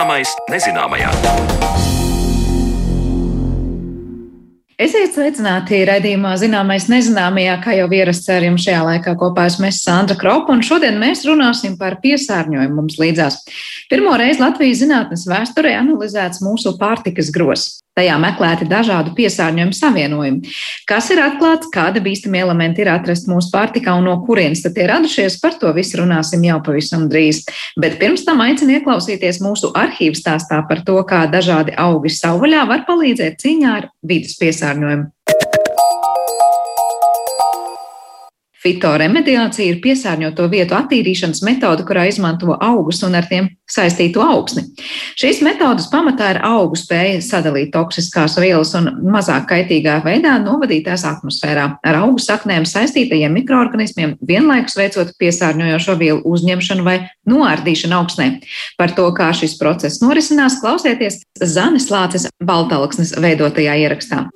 Zināmais 0.00 0.30
nezināmajā. 0.48 1.08
Esiet 4.80 5.12
sveicināti 5.12 5.82
raidījumā 5.84 6.30
Zināmais 6.40 6.86
nezināmajā, 6.88 7.58
kā 7.60 7.74
jau 7.76 7.90
ierasts 7.92 8.30
ar 8.32 8.46
jums 8.46 8.64
šajā 8.64 8.80
laikā 8.86 9.12
kopā 9.20 9.44
esmu 9.50 9.68
es 9.68 9.82
Sandra 9.84 10.16
Kropa, 10.16 10.54
un 10.56 10.64
šodien 10.64 10.96
mēs 11.02 11.26
runāsim 11.28 11.76
par 11.76 11.98
piesārņojumu 12.00 12.78
mums 12.78 12.96
līdzās. 12.96 13.42
Pirmo 13.92 14.16
reizi 14.16 14.40
Latvijas 14.40 14.80
zinātnes 14.80 15.26
vēsturē 15.28 15.76
analizēts 15.82 16.40
mūsu 16.46 16.78
pārtikas 16.80 17.28
gros. 17.36 17.68
Tajā 18.00 18.16
meklēti 18.16 18.64
dažādu 18.64 19.12
piesārņojumu 19.18 19.76
savienojumi. 19.76 20.54
Kas 20.88 21.10
ir 21.12 21.20
atklāts, 21.20 21.68
kāda 21.74 22.00
bīstami 22.00 22.40
elementi 22.40 22.80
ir 22.80 22.88
atrast 22.94 23.28
mūsu 23.28 23.52
pārtikā 23.52 23.92
un 23.98 24.08
no 24.08 24.14
kurienes 24.24 24.64
tad 24.64 24.78
tie 24.78 24.86
radušies, 24.88 25.36
par 25.42 25.58
to 25.60 25.68
visu 25.76 26.00
runāsim 26.00 26.46
jau 26.48 26.56
pavisam 26.64 27.10
drīz. 27.12 27.42
Bet 27.76 27.98
pirms 28.00 28.24
tam 28.24 28.40
aicinu 28.46 28.78
ieklausīties 28.78 29.42
mūsu 29.44 29.74
arhīvu 29.76 30.16
stāstā 30.16 30.62
par 30.70 30.80
to, 30.86 30.96
kā 31.04 31.26
dažādi 31.28 31.76
augi 31.76 32.14
savvaļā 32.16 32.64
var 32.72 32.88
palīdzēt 32.88 33.40
cīņā 33.44 33.76
ar 33.82 33.90
vidas 34.00 34.38
piesārņojumu. 34.40 35.10
Fitoremediācija 38.60 39.72
ir 39.72 39.78
piesārņoto 39.80 40.44
vietu 40.52 40.76
attīrīšanas 40.76 41.40
metode, 41.46 41.84
kurā 41.88 42.04
izmanto 42.10 42.52
augus 42.60 43.00
un 43.06 43.16
ar 43.16 43.24
tiem 43.28 43.48
saistītu 43.70 44.20
augsni. 44.20 44.66
Šīs 45.18 45.40
metodas 45.46 45.86
pamatā 45.92 46.34
ir 46.34 46.40
augu 46.44 46.76
spēja 46.76 47.22
sadalīt 47.24 47.70
toksiskās 47.72 48.36
vielas 48.42 48.74
un 48.76 48.90
mazāk 49.14 49.46
kaitīgā 49.52 50.00
veidā 50.04 50.34
novadīt 50.42 50.84
tās 50.90 51.06
atmosfērā 51.08 51.66
ar 51.80 52.00
augu 52.02 52.20
saknēm 52.20 52.66
saistītajiem 52.68 53.32
mikroorganismiem, 53.40 54.16
vienlaikus 54.28 54.76
veicot 54.76 55.14
piesārņojošo 55.22 55.96
vielu 56.00 56.20
uzņemšanu 56.28 56.84
vai 56.84 56.98
noārdīšanu 57.30 57.96
augsnē. 57.96 58.28
Par 58.80 58.92
to, 58.96 59.08
kā 59.16 59.30
šis 59.36 59.56
process 59.60 60.02
norisinās, 60.04 60.60
klausieties 60.60 61.22
Zanes 61.40 61.88
Lāces 61.92 62.28
Baltalksnes 62.44 63.16
veidotajā 63.16 63.78
ierakstā. 63.86 64.26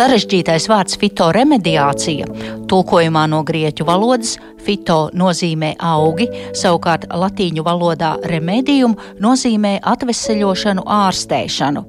Sarežģītais 0.00 0.64
vārds 0.70 0.96
fitoremediācija, 0.96 2.24
tulkojumā 2.70 3.26
no 3.28 3.42
grieķu 3.44 3.84
valodas 3.84 4.30
fito 4.64 5.10
nozīmē 5.12 5.74
augi, 5.76 6.24
savukārt 6.56 7.04
latīņu 7.12 7.66
valodā 7.66 8.14
remedium 8.32 8.94
nozīmē 9.20 9.74
atveseļošanu, 9.92 10.86
ārstēšanu. 11.02 11.84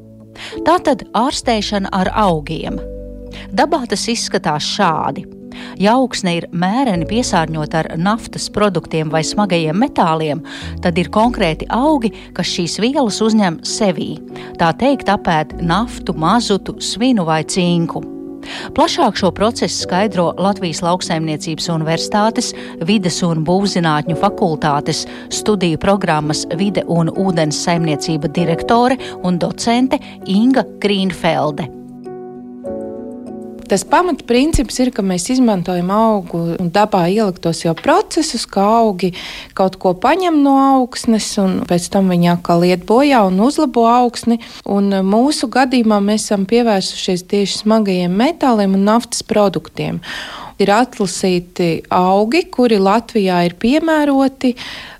Tātad 0.68 1.08
ārstēšana 1.16 1.96
ar 2.02 2.12
augiem. 2.28 2.84
Dabā 3.56 3.86
tas 3.88 4.04
izskatās 4.12 4.68
šādi. 4.76 5.24
Ja 5.82 5.96
augsne 6.00 6.38
ir 6.40 6.48
mēreni 6.52 7.08
piesārņota 7.10 7.82
ar 7.82 7.92
naftas 7.98 8.50
produktiem 8.54 9.12
vai 9.14 9.24
smagajiem 9.26 9.78
metāliem, 9.82 10.46
tad 10.84 10.98
ir 11.02 11.12
konkrēti 11.14 11.70
augi, 11.72 12.14
kas 12.38 12.54
šīs 12.54 12.80
vielas 12.84 13.22
uzņem 13.24 13.62
sevī. 13.68 14.16
Tā 14.62 14.72
teikt, 14.78 15.12
apēd 15.12 15.60
naftu, 15.62 16.16
mazutu, 16.18 16.80
svinu 16.82 17.28
vai 17.28 17.44
cinku. 17.44 18.04
Plašāk 18.76 19.18
šo 19.20 19.32
procesu 19.36 19.84
skaidro 19.86 20.32
Latvijas 20.42 20.82
Lauksaimniecības 20.86 21.70
Universitātes 21.74 22.52
vides 22.88 23.22
un 23.26 23.44
būvzinātņu 23.48 24.18
fakultātes 24.22 25.06
studiju 25.34 25.82
programmas 25.82 26.46
Vide 26.58 26.86
un 26.88 27.12
ūdens 27.12 27.62
saimniecība 27.66 28.32
direktore 28.34 28.98
un 29.24 29.38
docente 29.42 30.02
Inga 30.26 30.66
Grīnfelde. 30.82 31.81
Tas 33.72 33.86
pamatprincips 33.88 34.82
ir, 34.84 34.90
ka 34.92 35.00
mēs 35.00 35.30
izmantojam 35.32 35.94
augu 35.96 36.42
un 36.60 36.72
dabā 36.76 37.06
ieliktos 37.08 37.62
jau 37.64 37.72
procesus, 37.80 38.44
kā 38.44 38.66
augi 38.82 39.14
kaut 39.56 39.78
ko 39.80 39.94
paņem 39.96 40.42
no 40.44 40.58
augsnes, 40.60 41.30
un 41.40 41.62
pēc 41.70 41.88
tam 41.94 42.12
viņi 42.12 42.34
atkal 42.34 42.66
iet 42.68 42.84
bojā 42.90 43.24
un 43.30 43.40
uzlabo 43.40 43.86
augsni. 43.88 44.42
Un 44.68 44.92
mūsu 45.08 45.48
gadījumā 45.56 46.02
mēs 46.04 46.28
esam 46.28 46.44
pievērsušies 46.52 47.24
tieši 47.32 47.62
smagajiem 47.64 48.20
metāliem 48.26 48.76
un 48.76 48.84
naftas 48.92 49.24
produktiem 49.24 50.04
ir 50.62 50.72
atlasīti 50.76 51.70
augi, 51.94 52.44
kuri 52.54 52.78
Latvijā 52.82 53.40
ir 53.48 53.56
piemēroti, 53.62 54.54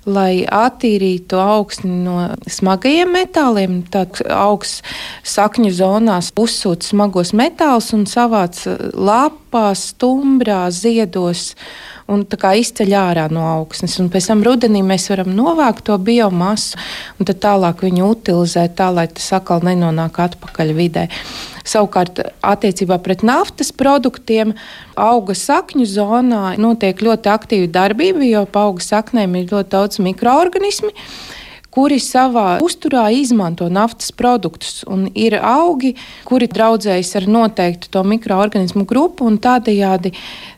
lai 0.06 0.42
attīrītu 0.42 1.38
augsni 1.38 1.92
no 2.04 2.16
smagajiem 2.50 3.12
metāliem. 3.14 3.78
Tad 3.92 4.22
augsts 4.26 4.82
sakņu 5.34 5.70
zonās 5.76 6.32
uzsūta 6.38 6.90
smagos 6.90 7.32
metālus 7.38 7.92
un 7.94 8.04
savāc 8.10 8.64
lapās, 8.94 9.92
stumbrā, 9.92 10.64
ziedos 10.74 11.52
un 12.10 12.24
izceļ 12.26 12.92
ārā 12.98 13.28
no 13.32 13.44
augsnes. 13.46 13.98
Un 14.02 14.10
pēc 14.12 14.28
tam 14.32 14.42
rudenī 14.44 14.82
mēs 14.84 15.08
varam 15.12 15.30
novākt 15.36 15.86
to 15.86 15.96
biomasu 15.98 16.78
un 17.18 17.30
tālāk 17.30 17.86
viņu 17.86 18.10
utilizēt 18.16 18.76
tā, 18.80 18.90
lai 18.90 19.06
tas 19.08 19.32
atkal 19.38 19.62
nenonāk 19.64 20.18
atpakaļ 20.26 20.74
vidē. 20.76 21.08
Savukārt, 21.62 22.18
attiecībā 22.42 22.98
pret 23.02 23.22
naftas 23.22 23.70
produktiem, 23.70 24.56
auga 24.98 25.34
sakņu 25.38 25.86
zonā 25.86 26.56
notiek 26.58 26.98
ļoti 26.98 27.30
aktīva 27.30 27.68
darbība, 27.70 28.24
jo 28.26 28.42
pa 28.50 28.66
auga 28.66 28.82
saknēm 28.82 29.36
ir 29.38 29.46
ļoti 29.52 29.70
daudz 29.70 29.91
mikroorganismu 30.00 30.92
kuri 31.72 31.96
savā 32.02 32.58
uzturā 32.64 33.06
izmanto 33.16 33.68
naftas 33.72 34.12
produktus. 34.12 34.82
Ir 35.16 35.38
augi, 35.40 35.94
kuri 36.28 36.48
draudzējas 36.52 37.14
ar 37.22 37.28
noteiktu 37.32 37.88
to 37.92 38.04
mikroorganismu 38.04 38.84
grupu 38.88 39.26
un 39.28 39.38
tādējādi 39.42 40.12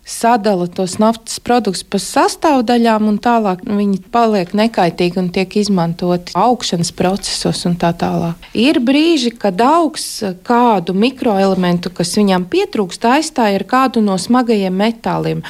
sadala 0.05 0.67
tos 0.69 0.99
naftas 1.01 1.41
produktus 1.41 1.85
pa 1.89 1.99
sastāvdaļām, 2.03 3.09
un 3.09 3.19
tālāk 3.23 3.65
viņi 3.65 4.03
paliek 4.13 4.53
nekaitīgi 4.57 5.21
un 5.21 5.31
tiek 5.33 5.57
izmantoti 5.57 6.37
augšanas 6.37 6.93
procesos 6.97 7.65
un 7.69 7.79
tā 7.81 7.95
tālāk. 7.97 8.49
Ir 8.53 8.81
brīži, 8.85 9.33
kad 9.41 9.61
augs 9.65 10.07
kādu 10.47 10.95
mikroelementu, 10.99 11.93
kas 11.95 12.15
viņam 12.21 12.47
pietrūkst, 12.53 13.09
aizstāja 13.17 13.59
ar 13.61 13.67
kādu 13.69 14.05
no 14.05 14.19
smagajiem 14.21 14.77
metāliem. 14.77 15.43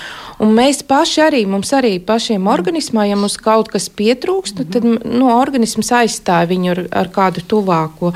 Un 0.43 0.55
mēs 0.55 0.83
paši 0.87 1.27
arī, 1.27 1.45
mums 1.51 1.75
arī 1.75 1.97
pašiem 1.99 2.47
organismā, 2.51 3.09
ja 3.11 3.19
mums 3.19 3.37
kaut 3.43 3.71
kas 3.75 3.91
pietrūkst, 3.91 4.65
tad 4.71 4.87
no 4.87 5.35
organisms 5.35 5.91
aizstāja 5.95 6.51
viņu 6.51 6.75
ar, 6.75 6.85
ar 7.05 7.15
kādu 7.15 7.43
tuvāko. 7.51 8.15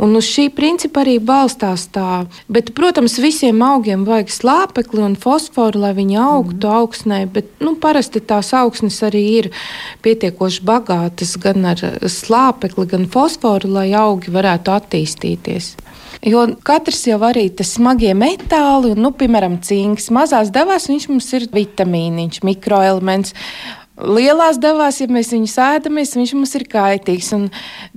Un 0.00 0.16
uz 0.16 0.24
šī 0.24 0.46
principa 0.56 1.02
arī 1.02 1.18
balstās 1.20 1.84
tā. 1.92 2.24
Bet, 2.48 2.72
protams, 2.76 3.18
visiem 3.20 3.60
augiem 3.64 4.06
vajag 4.08 4.32
slāpekli 4.32 5.02
un 5.04 5.16
fosforu, 5.20 5.82
lai 5.82 5.92
viņi 5.98 6.16
augtu 6.16 6.70
mm. 6.70 6.78
augsnē. 6.78 7.20
Bet 7.34 7.50
nu, 7.60 7.74
parasti 7.80 8.22
tās 8.24 8.54
augsnes 8.56 8.96
arī 9.04 9.22
ir 9.42 9.50
pietiekoši 10.04 10.64
bagātas 10.64 11.36
gan 11.42 11.68
ar 11.74 11.84
slāpekli, 12.00 12.88
gan 12.94 13.04
fosforu, 13.12 13.74
lai 13.76 13.90
augi 13.96 14.32
varētu 14.32 14.72
attīstīties. 14.72 15.74
Jo 16.24 16.42
katrs 16.64 17.06
jau 17.08 17.16
arī 17.24 17.46
tas 17.56 17.70
smagie 17.76 18.12
metāli, 18.16 18.90
un, 18.92 18.98
nu, 19.04 19.12
piemēram, 19.16 19.58
cinks, 19.64 20.10
mazās 20.12 20.50
devās, 20.52 20.88
viņš 20.90 21.06
mums 21.12 21.28
ir 21.36 21.46
vitamīniņš, 21.52 22.42
mikroelements. 22.44 23.36
Lielās 24.00 24.56
devās, 24.60 25.00
ja 25.02 25.08
mēs 25.12 25.32
viņu 25.34 25.48
sēdamies, 25.50 26.14
viņš 26.16 26.32
mums 26.36 26.54
ir 26.56 26.64
kaitīgs. 26.70 27.32
Un 27.36 27.48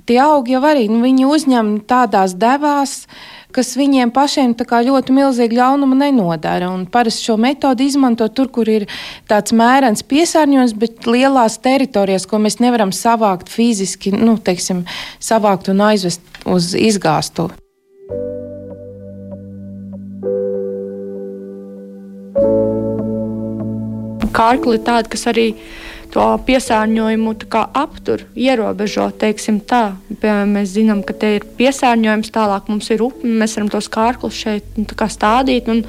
tie 0.08 0.18
augi 0.20 0.52
jau 0.56 0.60
arī 0.68 0.88
nu, 0.90 1.00
uzņem 1.32 1.78
tādās 1.88 2.34
devās, 2.36 3.06
kas 3.54 3.72
viņiem 3.78 4.10
pašiem 4.12 4.52
ļoti 4.58 5.14
milzīgi 5.14 5.56
ļaunumu 5.56 5.96
nenodara. 5.96 6.68
Un 6.68 6.84
parasti 6.86 7.30
šo 7.30 7.38
metodi 7.40 7.86
izmanto 7.88 8.28
tur, 8.28 8.50
kur 8.52 8.68
ir 8.68 8.86
tāds 9.30 9.54
mērens 9.56 10.02
piesārņojums, 10.02 10.74
bet 10.76 11.06
lielās 11.06 11.58
teritorijās, 11.64 12.26
ko 12.26 12.38
mēs 12.42 12.60
nevaram 12.60 12.92
savākt 12.92 13.48
fiziski, 13.48 14.12
nu, 14.12 14.36
teiksim, 14.36 14.84
savākt 15.20 15.70
un 15.72 15.80
aizvest 15.88 16.20
uz 16.44 16.74
izgāstuvi. 16.76 17.60
Kārkli 24.34 24.74
ir 24.74 24.82
tāda, 24.82 25.06
kas 25.06 25.28
arī 25.30 25.52
to 26.14 26.26
piesārņojumu 26.46 27.34
aptur, 27.74 28.24
ierobežo. 28.38 29.10
Piemēram, 29.18 30.54
mēs 30.54 30.74
zinām, 30.76 31.02
ka 31.06 31.16
te 31.18 31.36
ir 31.38 31.46
piesārņojums, 31.58 32.32
tālāk 32.34 32.70
mums 32.70 32.90
ir 32.94 33.02
upe, 33.02 33.26
mēs 33.26 33.56
varam 33.58 33.72
tos 33.72 33.90
kārklus 33.92 34.38
šeit 34.46 34.78
nu, 34.78 34.86
stādīt. 35.10 35.70
Un, 35.72 35.82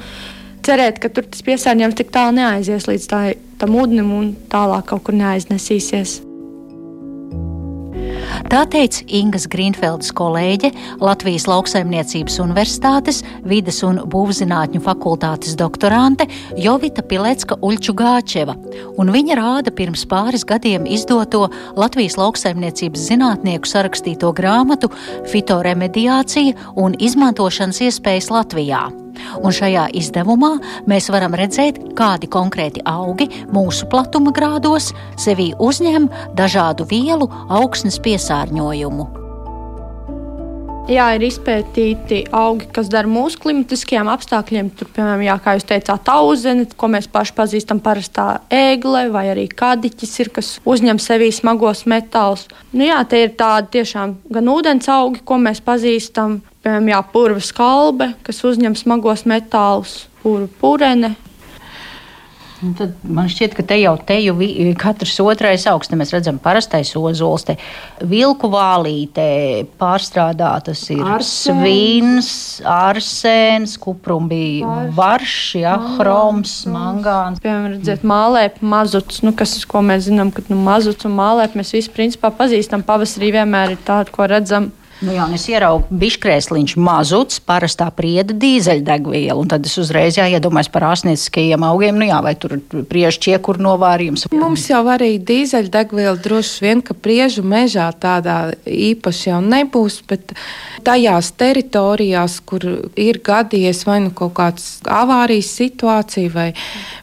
cerēt, 0.66 0.98
ka 1.02 1.10
tur 1.14 1.28
tas 1.30 1.44
piesārņojums 1.46 1.98
tik 1.98 2.10
tālu 2.14 2.40
neaizies 2.40 2.88
līdz 2.90 3.10
tā, 3.10 3.20
tam 3.60 3.76
ūdenim 3.78 4.10
un 4.16 4.32
tālāk 4.50 4.90
kaut 4.90 5.06
kur 5.06 5.14
neaiznesīsies. 5.18 6.20
Tā 8.50 8.62
teica 8.70 9.02
Ingas 9.18 9.46
Grīnfeldes 9.50 10.12
kolēģe, 10.16 10.70
Latvijas 11.02 11.46
Lauksaimniecības 11.50 12.38
Universitātes 12.44 13.22
vides 13.46 13.82
un 13.86 14.00
būvzinātņu 14.12 14.82
fakultātes 14.84 15.56
doktorante 15.58 16.28
Jovita 16.60 17.04
Pilecka 17.06 17.58
Uļčugāčeva, 17.66 18.56
un 19.00 19.12
viņa 19.14 19.38
rāda 19.40 19.74
pirms 19.74 20.06
pāris 20.10 20.46
gadiem 20.48 20.86
izdoto 20.86 21.46
Latvijas 21.78 22.18
lauksaimniecības 22.20 23.08
zinātnieku 23.10 23.70
sarakstīto 23.70 24.34
grāmatu 24.36 24.92
Fitoremediācija 25.32 26.72
un 26.76 26.94
izmantošanas 26.98 27.82
iespējas 27.88 28.32
Latvijā. 28.34 28.86
Un 29.42 29.54
šajā 29.54 29.88
izdevumā 29.98 30.56
mēs 30.90 31.10
varam 31.12 31.36
redzēt, 31.38 31.80
kādi 31.98 32.30
konkrēti 32.30 32.84
augi 32.86 33.28
mūsu 33.52 33.90
platuma 33.92 34.34
grādos 34.36 34.92
sevī 35.20 35.52
uzņem 35.58 36.10
dažādu 36.38 36.88
vielu 36.90 37.30
augsnes 37.48 38.00
piesārņojumu. 38.04 39.25
Jā, 40.86 41.08
ir 41.16 41.24
izpētīti 41.26 42.20
augi, 42.30 42.68
kas 42.70 42.86
dara 42.92 43.10
mūsu 43.10 43.40
klimatiskajiem 43.42 44.06
apstākļiem. 44.06 44.68
Tur, 44.78 44.86
piemēram, 44.94 45.24
jā, 45.26 45.34
kā 45.42 45.56
jūs 45.56 45.66
teicāt, 45.66 46.10
auzene, 46.14 46.68
ko 46.78 46.86
mēs 46.92 47.08
paši 47.10 47.34
pazīstam, 47.34 47.80
parastā 47.82 48.26
ēgle 48.54 49.08
vai 49.10 49.24
arī 49.32 49.48
kādiķis, 49.50 50.12
ir, 50.22 50.30
kas 50.36 50.52
uzņem 50.62 51.02
sevī 51.02 51.32
smagos 51.34 51.82
metālus. 51.90 52.46
Nu, 52.70 52.86
jā, 52.86 53.00
tie 53.10 53.24
ir 53.26 53.34
tādi 53.34 53.80
tiešām 53.80 54.14
gan 54.38 54.52
ūdens 54.54 54.86
augi, 54.94 55.24
ko 55.26 55.40
mēs 55.42 55.58
pazīstam, 55.66 56.38
piemēram, 56.62 56.92
jā, 56.94 57.02
purva 57.10 57.42
skalbe, 57.42 58.12
kas 58.22 58.44
uzņem 58.46 58.78
smagos 58.78 59.26
metālus, 59.26 60.04
purva 60.22 60.46
purene, 60.62 61.16
Un 62.64 62.72
tad 62.76 62.94
man 63.04 63.26
šķiet, 63.28 63.52
ka 63.56 63.62
te 63.68 63.76
jau 63.76 63.92
te 64.00 64.16
jau 64.22 64.34
katrs 64.80 65.18
otrais 65.20 65.66
augsts, 65.68 65.92
mēs 65.98 66.14
redzam, 66.14 66.38
parastais 66.40 66.94
ozols, 66.96 67.44
te 67.44 67.56
vilku 68.00 68.48
vālīte 68.52 69.26
pārstrādātas 69.80 70.86
ir 70.94 71.02
Arsēns. 71.04 71.32
svins, 71.50 72.30
arsēns, 72.64 73.76
kuprumbī, 73.82 74.62
varš, 74.96 75.36
ja, 75.60 75.76
hroms, 75.98 76.62
mangāns. 76.72 77.42
Piemēram, 77.44 77.76
redzēt, 77.76 78.06
mālēp, 78.08 78.62
mazuts, 78.64 79.20
nu, 79.26 79.34
kas, 79.36 79.58
ko 79.68 79.84
mēs 79.84 80.08
zinām, 80.08 80.32
ka 80.32 80.46
nu, 80.48 80.56
mazuts 80.56 81.04
un 81.08 81.16
mālēp 81.18 81.58
mēs 81.60 81.74
visi 81.76 81.92
principā 81.92 82.32
pazīstam. 82.32 82.86
Pavasarī 82.88 83.34
vienmēr 83.36 83.76
ir 83.76 83.84
tāda, 83.84 84.12
ko 84.14 84.28
redzam 84.32 84.72
Nu 85.04 85.12
jā, 85.12 85.26
es 85.36 85.44
ieraugu 85.50 85.92
biškrēsliņš 86.00 86.74
mazuts, 86.80 87.40
parastā 87.44 87.90
prieda 87.92 88.32
dīzeļdegviela, 88.32 89.42
tad 89.50 89.68
es 89.68 89.76
uzreiz 89.80 90.16
jāiedomājas 90.16 90.70
par 90.72 90.86
ārstnieciskajiem 90.88 91.66
augiem, 91.68 91.98
nu 92.00 92.08
jā, 92.08 92.20
vai 92.24 92.32
tur 92.40 92.56
priežu 92.88 93.20
ķiekur 93.26 93.60
novārījums. 93.60 94.24
Mums 94.32 94.64
jau 94.70 94.80
arī 94.92 95.16
dīzeļdegviela 95.20 96.16
droši 96.24 96.64
vien, 96.64 96.80
ka 96.86 96.96
priežu 96.96 97.44
mežā 97.44 97.90
tādā 98.00 98.38
īpaši 98.64 99.30
jau 99.34 99.42
nebūs, 99.44 100.00
bet 100.08 100.32
tajās 100.86 101.32
teritorijās, 101.36 102.40
kur 102.48 102.64
ir 102.96 103.20
gadījies 103.26 103.84
vai 103.84 104.00
nu 104.06 104.16
kaut 104.16 104.32
kāds 104.40 104.78
avārijas 104.88 105.52
situācija 105.60 106.32
vai, 106.32 106.50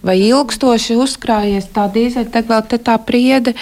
vai 0.01 0.17
ilgstoši 0.31 0.97
uzkrājies 0.97 1.69
tā 1.75 1.89
dīzeļdegviela, 1.93 2.63
te 2.73 2.81
tā 2.81 2.97
priede 3.05 3.53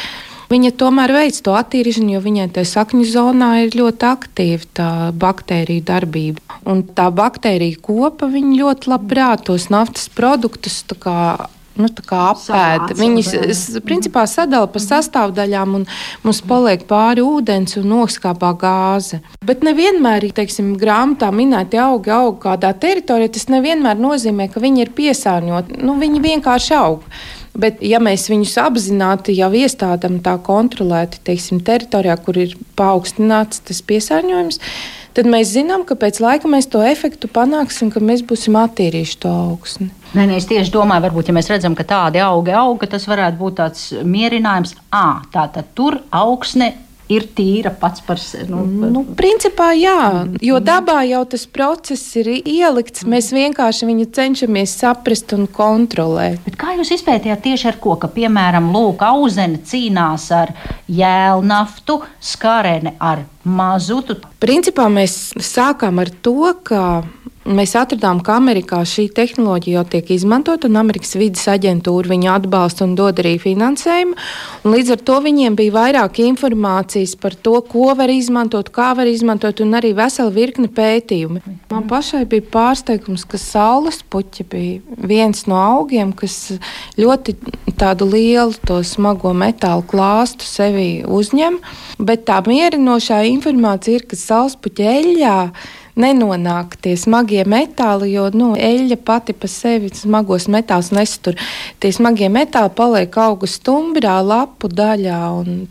Viņa 0.51 0.73
tomēr 0.75 1.13
veic 1.15 1.37
to 1.45 1.53
attīrīšanu, 1.55 2.11
jo 2.17 2.21
viņai 2.25 2.49
tajā 2.57 2.67
sakņu 2.73 3.05
zonā 3.07 3.51
ir 3.63 3.77
ļoti 3.79 4.07
aktīva 4.09 4.67
tā 4.75 4.89
baktēriju 5.15 5.85
darbība. 5.87 6.59
Un 6.67 6.83
tā 6.97 7.07
baktērija 7.15 7.79
kopa 7.79 8.27
ļoti 8.27 8.91
labprāt 8.91 9.47
tos 9.47 9.69
naftas 9.71 10.09
produktus 10.11 10.81
nu, 11.79 11.87
apēda. 11.87 12.91
Viņas 12.99 13.79
principā 13.87 14.25
sadala 14.27 14.67
pa 14.67 14.81
sastāvdaļām, 14.83 15.75
un 15.79 15.87
mums 16.25 16.41
paliek 16.47 16.83
pāri 16.89 17.23
ūdens 17.23 17.77
un 17.79 17.87
noskāpā 17.93 18.51
gāze. 18.59 19.21
Bet 19.47 19.63
nevienmēr, 19.63 20.27
teiksim, 20.35 20.73
grāmatā 20.81 21.31
minēti 21.35 21.79
augi 21.81 22.11
aug 22.11 22.41
kādā 22.43 22.73
teritorijā, 22.75 23.31
tas 23.37 23.47
nevienmēr 23.53 24.01
nozīmē, 24.01 24.51
ka 24.51 24.63
viņi 24.63 24.83
ir 24.83 24.95
piesārņoti. 24.99 25.79
Nu, 25.79 25.95
viņi 26.01 26.25
vienkārši 26.27 26.75
aug. 26.81 27.07
Bet, 27.51 27.81
ja 27.83 27.99
mēs 27.99 28.29
viņus 28.31 28.53
apzināti 28.63 29.35
jau 29.35 29.49
iestādām 29.51 30.21
tā 30.23 30.37
kontrolēti, 30.39 31.19
teiksim, 31.27 31.59
teritorijā, 31.67 32.15
kur 32.23 32.39
ir 32.39 32.53
paaugstināts 32.79 33.59
tas 33.67 33.81
piesārņojums, 33.83 34.61
tad 35.17 35.27
mēs 35.27 35.51
zinām, 35.57 35.83
ka 35.87 35.97
pēc 35.99 36.21
laika 36.23 36.51
mēs 36.51 36.69
to 36.71 36.79
efektu 36.85 37.27
panāksim, 37.27 37.91
ka 37.91 37.99
mēs 37.99 38.23
būsim 38.27 38.55
attīrījuši 38.55 39.19
to 39.25 39.33
augsni. 39.49 39.89
Nē, 40.15 40.29
nē, 40.29 40.37
es 40.39 40.47
tieši 40.47 40.71
domāju, 40.71 41.05
varbūt, 41.09 41.31
ja 41.31 41.35
mēs 41.35 41.51
redzam, 41.51 41.75
ka 41.75 41.83
tādi 41.87 42.23
augi 42.23 42.55
aug, 42.55 42.87
tas 42.87 43.07
varētu 43.11 43.39
būt 43.39 43.59
tāds 43.59 43.83
mierinājums, 43.99 44.77
ah, 44.95 45.19
tā 45.35 45.49
tad 45.51 45.75
tur 45.75 45.99
augsne 46.07 46.71
ir 47.11 47.27
tīra 47.35 47.71
pats 47.75 48.03
par 48.05 48.19
sevi. 48.21 48.49
Nu, 48.51 48.63
nu, 48.91 49.03
principā 49.17 49.71
jā, 49.77 50.25
jo 50.43 50.59
dabā 50.63 51.01
jau 51.09 51.23
tas 51.33 51.45
process 51.45 52.15
ir 52.21 52.31
ielikts. 52.39 53.05
Mēs 53.07 53.31
vienkārši 53.35 53.89
viņu 53.89 54.07
cenšamies 54.15 54.75
saprast 54.81 55.35
un 55.37 55.47
kontrolēt. 55.51 56.41
Bet 56.45 56.57
kā 56.61 56.75
jūs 56.79 56.93
izpētījāt 56.97 57.43
tieši 57.45 57.71
ar 57.73 57.79
ko? 57.83 57.97
Ka, 58.01 58.11
piemēram, 58.11 58.71
lūk, 58.73 59.03
auzene 59.05 59.61
cīnās 59.67 60.29
ar 60.35 60.53
jēlnaftu, 60.91 62.01
skarene 62.31 62.95
ar 62.99 63.25
mazutu. 63.43 64.17
Principā 64.41 64.87
mēs 64.91 65.31
sākām 65.41 66.01
ar 66.01 66.11
to, 66.23 66.53
ka 66.65 66.81
Mēs 67.41 67.71
atradām, 67.73 68.19
ka 68.21 68.35
Amerikā 68.37 68.83
šī 68.85 69.07
tehnoloģija 69.17 69.79
jau 69.79 69.83
tiek 69.89 70.11
izmantota, 70.13 70.69
un 70.69 70.77
Amerikas 70.77 71.15
vidas 71.17 71.47
aģentūra 71.49 72.11
viņu 72.11 72.29
atbalsta 72.29 72.85
un 72.85 72.93
dod 72.99 73.17
arī 73.17 73.31
finansējumu. 73.41 74.13
Līdz 74.69 74.93
ar 74.93 75.01
to 75.09 75.15
viņiem 75.25 75.57
bija 75.57 75.73
vairāk 75.73 76.19
informācijas 76.21 77.15
par 77.17 77.33
to, 77.33 77.55
ko 77.65 77.95
var 77.97 78.13
izmantot, 78.13 78.69
kā 78.69 78.91
var 78.93 79.09
izmantot, 79.09 79.63
un 79.65 79.73
arī 79.79 79.95
vesela 79.97 80.29
virkne 80.35 80.69
pētījumu. 80.69 81.41
Man 81.73 81.89
pašai 81.89 82.27
bija 82.29 82.45
pārsteigums, 82.53 83.25
ka 83.25 83.41
saules 83.41 84.03
puķi 84.05 84.45
bija 84.53 85.01
viens 85.01 85.47
no 85.49 85.57
augiem, 85.57 86.13
kas 86.13 86.59
ļoti 87.01 87.39
tādu 87.73 88.05
lielu 88.13 88.53
to 88.69 88.83
smago 88.85 89.33
metālu 89.33 89.81
klāstu 89.89 90.45
sevi 90.45 91.01
uzņem, 91.09 91.57
bet 91.97 92.27
tā 92.29 92.37
mierinošā 92.45 93.23
informācija 93.33 93.97
ir, 93.97 94.05
ka 94.05 94.19
saules 94.29 94.59
puķi 94.61 94.91
eļļā 94.93 95.37
nenonāk 95.99 96.77
tie 96.81 96.95
smagie 96.99 97.43
metāli, 97.49 98.13
jo 98.15 98.29
nu, 98.35 98.51
eļļa 98.55 98.97
pati 99.05 99.35
pa 99.37 99.49
sevi 99.51 99.91
smagos 99.95 100.47
metālus 100.51 100.91
nestur. 100.95 101.37
Tie 101.81 101.91
smagie 101.95 102.29
metāli 102.31 102.71
paliek 102.75 103.17
auga 103.23 103.49
stumbrā, 103.49 104.19
lapu 104.23 104.69
daļā. 104.71 105.19
Un, 105.41 105.67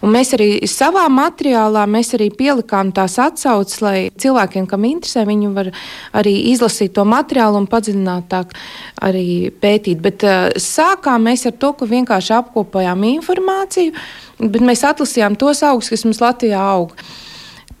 un 0.00 0.14
mēs 0.14 0.34
arī 0.36 0.50
savā 0.70 1.06
materiālā 1.12 1.86
arī 1.90 2.30
pielikām 2.36 2.92
tās 2.96 3.18
atsauces, 3.20 3.80
lai 3.84 4.10
cilvēkiem, 4.16 4.66
kam 4.70 4.84
interesē, 4.88 5.26
viņi 5.28 5.52
var 5.54 5.72
arī 6.16 6.34
izlasīt 6.52 6.94
to 6.96 7.04
materiālu 7.04 7.60
un 7.60 7.70
padziļinātāk 7.70 8.54
arī 9.02 9.50
pētīt. 9.60 10.00
Bet 10.00 10.24
uh, 10.24 10.50
sākām 10.56 11.28
mēs 11.28 11.46
ar 11.46 11.56
to, 11.60 11.74
ka 11.76 11.88
vienkārši 11.88 12.36
apkopojām 12.40 13.04
informāciju, 13.16 13.96
bet 14.40 14.62
mēs 14.64 14.84
atlasījām 14.88 15.36
tos 15.36 15.64
augus, 15.66 15.90
kas 15.92 16.06
mums 16.08 16.22
Latvijā 16.22 16.60
aug 16.60 16.96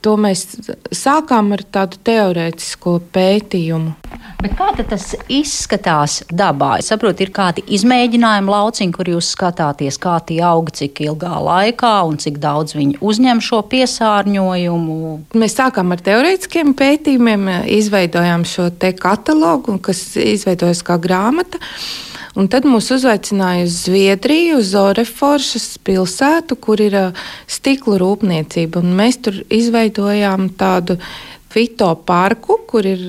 to 0.04 0.16
mēs 0.20 0.46
sākām 0.94 1.52
ar 1.56 1.64
tādu 1.72 2.00
teorētisko 2.06 2.96
pētījumu. 3.14 3.94
Bet 4.40 4.54
kā 4.56 4.70
tas 4.78 5.10
izskatās 5.28 6.20
dabā? 6.32 6.78
Es 6.80 6.88
saprotu, 6.88 7.26
ir 7.26 7.32
kādi 7.36 7.64
izmēģinājumi 7.76 8.52
lauciņi, 8.54 8.94
kur 8.96 9.10
jūs 9.12 9.28
skatāties, 9.34 9.98
kā 10.00 10.16
tie 10.24 10.40
aug, 10.46 10.70
cik 10.72 11.02
ilgā 11.04 11.34
laikā 11.44 11.92
un 12.08 12.16
cik 12.20 12.40
daudz 12.40 12.76
viņi 12.78 13.00
uzņem 13.04 13.42
šo 13.44 13.60
piesārņojumu. 13.72 15.00
Mēs 15.40 15.58
sākām 15.60 15.92
ar 15.92 16.04
teorētiskiem 16.06 16.72
pētījumiem, 16.78 17.48
izveidojām 17.80 18.46
šo 18.48 18.70
katalogu, 19.00 19.76
kas 19.84 20.06
izveidojas 20.16 20.80
kā 20.86 20.96
grāmata. 21.00 21.60
Un 22.38 22.46
tad 22.46 22.66
mūs 22.68 22.92
uzaicināja 22.94 23.64
uz 23.66 23.80
Zviedriju, 23.88 24.60
uz 24.60 24.70
Zoreforšas 24.70 25.80
pilsētu, 25.86 26.54
kur 26.62 26.82
ir 26.82 26.96
stikla 27.50 27.98
rūpniecība. 27.98 28.84
Un 28.84 28.94
mēs 28.98 29.18
tur 29.24 29.40
izveidojām 29.50 30.52
tādu 30.60 31.00
fito 31.50 31.88
parku, 32.06 32.60
kur 32.70 32.86
ir 32.86 33.00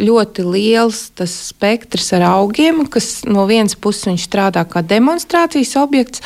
ļoti 0.00 0.44
liels 0.46 1.10
tas 1.18 1.34
spektrs 1.50 2.14
ar 2.16 2.24
augiem, 2.30 2.86
kas 2.88 3.26
no 3.28 3.44
vienas 3.50 3.76
puses 3.76 4.08
viņš 4.08 4.24
strādā 4.24 4.64
kā 4.64 4.80
demonstrācijas 4.80 5.76
objekts 5.82 6.24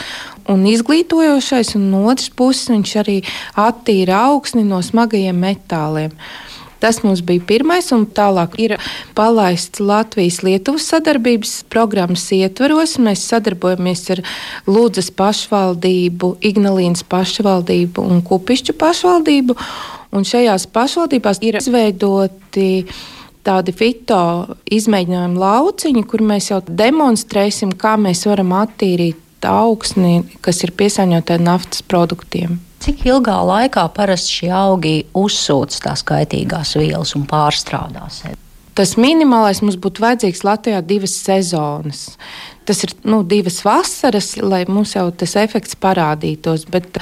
un 0.50 0.62
izglītojošais, 0.70 1.74
un 1.74 1.90
no 1.90 2.04
otras 2.12 2.30
puses 2.30 2.70
viņš 2.70 2.96
arī 3.02 3.18
attīra 3.58 4.28
augsni 4.30 4.62
no 4.68 4.78
smagajiem 4.84 5.40
metāliem. 5.42 6.14
Tas 6.84 6.98
mums 7.00 7.22
bija 7.24 7.40
pirmais, 7.48 7.86
un 7.96 8.02
tālāk 8.04 8.58
ir 8.60 8.74
palaists 9.16 9.80
Latvijas-Lietuvas 9.80 10.84
sadarbības 10.92 11.52
programmas 11.72 12.26
ietvaros. 12.36 12.98
Mēs 13.00 13.22
sadarbojamies 13.30 14.02
ar 14.12 14.20
Lūdzes 14.68 15.08
pašvaldību, 15.16 16.34
Ignalīnas 16.44 17.00
pašvaldību 17.08 18.04
un 18.04 18.20
Kupišķu 18.28 18.76
pašvaldību. 18.82 19.56
Un 20.12 20.28
šajās 20.28 20.68
pašvaldībās 20.76 21.40
ir 21.40 21.56
izveidoti 21.62 22.68
tādi 23.48 23.72
fito 23.72 24.20
izmēģinājumu 24.68 25.40
lauciņi, 25.40 26.04
kur 26.04 26.20
mēs 26.20 26.50
jau 26.52 26.60
demonstrēsim, 26.68 27.72
kā 27.80 27.96
mēs 27.96 28.26
varam 28.28 28.52
attīrīt 28.60 29.48
augsni, 29.48 30.20
kas 30.44 30.60
ir 30.68 30.76
piesārņota 30.76 31.40
ar 31.40 31.48
naftas 31.48 31.80
produktiem. 31.80 32.60
Cik 32.84 33.06
ilgā 33.08 33.38
laikā 33.48 33.86
parasti 33.96 34.42
šie 34.42 34.48
augi 34.52 34.98
uzsūc 35.16 35.72
tās 35.86 36.02
kaitīgās 36.04 36.74
vielas 36.76 37.14
un 37.16 37.22
pārstrādā 37.24 38.02
sevi? 38.12 38.36
Tas 38.76 38.96
minimālais 39.00 39.62
mums 39.62 39.78
būtu 39.80 40.02
vajadzīgs 40.02 40.42
Latvijā 40.44 40.82
divas 40.84 41.14
sezonas. 41.16 42.02
Tas 42.68 42.82
ir 42.84 42.92
nu, 43.08 43.22
divas 43.24 43.62
vasaras, 43.64 44.34
lai 44.36 44.64
mums 44.68 44.92
jau 44.96 45.06
tas 45.16 45.32
efekts 45.40 45.78
parādītos. 45.80 46.66
Bet 46.68 46.98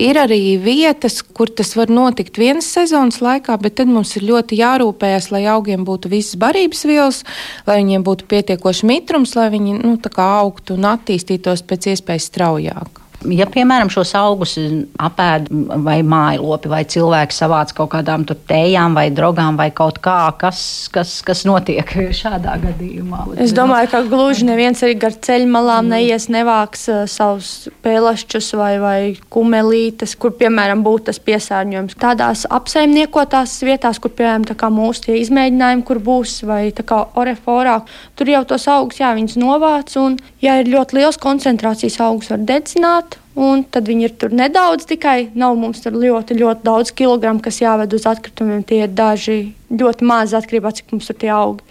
ir 0.00 0.18
arī 0.18 0.56
vietas, 0.62 1.20
kur 1.22 1.52
tas 1.52 1.70
var 1.78 1.92
notikt 1.92 2.40
vienas 2.40 2.72
sezonas 2.74 3.20
laikā, 3.22 3.58
bet 3.62 3.76
tad 3.78 3.92
mums 3.92 4.16
ir 4.18 4.26
ļoti 4.26 4.58
jārūpējas, 4.58 5.28
lai 5.36 5.44
augiem 5.52 5.84
būtu 5.86 6.10
visas 6.10 6.40
barības 6.40 6.82
vielas, 6.88 7.20
lai 7.68 7.78
viņiem 7.84 8.08
būtu 8.08 8.26
pietiekoši 8.32 8.90
mitrums, 8.90 9.36
lai 9.38 9.52
viņi 9.54 9.78
nu, 9.84 9.94
augtu 10.24 10.80
un 10.80 10.90
attīstītos 10.96 11.62
pēc 11.68 11.92
iespējas 11.94 12.30
straujāk. 12.32 13.01
Ja, 13.30 13.46
piemēram, 13.50 13.90
šos 13.92 14.14
augus 14.18 14.56
apēd 15.02 15.48
vai 15.84 16.00
mājlopi, 16.06 16.70
vai 16.72 16.82
cilvēki 16.88 17.36
savāc 17.36 17.72
kaut 17.76 17.92
kādām 17.94 18.24
tējām 18.26 18.96
vai 18.96 19.06
drogām 19.14 19.58
vai 19.60 19.68
kaut 19.74 20.00
kā, 20.02 20.16
kas, 20.40 20.88
kas, 20.92 21.14
kas 21.26 21.44
notiek 21.48 21.88
šādā 22.16 22.56
gadījumā? 22.62 23.24
Es 23.42 23.54
domāju, 23.56 23.90
ka 23.92 24.02
gluži 24.08 24.46
neviens 24.48 24.82
arī 24.82 24.96
gar 25.02 25.14
ceļmalām 25.14 25.86
mm. 25.86 25.94
neies, 25.94 26.28
nevāks 26.32 26.86
uh, 26.90 27.02
savus 27.10 27.68
pēlašķus 27.84 28.52
vai, 28.58 28.72
vai 28.82 28.98
kumelītes, 29.32 30.16
kur, 30.20 30.34
piemēram, 30.40 30.84
būtu 30.86 31.10
tas 31.10 31.22
piesārņojums. 31.22 31.98
Tādās 32.02 32.44
apsaimniekotās 32.50 33.58
vietās, 33.66 34.02
kur, 34.02 34.14
piemēram, 34.18 34.46
mūsu 34.72 35.06
tie 35.08 35.18
izmēģinājumi, 35.22 35.86
kur 35.86 36.02
būs, 36.02 36.40
vai 36.48 36.62
tā 36.74 36.86
kā 36.86 37.02
oreforā, 37.18 37.80
tur 38.18 38.32
jau 38.32 38.44
tos 38.48 38.66
augus, 38.72 39.02
jā, 39.02 39.12
viņas 39.16 39.38
novāc, 39.40 39.96
un, 40.00 40.18
ja 40.42 40.58
ir 40.60 40.70
ļoti 40.72 40.98
liels 40.98 41.20
koncentrācijas 41.22 42.00
augus, 42.02 42.32
var 42.32 42.42
dedzināt, 42.48 43.11
Un 43.32 43.62
tad 43.64 43.88
viņi 43.88 44.04
ir 44.04 44.12
tur 44.20 44.34
nedaudz 44.36 44.84
tikai. 44.90 45.30
Nav 45.38 45.56
mums 45.56 45.80
tur 45.80 45.96
ļoti, 45.96 46.36
ļoti 46.36 46.66
daudz 46.66 46.92
kilogramu, 46.92 47.40
kas 47.40 47.62
jāved 47.62 47.94
uz 47.96 48.04
atkritumiem. 48.10 48.60
Tie 48.68 48.82
ir 48.84 48.92
daži 48.92 49.54
ļoti 49.72 50.04
mazi 50.04 50.36
atkarībā 50.36 50.68
no 50.68 50.76
cik 50.76 50.92
mums 50.92 51.08
tur 51.08 51.16
tie 51.22 51.32
augi. 51.32 51.64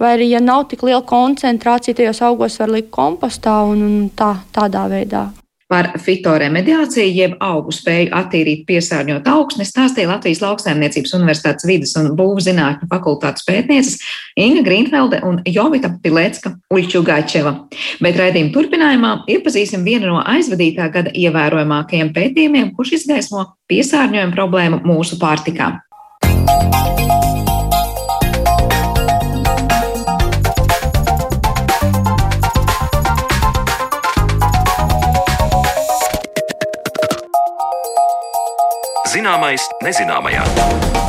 Vai 0.00 0.14
arī, 0.16 0.30
ja 0.32 0.40
nav 0.40 0.68
tik 0.70 0.86
liela 0.86 1.02
koncentrācija, 1.04 1.98
tajos 1.98 2.22
augos 2.24 2.56
var 2.62 2.70
likt 2.72 2.88
kompostā 2.94 3.58
un, 3.68 3.82
un 3.84 4.08
tā, 4.16 4.32
tādā 4.54 4.86
veidā. 4.88 5.26
Par 5.70 5.92
fitoremediāciju, 6.02 7.10
jeb 7.14 7.34
augu 7.46 7.70
spēju 7.70 8.10
attīrīt 8.18 8.64
piesārņot 8.66 9.28
augsni, 9.30 9.62
stāstīja 9.68 10.10
Latvijas 10.10 10.40
Lauksaimniecības 10.42 11.14
Universitātes 11.14 11.68
vidas 11.68 11.92
un 12.00 12.08
būvzinātņu 12.18 12.88
fakultātes 12.90 13.46
pētnieces 13.46 14.00
Inga 14.34 14.64
Grīnfelde 14.66 15.20
un 15.28 15.38
Jovita 15.46 15.92
Pilecka 16.02 16.56
Uļķugačeva. 16.74 17.52
Bet 18.02 18.18
raidījuma 18.18 18.50
turpinājumā 18.56 19.12
iepazīsim 19.30 19.86
vienu 19.86 20.10
no 20.10 20.24
aizvadītā 20.26 20.90
gada 20.90 21.14
ievērojamākajiem 21.14 22.10
pētījumiem, 22.18 22.74
kurš 22.74 22.96
izgaismo 22.98 23.46
piesārņojumu 23.70 24.34
problēmu 24.34 24.82
mūsu 24.90 25.22
pārtikā. 25.22 25.76
Zināmais 39.10 39.64
nezināmajā. 39.82 40.99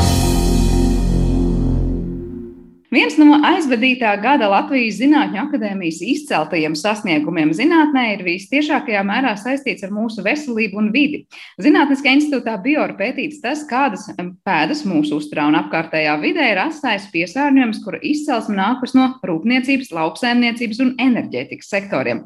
Viens 2.92 3.14
no 3.16 3.38
aizvadītā 3.48 4.10
gada 4.20 4.50
Latvijas 4.52 4.98
Zinātņu 5.00 5.38
akadēmijas 5.46 6.02
izceltajiem 6.04 6.74
sasniegumiem 6.76 7.54
zinātnē 7.56 8.02
ir 8.18 8.24
visciešākajā 8.26 9.00
mērā 9.08 9.32
saistīts 9.40 9.86
ar 9.88 9.94
mūsu 9.96 10.20
veselību 10.26 10.76
un 10.82 10.90
vidi. 10.92 11.22
Zinātniskajā 11.64 12.18
institūtā 12.18 12.58
Biora 12.60 12.92
pētīts 13.00 13.40
tas, 13.40 13.62
kādas 13.70 14.10
pēdas 14.44 14.82
mūsu 14.84 15.22
uzturā 15.22 15.46
un 15.48 15.56
apkārtējā 15.62 16.18
vidē 16.20 16.50
ir 16.52 16.60
atstājis 16.66 17.06
piesārņojums, 17.14 17.80
kura 17.86 18.02
izcelsme 18.12 18.58
nākus 18.58 18.92
no 18.98 19.08
rūpniecības, 19.24 19.94
lauksēmniecības 19.96 20.84
un 20.84 20.92
enerģētikas 21.00 21.72
sektoriem. 21.72 22.26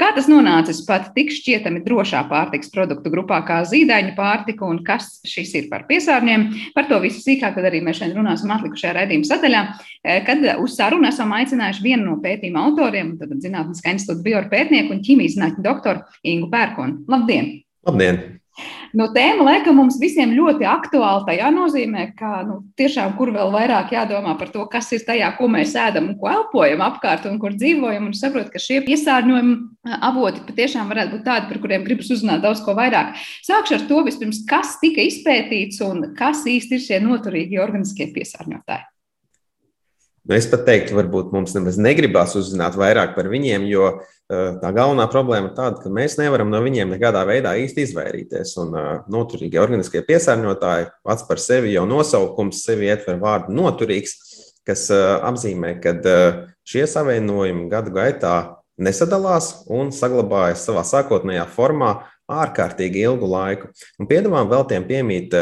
Kā 0.00 0.14
tas 0.16 0.32
nonācis 0.32 0.80
pat 0.88 1.12
tik 1.12 1.34
šķietami 1.36 1.84
drošā 1.84 2.24
pārtiks 2.32 2.72
produktu 2.72 3.12
grupā 3.12 3.42
kā 3.44 3.60
zīdaiņu 3.68 4.16
pārtika 4.16 4.64
un 4.64 4.80
kas 4.88 5.18
šis 5.28 5.52
ir 5.60 5.68
par 5.68 5.84
piesārņojumu? 5.92 6.72
Par 6.72 6.88
to 6.88 7.04
visu 7.04 7.20
sīkāk 7.20 7.60
arī 7.60 7.84
mēs 7.84 8.00
šodien 8.00 8.16
runāsim 8.22 8.56
atlikušajā 8.56 8.96
raidījuma 9.02 9.32
sadaļā. 9.34 9.62
Kad 10.26 10.44
uz 10.62 10.76
sarunu 10.78 11.08
esam 11.10 11.34
aicinājuši 11.34 11.82
vienu 11.82 12.12
no 12.12 12.16
pētījuma 12.22 12.68
autoriem, 12.68 13.16
tad 13.18 13.34
Zinātniskā 13.42 13.96
institūta 13.96 14.22
biopētnieku 14.28 14.94
un 14.94 15.04
ķīmijas 15.06 15.34
zinātņu 15.36 15.66
doktoru 15.66 16.22
Ingu 16.22 16.50
Pērkonu. 16.52 17.02
Labdien! 17.10 17.52
Labdien! 17.86 18.24
Nu, 18.96 19.10
tēma 19.12 19.44
laikam 19.44 19.76
mums 19.76 19.98
visiem 20.00 20.30
ļoti 20.32 20.64
aktuāla. 20.68 21.26
Tajā 21.26 21.50
nozīmē, 21.52 22.06
ka 22.16 22.40
nu, 22.46 22.62
tiešām 22.80 23.12
kur 23.18 23.28
vēl 23.34 23.52
vairāk 23.52 23.92
jādomā 23.92 24.32
par 24.40 24.48
to, 24.54 24.64
kas 24.72 24.88
ir 24.96 25.04
tajā, 25.04 25.28
ko 25.36 25.50
mēs 25.52 25.74
ēdam 25.76 26.08
un 26.12 26.16
ko 26.20 26.30
elpojam 26.32 26.84
apkārt 26.86 27.28
un 27.28 27.36
kur 27.42 27.52
dzīvojam. 27.58 28.08
Un 28.08 28.16
saprot, 28.16 28.48
ka 28.52 28.62
šie 28.62 28.80
piesārņojumi 28.86 30.00
avoti 30.08 30.44
patiešām 30.48 30.88
varētu 30.92 31.18
būt 31.18 31.28
tādi, 31.28 31.50
par 31.52 31.62
kuriem 31.66 31.84
gribas 31.84 32.10
uzzināt 32.16 32.44
daudz 32.46 32.64
ko 32.64 32.76
vairāk. 32.78 33.12
Sākšu 33.44 33.80
ar 33.80 33.88
to 33.90 34.02
vispirms, 34.08 34.44
kas 34.48 34.78
tika 34.80 35.04
izpētīts 35.04 35.84
un 35.84 36.12
kas 36.16 36.46
īsti 36.48 36.78
ir 36.78 36.86
šie 36.88 37.04
noturīgie 37.04 37.60
organiskie 37.60 38.08
piesārņotāji. 38.16 38.88
Nu, 40.26 40.34
es 40.34 40.48
pat 40.50 40.64
teiktu, 40.66 40.96
varbūt 40.98 41.30
mums 41.30 41.52
nemaz 41.54 41.76
negribās 41.78 42.32
uzzināt 42.34 42.74
vairāk 42.74 43.12
par 43.14 43.28
viņiem, 43.30 43.68
jo 43.70 43.84
uh, 43.94 44.00
tā 44.58 44.72
galvenā 44.74 45.04
problēma 45.12 45.52
ir 45.52 45.54
tāda, 45.54 45.78
ka 45.78 45.92
mēs 45.92 46.16
nevaram 46.18 46.50
no 46.50 46.58
viņiem 46.64 46.90
nekādā 46.96 47.20
veidā 47.28 47.52
īsti 47.62 47.84
izvairīties. 47.86 48.56
Un 48.64 48.74
uh, 48.74 48.88
noturīgie 49.12 49.60
organiskie 49.62 50.02
piesārņotāji 50.08 50.88
pats 51.06 51.26
par 51.28 51.38
sevi 51.42 51.76
jau 51.76 51.84
nosaukums 51.86 52.64
sevi 52.66 52.90
ietver 52.90 53.20
vārdu 53.22 53.54
noturīgs, 53.54 54.16
kas 54.66 54.88
uh, 54.90 55.20
apzīmē, 55.28 55.76
ka 55.84 55.94
šie 56.66 56.82
savienojumi 56.90 57.68
gadu 57.70 57.94
gaitā 57.94 58.36
nesadalās 58.82 59.52
un 59.70 59.92
saglabājas 59.94 60.66
savā 60.66 60.82
sākotnējā 60.82 61.44
formā 61.54 61.92
ārkārtīgi 62.26 63.06
ilgu 63.06 63.30
laiku. 63.30 63.70
Un 64.02 64.10
piedāvājumam 64.10 64.50
vēl 64.50 64.66
tiem 64.72 64.88
piemīt 64.90 65.38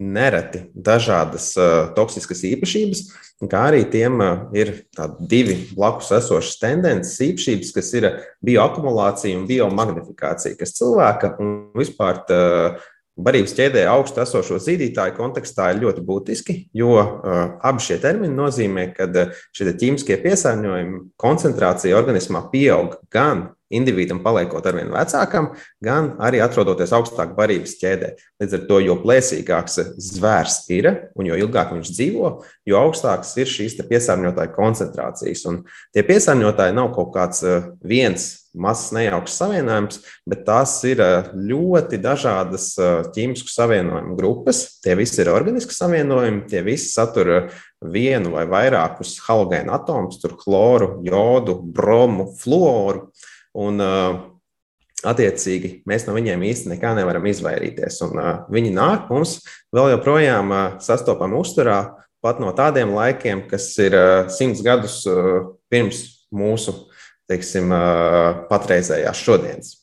nereti 0.00 0.62
dažādas 0.72 1.50
toksiskas 1.98 2.44
īpašības, 2.48 3.02
kā 3.48 3.62
arī 3.70 3.84
tiem 3.88 4.20
ir 4.52 4.74
divi 5.20 5.56
blakus 5.72 6.10
esošas 6.18 6.58
tendences, 6.60 7.16
īpašības, 7.24 7.74
kas 7.76 7.92
ir 7.96 8.08
bioakumulācija 8.44 9.38
un 9.38 9.46
biomagnifikācija, 9.48 10.58
kas 10.60 10.76
cilvēka 10.76 11.36
un 11.40 11.54
vispār 11.78 12.20
uh, 12.28 12.80
barības 13.24 13.54
ķēdē 13.56 13.84
augstu 13.90 14.22
esošo 14.24 14.58
zīdītāju 14.62 15.16
kontekstā 15.16 15.70
ir 15.72 15.82
ļoti 15.84 16.04
būtiski, 16.06 16.56
jo 16.76 16.96
abi 16.96 17.84
šie 17.84 17.98
termini 18.02 18.36
nozīmē, 18.36 18.90
ka 18.96 19.08
šie 19.56 19.72
ķīmiskie 19.80 20.18
piesārņojumi 20.24 21.02
koncentrācija 21.20 21.98
organismā 21.98 22.46
pieaug 22.52 22.96
gan 23.12 23.48
individam 23.70 24.20
paliekot 24.24 24.66
ar 24.66 24.76
vien 24.80 24.90
vecākam, 24.92 25.52
gan 25.84 26.14
arī 26.22 26.42
atrodoties 26.42 26.92
augstāk 26.96 27.36
barības 27.38 27.76
ķēdē. 27.80 28.12
Līdz 28.42 28.56
ar 28.58 28.66
to, 28.68 28.80
jo 28.82 28.98
plēsīgāks 29.02 29.78
zvērs 30.10 30.58
ir 30.74 30.90
un 31.14 31.30
jo 31.30 31.38
ilgāk 31.38 31.72
viņš 31.76 31.94
dzīvo, 31.94 32.34
jo 32.68 32.82
augstākas 32.82 33.32
ir 33.38 33.50
šīs 33.50 33.78
piesārņotāju 33.80 34.54
koncentrācijas. 34.56 35.46
Un 35.50 35.62
tie 35.94 36.04
piesārņotāji 36.06 36.76
nav 36.76 36.92
kaut 36.96 37.14
kāds 37.14 37.44
eh, 37.46 37.70
viens 37.86 38.30
mazs 38.50 38.90
nejauks 38.94 39.36
savienojums, 39.38 40.00
bet 40.28 40.44
tās 40.48 40.74
ir 40.88 41.02
eh, 41.04 41.30
ļoti 41.34 42.00
dažādas 42.02 42.72
eh, 42.78 42.92
ķīmisku 43.14 43.52
savienojumu 43.52 44.16
grupas. 44.18 44.64
Tie 44.82 44.96
visi 44.98 45.22
ir 45.22 45.32
organiski 45.32 45.76
savienojumi, 45.76 46.46
tie 46.50 46.64
visi 46.66 46.90
satur 46.90 47.50
vienu 47.80 48.34
vai 48.34 48.44
vairākus 48.50 49.18
halogēnu 49.24 49.72
atomus, 49.74 50.20
tur 50.22 50.36
chloru, 50.40 50.98
jodu, 51.06 51.56
bromu, 51.62 52.30
fluoru. 52.40 53.08
Un, 53.58 53.82
attiecīgi, 55.00 55.80
mēs 55.88 56.04
no 56.06 56.14
viņiem 56.14 56.42
īsti 56.50 56.70
nekā 56.74 56.92
nevaram 56.98 57.24
izvairīties. 57.30 57.98
Un, 58.06 58.20
viņi 58.52 58.74
nāk 58.76 59.08
mums 59.10 59.38
vēl 59.74 59.94
joprojām 59.94 60.52
sastopam 60.84 61.34
uzturā, 61.38 61.80
pat 62.20 62.40
no 62.42 62.52
tādiem 62.56 62.92
laikiem, 62.94 63.46
kas 63.50 63.72
ir 63.80 63.96
simts 64.32 64.62
gadus 64.64 65.02
pirms 65.72 66.04
mūsu 66.30 66.76
teiksim, 67.30 67.72
patreizējās 68.50 69.24
šodienas. 69.24 69.76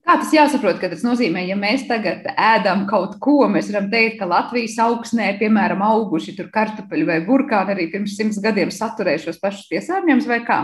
Kā 0.00 0.16
tas 0.16 0.32
jāsaprot, 0.32 0.78
ka 0.80 0.88
tas 0.90 1.02
nozīmē, 1.04 1.42
ja 1.46 1.54
mēs 1.60 1.84
tagad 1.86 2.24
ēdam 2.32 2.86
kaut 2.90 3.18
ko, 3.22 3.44
mēs 3.52 3.68
varam 3.70 3.90
teikt, 3.92 4.16
ka 4.22 4.28
Latvijas 4.30 4.78
augsnē, 4.80 5.28
piemēram, 5.38 5.84
auguši 5.84 6.34
tur 6.38 6.48
kartupeļi 6.54 7.06
vai 7.06 7.18
burkāni 7.26 7.74
arī 7.76 7.86
pirms 7.92 8.16
simts 8.16 8.40
gadiem 8.42 8.72
saturēja 8.74 9.26
šos 9.26 9.38
pašus 9.42 9.68
piesārņojumus, 9.70 10.26
vai 10.30 10.40
kā? 10.48 10.58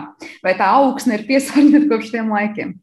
Vai 0.47 0.57
tā 0.59 0.73
augsne 0.81 1.21
ir 1.21 1.27
piesārņota 1.29 1.89
kopš 1.93 2.11
tiem 2.17 2.33
laikiem? 2.33 2.75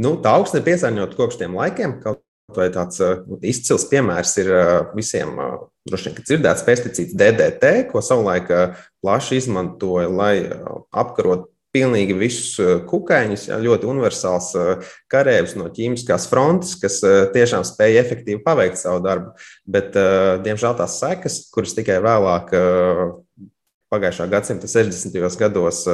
Nu, 0.00 0.16
tā 0.24 0.32
augsne 0.40 0.62
ir 0.62 0.68
piesārņota 0.72 1.18
kopš 1.20 1.42
tiem 1.44 1.60
laikiem. 1.60 1.98
Kaut 2.02 2.24
vai 2.56 2.68
tāds 2.72 3.00
uh, 3.04 3.22
izcils 3.44 3.86
piemērs 3.90 4.34
ir 4.42 4.50
uh, 4.52 4.72
visiem, 4.96 5.36
uh, 5.40 5.62
droši 5.88 6.10
vien, 6.10 6.24
dzirdēts 6.26 6.66
pesticīds 6.66 7.16
DDT, 7.18 7.72
ko 7.92 8.02
savulaik 8.04 8.50
plaši 9.02 9.38
izmantoja, 9.40 10.10
lai 10.12 10.34
apkarotu 10.90 11.51
pilnīgi 11.72 12.16
visus 12.18 12.84
kukaiņus, 12.90 13.46
ja, 13.48 13.58
ļoti 13.62 13.88
universāls 13.88 14.50
karavīrs 15.12 15.56
no 15.56 15.70
ķīmiskās 15.72 16.28
frontes, 16.30 16.74
kas 16.80 17.00
tiešām 17.34 17.64
spēja 17.66 18.02
efektīvi 18.04 18.42
paveikt 18.44 18.80
savu 18.80 19.00
darbu. 19.04 19.32
Bet, 19.64 19.96
diemžēl, 20.44 20.76
tās 20.78 20.98
sekas, 21.00 21.38
kuras 21.54 21.72
tikai 21.78 21.96
vēlāk 22.04 22.52
pagājušā 23.92 24.28
gadsimta 24.32 24.68
60. 24.70 25.16
gados 25.40 25.84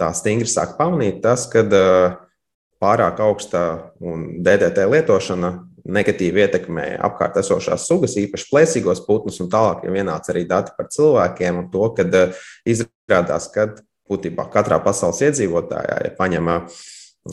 tā 0.00 0.10
stingri 0.16 0.48
sāk 0.48 0.76
pamanīt, 0.80 1.20
tas, 1.24 1.46
kad 1.52 1.72
pārāk 2.80 3.20
augsta 3.20 3.64
un 4.00 4.40
DDT 4.44 4.88
lietošana 4.88 5.52
negatīvi 5.90 6.44
ietekmē 6.44 6.86
apkārt 7.08 7.38
esošās 7.40 7.86
sugas, 7.88 8.16
īpaši 8.20 8.48
plēsīgos 8.50 9.04
putnus, 9.06 9.40
un 9.42 9.48
tālāk 9.52 9.86
jau 9.86 9.94
ienāca 9.96 10.32
arī 10.32 10.44
dati 10.48 10.74
par 10.76 10.90
cilvēkiem 10.92 11.62
un 11.62 11.70
to, 11.72 11.86
kad 11.96 12.16
izrādās, 12.68 13.48
ka 13.52 13.70
būtībā 14.10 14.48
katrā 14.52 14.80
pasaules 14.84 15.22
iedzīvotājā, 15.28 16.00
ja 16.06 16.16
paņem 16.18 16.50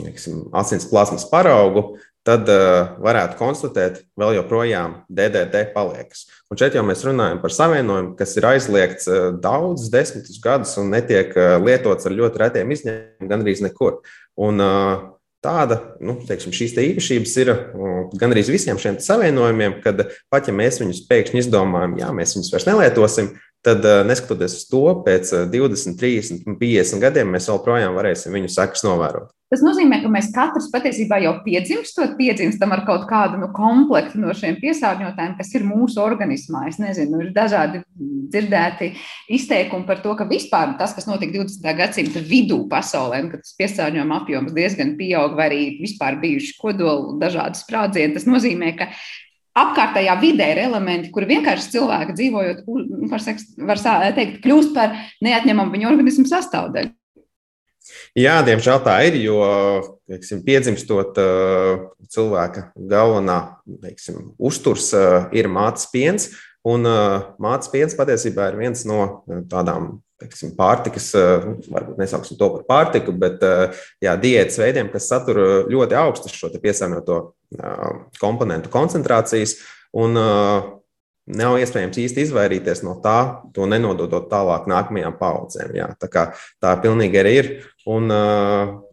neksim, 0.03 0.45
asins 0.57 0.87
plasmas 0.89 1.25
paraugu, 1.29 1.97
tad 2.27 2.49
uh, 2.51 2.97
varētu 2.99 3.37
konstatēt, 3.39 4.01
vēl 4.19 4.35
joprojām 4.35 4.97
DDT 5.07 5.69
paliekas. 5.71 6.25
Un 6.51 6.59
šeit 6.59 6.75
jau 6.75 6.83
mēs 6.83 7.05
runājam 7.07 7.39
par 7.39 7.53
savienojumu, 7.55 8.15
kas 8.19 8.35
ir 8.35 8.49
aizliegts 8.49 9.07
uh, 9.07 9.29
daudzus 9.43 9.91
desmitus 9.93 10.41
gadus 10.43 10.75
un 10.81 10.91
netiek 10.91 11.31
uh, 11.37 11.55
lietots 11.63 12.09
ar 12.09 12.15
ļoti 12.17 12.43
retiem 12.43 12.73
izņēmumiem, 12.75 13.29
gandrīz 13.31 13.63
nekur. 13.63 14.01
Un, 14.43 14.59
uh, 14.59 15.05
tāda, 15.47 15.77
nu, 16.03 16.17
teiksim, 16.27 16.51
šīs 16.55 16.75
te 16.75 16.83
īpašības 16.89 17.33
ir 17.43 17.51
gan 18.19 18.33
arī 18.33 18.43
visiem 18.49 18.79
šiem 18.81 18.97
savienojumiem, 19.03 19.79
kad 19.83 20.07
pat 20.33 20.49
ja 20.49 20.55
mēs 20.55 20.81
viņus 20.81 21.05
pēkšņi 21.07 21.43
izdomājam, 21.45 21.93
jā, 22.01 22.09
mēs 22.15 22.35
viņus 22.35 22.51
vairs 22.55 22.67
nelietosim, 22.67 23.29
tad 23.67 23.87
neskatoties 24.07 24.61
uz 24.61 24.67
to, 24.71 24.83
pēc 25.05 25.33
20, 25.51 25.97
30, 25.99 26.45
50 26.59 27.03
gadiem 27.03 27.35
mēs 27.35 27.51
joprojām 27.51 27.97
varēsim 27.97 28.35
viņu 28.35 28.53
sekas 28.53 28.87
novērot. 28.87 29.33
Tas 29.47 29.61
nozīmē, 29.63 30.01
ka 30.03 30.09
mēs 30.11 30.27
katrs 30.35 30.65
patiesībā 30.73 31.21
jau 31.23 31.37
piedzimstot, 31.45 32.17
piedzimstam 32.17 32.73
ar 32.75 32.81
kaut 32.87 33.05
kādu 33.07 33.37
nu, 33.39 33.47
komplektu 33.55 34.19
no 34.19 34.33
šiem 34.35 34.57
piesārņotājiem, 34.59 35.37
kas 35.37 35.53
ir 35.55 35.63
mūsu 35.63 36.01
organismā. 36.03 36.65
Es 36.67 36.81
nezinu, 36.83 37.21
ir 37.23 37.29
dažādi 37.35 37.79
dzirdēti 38.27 38.89
izteikumi 39.37 39.87
par 39.87 40.01
to, 40.03 40.17
ka 40.19 40.27
vispār 40.27 40.73
tas, 40.79 40.91
kas 40.97 41.07
notika 41.07 41.37
20. 41.37 41.63
gadsimta 41.79 42.23
vidū 42.27 42.59
pasaulē, 42.67 43.21
kad 43.31 43.45
tas 43.45 43.55
piesārņojuma 43.61 44.19
apjoms 44.19 44.57
diezgan 44.57 44.97
pieaug, 44.99 45.39
vai 45.39 45.47
arī 45.47 45.61
vispār 45.79 46.19
bijuši 46.19 46.57
kodoli 46.59 47.15
dažādi 47.23 47.63
sprādzieni, 47.63 48.17
tas 48.19 48.27
nozīmē, 48.27 48.75
ka 48.81 48.91
apkārtējā 49.63 50.15
vidē 50.21 50.51
ir 50.53 50.63
elementi, 50.67 51.11
kuri 51.13 51.29
vienkārši 51.33 51.73
cilvēki 51.75 52.15
dzīvojot, 52.17 52.63
nu, 52.67 53.09
var, 53.11 53.23
var 53.71 53.83
teikt, 54.17 54.39
kļūst 54.45 54.73
par 54.77 54.95
neatņemamu 55.25 55.73
viņa 55.75 55.91
organismu 55.91 56.27
sastāvdaļu. 56.29 56.93
Jā, 58.17 58.39
diemžēl 58.43 58.81
tā 58.83 58.97
ir, 59.07 59.15
jo 59.21 59.37
teiksim, 60.09 60.41
piedzimstot 60.45 61.19
cilvēka 62.11 62.69
galvenā 62.75 63.37
teiksim, 63.83 64.33
uzturs 64.37 64.89
ir 65.35 65.49
mātes 65.51 65.87
piens. 65.93 66.31
Un 66.67 66.83
mātes 67.39 67.69
piens 67.71 67.95
patiesībā 67.95 68.49
ir 68.51 68.57
viens 68.59 68.81
no 68.89 69.23
tādām 69.47 70.01
teiksim, 70.21 70.53
pārtikas, 70.57 71.11
varbūt 71.69 71.99
nesauksim 72.01 72.39
to 72.39 72.49
par 72.55 72.65
pārtiku, 72.69 73.13
bet 73.13 73.43
jā, 74.03 74.15
diētas 74.17 74.57
veidiem, 74.61 74.89
kas 74.93 75.09
satur 75.11 75.41
ļoti 75.69 75.97
augstas 75.99 76.33
šo 76.33 76.49
piesārņoto 76.57 77.19
komponentu 78.21 78.73
koncentrācijas. 78.73 79.59
Un, 79.97 80.17
nav 81.27 81.57
iespējams 81.59 81.99
īsti 81.99 82.23
izvairīties 82.23 82.83
no 82.87 82.95
tā, 83.03 83.43
to 83.55 83.67
nenododot 83.69 84.29
tālāk 84.31 84.67
nākamajām 84.71 85.17
paudzēm. 85.19 85.73
Jā. 85.75 85.89
Tā, 85.99 86.09
kā, 86.11 86.23
tā 86.63 86.71
pilnīgi 86.83 87.19
arī 87.19 87.33
ir. 87.41 87.49
Un 87.87 88.11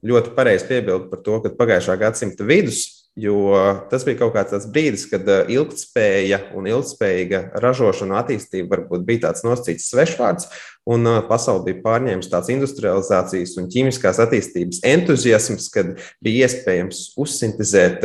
ļoti 0.07 0.35
pareizi 0.35 0.69
piebildu 0.71 1.11
par 1.13 1.23
to, 1.27 1.39
ka 1.45 1.55
pagājušā 1.59 1.97
gadsimta 2.01 2.47
vidus 2.47 3.04
Jo 3.15 3.55
tas 3.93 4.03
bija 4.03 4.19
kaut 4.25 4.33
kāds 4.35 4.65
brīdis, 4.75 5.05
kad 5.07 5.29
ilgspēja 5.47 6.41
un 6.59 6.67
ilgspējīga 6.67 7.45
ražošana 7.63 8.17
attīstība 8.19 8.73
varbūt 8.73 9.05
bija 9.07 9.29
tāds 9.29 9.45
nosacīts 9.47 9.87
svešvārds, 9.93 10.49
un 10.91 11.07
pasaule 11.29 11.63
bija 11.69 11.79
pārņēmusi 11.85 12.33
tāds 12.33 12.51
industrializācijas 12.51 13.53
un 13.63 13.69
ķīmiskās 13.71 14.19
attīstības 14.25 14.83
entuziasms, 14.91 15.69
kad 15.71 15.93
bija 16.27 16.49
iespējams 16.49 17.05
uzsintezēt 17.23 18.03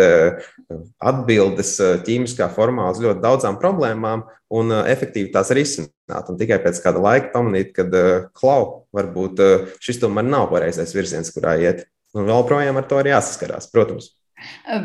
atbildes 1.01 1.73
ķīmiskā 2.05 2.51
formā 2.53 2.91
uz 2.93 3.01
ļoti 3.01 3.25
daudzām 3.25 3.57
problēmām 3.57 4.27
un 4.53 4.77
efektīvi 4.77 5.33
tās 5.33 5.49
risināt. 5.57 6.29
Un 6.29 6.37
tikai 6.37 6.61
pēc 6.61 6.84
kāda 6.86 7.01
laika 7.01 7.34
pamanīt, 7.34 7.73
ka 7.73 7.89
klau, 8.38 8.86
varbūt 8.93 9.41
šis 9.81 10.03
tomēr 10.05 10.29
nav 10.29 10.51
pareizais 10.53 10.93
virziens, 10.93 11.34
kurā 11.34 11.57
iet. 11.65 11.88
Un 12.13 12.29
vēl 12.29 12.45
projām 12.45 12.77
ar 12.77 12.86
to 12.89 13.01
ir 13.01 13.15
jāsaskarās, 13.15 13.71
protams. 13.73 14.13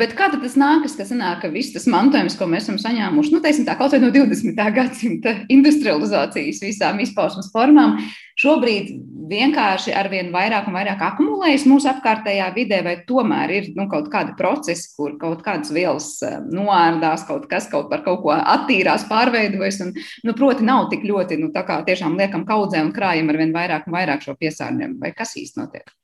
Bet 0.01 0.15
kā 0.19 0.31
tas 0.33 0.57
nākas, 0.59 0.97
ka, 0.99 1.07
sanāk, 1.09 1.43
ka 1.45 1.51
viss 1.53 1.75
tas 1.75 1.87
mantojums, 1.91 2.37
ko 2.39 2.49
mēs 2.51 2.67
esam 2.67 2.79
saņēmuši, 2.81 3.35
nu, 3.35 3.41
teiksim, 3.45 3.67
tā, 3.69 3.77
kaut 3.79 3.95
vai 3.95 4.01
no 4.03 4.11
20. 4.15 4.61
gadsimta 4.79 5.35
industrializācijas 5.53 6.63
visām 6.65 7.01
izpausmes 7.05 7.51
formām, 7.55 7.99
šobrīd 8.41 8.91
vienkārši 9.31 9.95
ar 9.97 10.09
vien 10.13 10.31
vairāk 10.35 10.69
un 10.69 10.77
vairāk 10.77 11.03
akumulējas 11.07 11.67
mūsu 11.71 11.89
apkārtējā 11.93 12.51
vidē, 12.57 12.81
vai 12.87 12.97
tomēr 13.09 13.55
ir 13.55 13.71
nu, 13.79 13.87
kaut 13.93 14.11
kādi 14.13 14.35
procesi, 14.39 14.91
kur 14.97 15.17
kaut 15.21 15.45
kādas 15.47 15.73
vielas 15.75 16.11
noārdās, 16.51 17.27
kaut 17.29 17.49
kas 17.51 17.69
kaut 17.73 17.91
par 17.93 18.05
kaut 18.07 18.23
ko 18.25 18.35
attīrās, 18.37 19.09
pārveidojas, 19.11 19.83
un, 19.87 19.95
nu, 20.27 20.37
proti, 20.37 20.67
nav 20.67 20.89
tik 20.93 21.07
ļoti, 21.09 21.41
nu, 21.41 21.53
tā 21.55 21.65
kā 21.69 21.81
tiešām 21.87 22.19
liekam 22.21 22.47
kaudzē 22.49 22.85
un 22.85 22.95
krājam 22.97 23.31
ar 23.33 23.43
vien 23.43 23.55
vairāk 23.55 23.89
un 23.89 24.01
vairāk 24.01 24.27
šo 24.27 24.37
piesārņojumu, 24.41 24.99
vai 25.03 25.15
kas 25.17 25.39
īsti 25.41 25.63
notiek? 25.63 25.95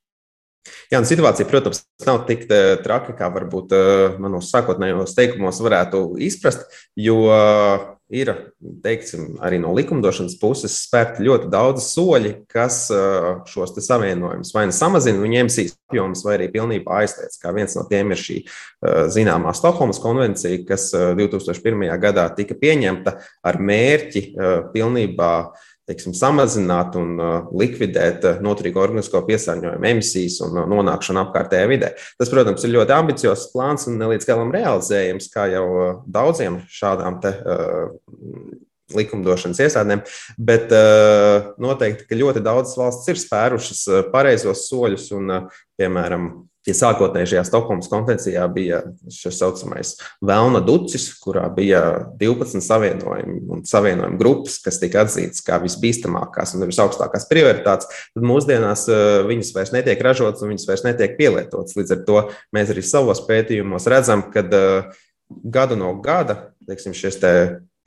Jā, 0.90 0.98
un 1.00 1.06
situācija, 1.08 1.46
protams, 1.48 1.84
nav 2.04 2.24
tik 2.28 2.44
eh, 2.52 2.74
traka, 2.84 3.14
kā 3.16 3.30
varbūt 3.32 3.72
eh, 3.72 4.18
manos 4.20 4.50
sākotnējos 4.52 5.14
teikumos 5.16 5.60
varētu 5.64 6.02
izprast, 6.20 6.66
jo 7.00 7.22
eh, 7.32 7.86
ir 8.20 8.32
teiksim, 8.84 9.38
arī 9.40 9.60
no 9.62 9.72
likumdošanas 9.78 10.34
puses 10.40 10.74
spērti 10.82 11.24
ļoti 11.24 11.48
daudz 11.52 11.86
soļi, 11.92 12.32
kas 12.50 12.88
šos 13.46 13.76
savienojumus 13.86 14.50
vai 14.56 14.64
nu 14.66 14.74
samazina 14.74 15.22
viņu 15.22 15.38
emisijas 15.44 15.76
apjomus, 15.86 16.24
vai 16.26 16.34
arī 16.34 16.48
pilnībā 16.50 16.98
aizliedz. 17.04 17.38
Kā 17.38 17.54
viens 17.54 17.78
no 17.78 17.86
tiem 17.86 18.10
ir 18.10 18.18
šī 18.18 18.40
zināmā 19.14 19.54
Stokholmas 19.54 20.02
konvencija, 20.02 20.58
kas 20.66 20.88
2001. 20.90 21.86
gadā 22.02 22.26
tika 22.34 22.58
pieņemta 22.58 23.14
ar 23.46 23.62
mērķi 23.62 24.24
pilnībā 24.74 25.32
teiksim, 25.90 26.14
samazināt 26.16 26.94
un 27.00 27.18
uh, 27.18 27.50
likvidēt 27.56 28.24
uh, 28.26 28.40
noturīgo 28.44 28.82
organisko 28.82 29.22
piesārņojumu 29.26 29.90
emisijas 29.90 30.38
un 30.46 30.62
uh, 30.62 30.68
nonākšanu 30.70 31.24
apkārtējā 31.24 31.68
vidē. 31.70 31.92
Tas, 32.20 32.30
protams, 32.32 32.64
ir 32.64 32.74
ļoti 32.76 32.96
ambiciozs 32.96 33.50
plāns 33.54 33.88
un 33.90 33.98
ne 34.00 34.10
līdz 34.14 34.28
galam 34.30 34.52
realizējams, 34.54 35.30
kā 35.34 35.48
jau 35.52 35.66
daudziem 36.06 36.60
šādām 36.70 37.20
te, 37.24 37.34
likumdošanas 38.90 39.60
iestādēm, 39.62 40.00
bet 40.42 40.72
noteikti, 41.62 42.08
ka 42.10 42.18
ļoti 42.18 42.42
daudzas 42.42 42.74
valsts 42.74 43.12
ir 43.12 43.20
spērušas 43.22 43.84
pareizos 44.10 44.64
soļus 44.66 45.04
un, 45.14 45.36
piemēram, 45.78 46.26
Ja 46.68 46.74
sākotnēji 46.76 47.30
šajā 47.32 47.44
Stokholmas 47.48 47.88
konvencijā 47.88 48.44
bija 48.52 48.82
šis 49.08 49.38
saucamais 49.40 49.94
Vēlna 50.24 50.60
ducis, 50.64 51.06
kurā 51.22 51.46
bija 51.56 51.80
12 52.20 52.60
savienojumi 52.66 53.38
un 53.48 53.64
savienojumu 53.68 54.20
grupas, 54.20 54.58
kas 54.60 54.76
tika 54.82 55.06
atzītas 55.06 55.40
kā 55.46 55.56
visbīstamākās 55.62 56.52
un 56.56 56.66
visaugstākās 56.68 57.24
prioritātes, 57.30 57.88
tad 58.12 58.28
mūsdienās 58.28 58.84
eh, 58.92 59.06
viņas 59.30 59.54
vairs 59.56 59.74
netiek 59.76 60.04
ražotas 60.04 60.44
un 60.44 60.52
viņas 60.52 60.68
vairs 60.68 60.84
netiek 60.84 61.16
pielietotas. 61.16 61.78
Līdz 61.80 61.96
ar 61.96 62.04
to 62.04 62.22
mēs 62.56 62.74
arī 62.74 62.84
savos 62.84 63.24
pētījumos 63.24 63.88
redzam, 63.88 64.28
ka 64.34 64.44
eh, 64.44 65.02
gadu 65.56 65.80
no 65.80 65.94
gada 66.04 66.50
teiksim, 66.68 66.94
šis 66.94 67.18
te 67.22 67.32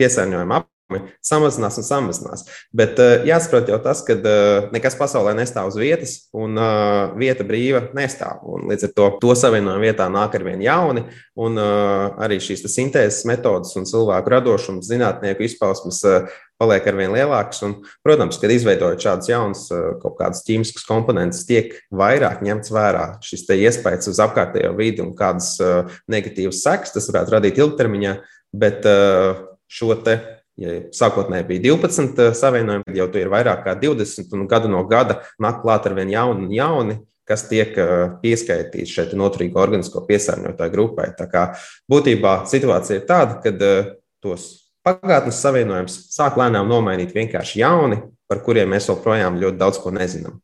piesārņojuma 0.02 0.64
samazinās 1.24 1.78
un 1.80 1.86
samazinās. 1.88 2.46
Bet 2.76 3.00
uh, 3.02 3.24
jāsaprot 3.28 3.70
jau 3.72 3.80
tas, 3.84 4.04
ka 4.06 4.16
uh, 4.18 4.70
nekas 4.74 4.98
pasaulē 5.00 5.34
nestāv 5.38 5.72
uz 5.72 5.78
vietas, 5.80 6.16
un 6.36 6.58
uh, 6.60 7.14
vieta 7.20 7.46
brīva 7.48 7.86
nestāv. 7.98 8.44
Un 8.50 8.68
līdz 8.72 8.90
ar 8.90 8.94
to 8.98 9.10
to 9.22 9.36
savienojumu 9.40 9.88
vietā 9.88 10.10
nāk 10.12 10.38
ar 10.38 10.46
vien 10.46 10.64
jauni, 10.64 11.06
un 11.40 11.58
arī 11.58 12.40
šīs 12.44 12.66
sintēzes 12.70 13.24
metodas 13.30 13.74
un 13.80 13.88
cilvēku 13.90 14.34
radošums, 14.34 14.88
zinātnieku 14.90 15.46
izpausmes 15.48 16.02
paliek 16.62 16.86
ar 16.88 16.98
vien 17.00 17.14
lielākas. 17.16 17.64
Un, 17.66 17.76
protams, 18.06 18.38
kad 18.42 18.54
izveidojot 18.54 19.02
šādas 19.04 19.32
jaunas 19.32 19.64
kaut 20.04 20.18
kādas 20.20 20.44
ķīmiskas 20.48 20.86
komponentes, 20.88 21.46
tiek 21.50 21.74
vairāk 21.94 22.44
ņemts 22.46 22.74
vērā 22.74 23.08
šis 23.26 23.48
iespējas 23.58 24.12
uz 24.12 24.22
apkārtējo 24.24 24.76
vidi 24.78 25.04
un 25.06 25.16
kādas 25.18 25.56
negatīvas 26.12 26.62
sekas 26.66 26.96
tas 26.96 27.10
varētu 27.12 27.38
radīt 27.38 27.64
ilgtermiņā. 27.64 28.16
Bet 28.54 28.86
šo 29.74 29.96
te 30.06 30.20
Ja 30.62 30.76
sākotnēji 30.94 31.48
bija 31.48 31.64
12 31.74 32.20
eh, 32.22 32.36
savienojumi, 32.38 32.86
tad 32.86 32.98
jau 33.00 33.08
tur 33.10 33.24
ir 33.24 33.32
vairāk 33.34 33.64
kā 33.66 33.74
20, 33.80 34.36
un 34.38 34.46
gadu 34.50 34.70
no 34.70 34.84
gada 34.90 35.24
nāk 35.42 35.64
klāt 35.64 35.88
ar 35.90 35.96
vien 35.98 36.12
jauni 36.14 36.46
un 36.46 36.54
jauni, 36.54 36.98
kas 37.26 37.48
tiek 37.50 37.74
eh, 37.82 37.94
pieskaitīti 38.22 38.86
šeit 38.90 39.16
noturīgo 39.18 39.62
organisko 39.64 40.04
piesārņotāju 40.06 40.76
grupai. 40.76 41.10
Tā 41.18 41.26
kā 41.32 41.48
būtībā 41.90 42.44
situācija 42.52 43.00
ir 43.02 43.08
tāda, 43.10 43.40
ka 43.42 43.50
eh, 43.50 43.92
tos 44.22 44.52
pagātnes 44.86 45.42
savienojumus 45.42 45.98
sāk 46.14 46.38
lēnām 46.38 46.70
nomainīt 46.70 47.16
vienkārši 47.18 47.64
jauni, 47.64 48.04
par 48.30 48.46
kuriem 48.46 48.76
mēs 48.76 48.92
joprojām 48.92 49.42
ļoti 49.42 49.58
daudz 49.58 49.82
ko 49.82 49.96
nezinām. 49.96 50.38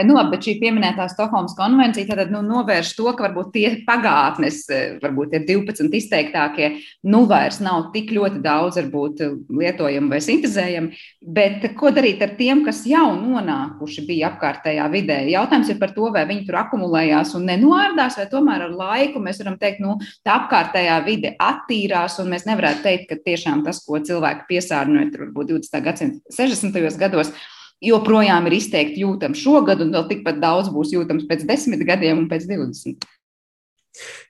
Eh, 0.00 0.04
nu, 0.06 0.14
labi, 0.16 0.32
bet 0.36 0.46
šī 0.46 0.54
pieminētā 0.60 1.04
Stokholmas 1.12 1.52
konvencija 1.58 2.16
tad 2.16 2.30
nu, 2.32 2.40
novērš 2.46 2.94
to, 2.96 3.10
ka 3.16 3.26
varbūt 3.26 3.50
tie 3.52 3.66
pagātnes, 3.84 4.62
eh, 4.72 4.96
varbūt 5.02 5.34
ir 5.36 5.44
12 5.48 5.92
izteiktākie, 5.98 6.70
nu 7.04 7.26
vairs 7.28 7.60
nav 7.60 7.90
tik 7.92 8.12
ļoti 8.16 8.40
daudz 8.40 8.78
varbūt 8.80 9.20
lietojami 9.50 10.08
vai 10.08 10.20
sintēzējami. 10.24 10.96
Bet 11.20 11.68
ko 11.76 11.92
darīt 11.92 12.22
ar 12.24 12.34
tiem, 12.38 12.64
kas 12.64 12.86
jau 12.88 13.12
nonākuši 13.18 14.06
bija 14.08 14.32
apkārtējā 14.32 14.88
vidē? 14.94 15.20
Jautājums 15.28 15.68
ir 15.68 15.78
par 15.78 15.92
to, 15.92 16.08
vai 16.14 16.24
viņi 16.24 16.46
tur 16.46 16.60
akumulējās 16.62 17.34
un 17.36 17.46
nenoārdās, 17.50 18.16
vai 18.16 18.28
tomēr 18.32 18.68
ar 18.70 18.74
laiku 18.80 19.20
mēs 19.20 19.44
varam 19.44 19.58
teikt, 19.60 19.84
nu, 19.84 19.98
tā 20.24 20.40
apkārtējā 20.40 20.98
vide 21.04 21.36
attīrās, 21.36 22.20
un 22.22 22.32
mēs 22.32 22.48
nevarētu 22.48 22.86
teikt, 22.88 23.08
ka 23.10 23.20
tiešām 23.20 23.64
tas, 23.68 23.84
ko 23.84 24.00
cilvēki 24.00 24.48
piesārņoja, 24.48 25.12
tur 25.12 25.26
varbūt 25.28 25.56
20. 25.58 25.82
gadsimta 25.84 26.38
60. 26.40 26.96
gados, 26.96 27.34
joprojām 27.84 28.48
ir 28.48 28.58
izteikti 28.58 29.04
jūtams 29.04 29.40
šogad, 29.40 29.80
un 29.84 29.94
vēl 29.94 30.06
tikpat 30.10 30.40
daudz 30.42 30.70
būs 30.72 30.92
jūtams 30.94 31.26
pēc 31.28 31.46
desmit 31.48 31.84
gadiem 31.88 32.24
un 32.24 32.28
pēc 32.30 32.46
20. 32.50 33.08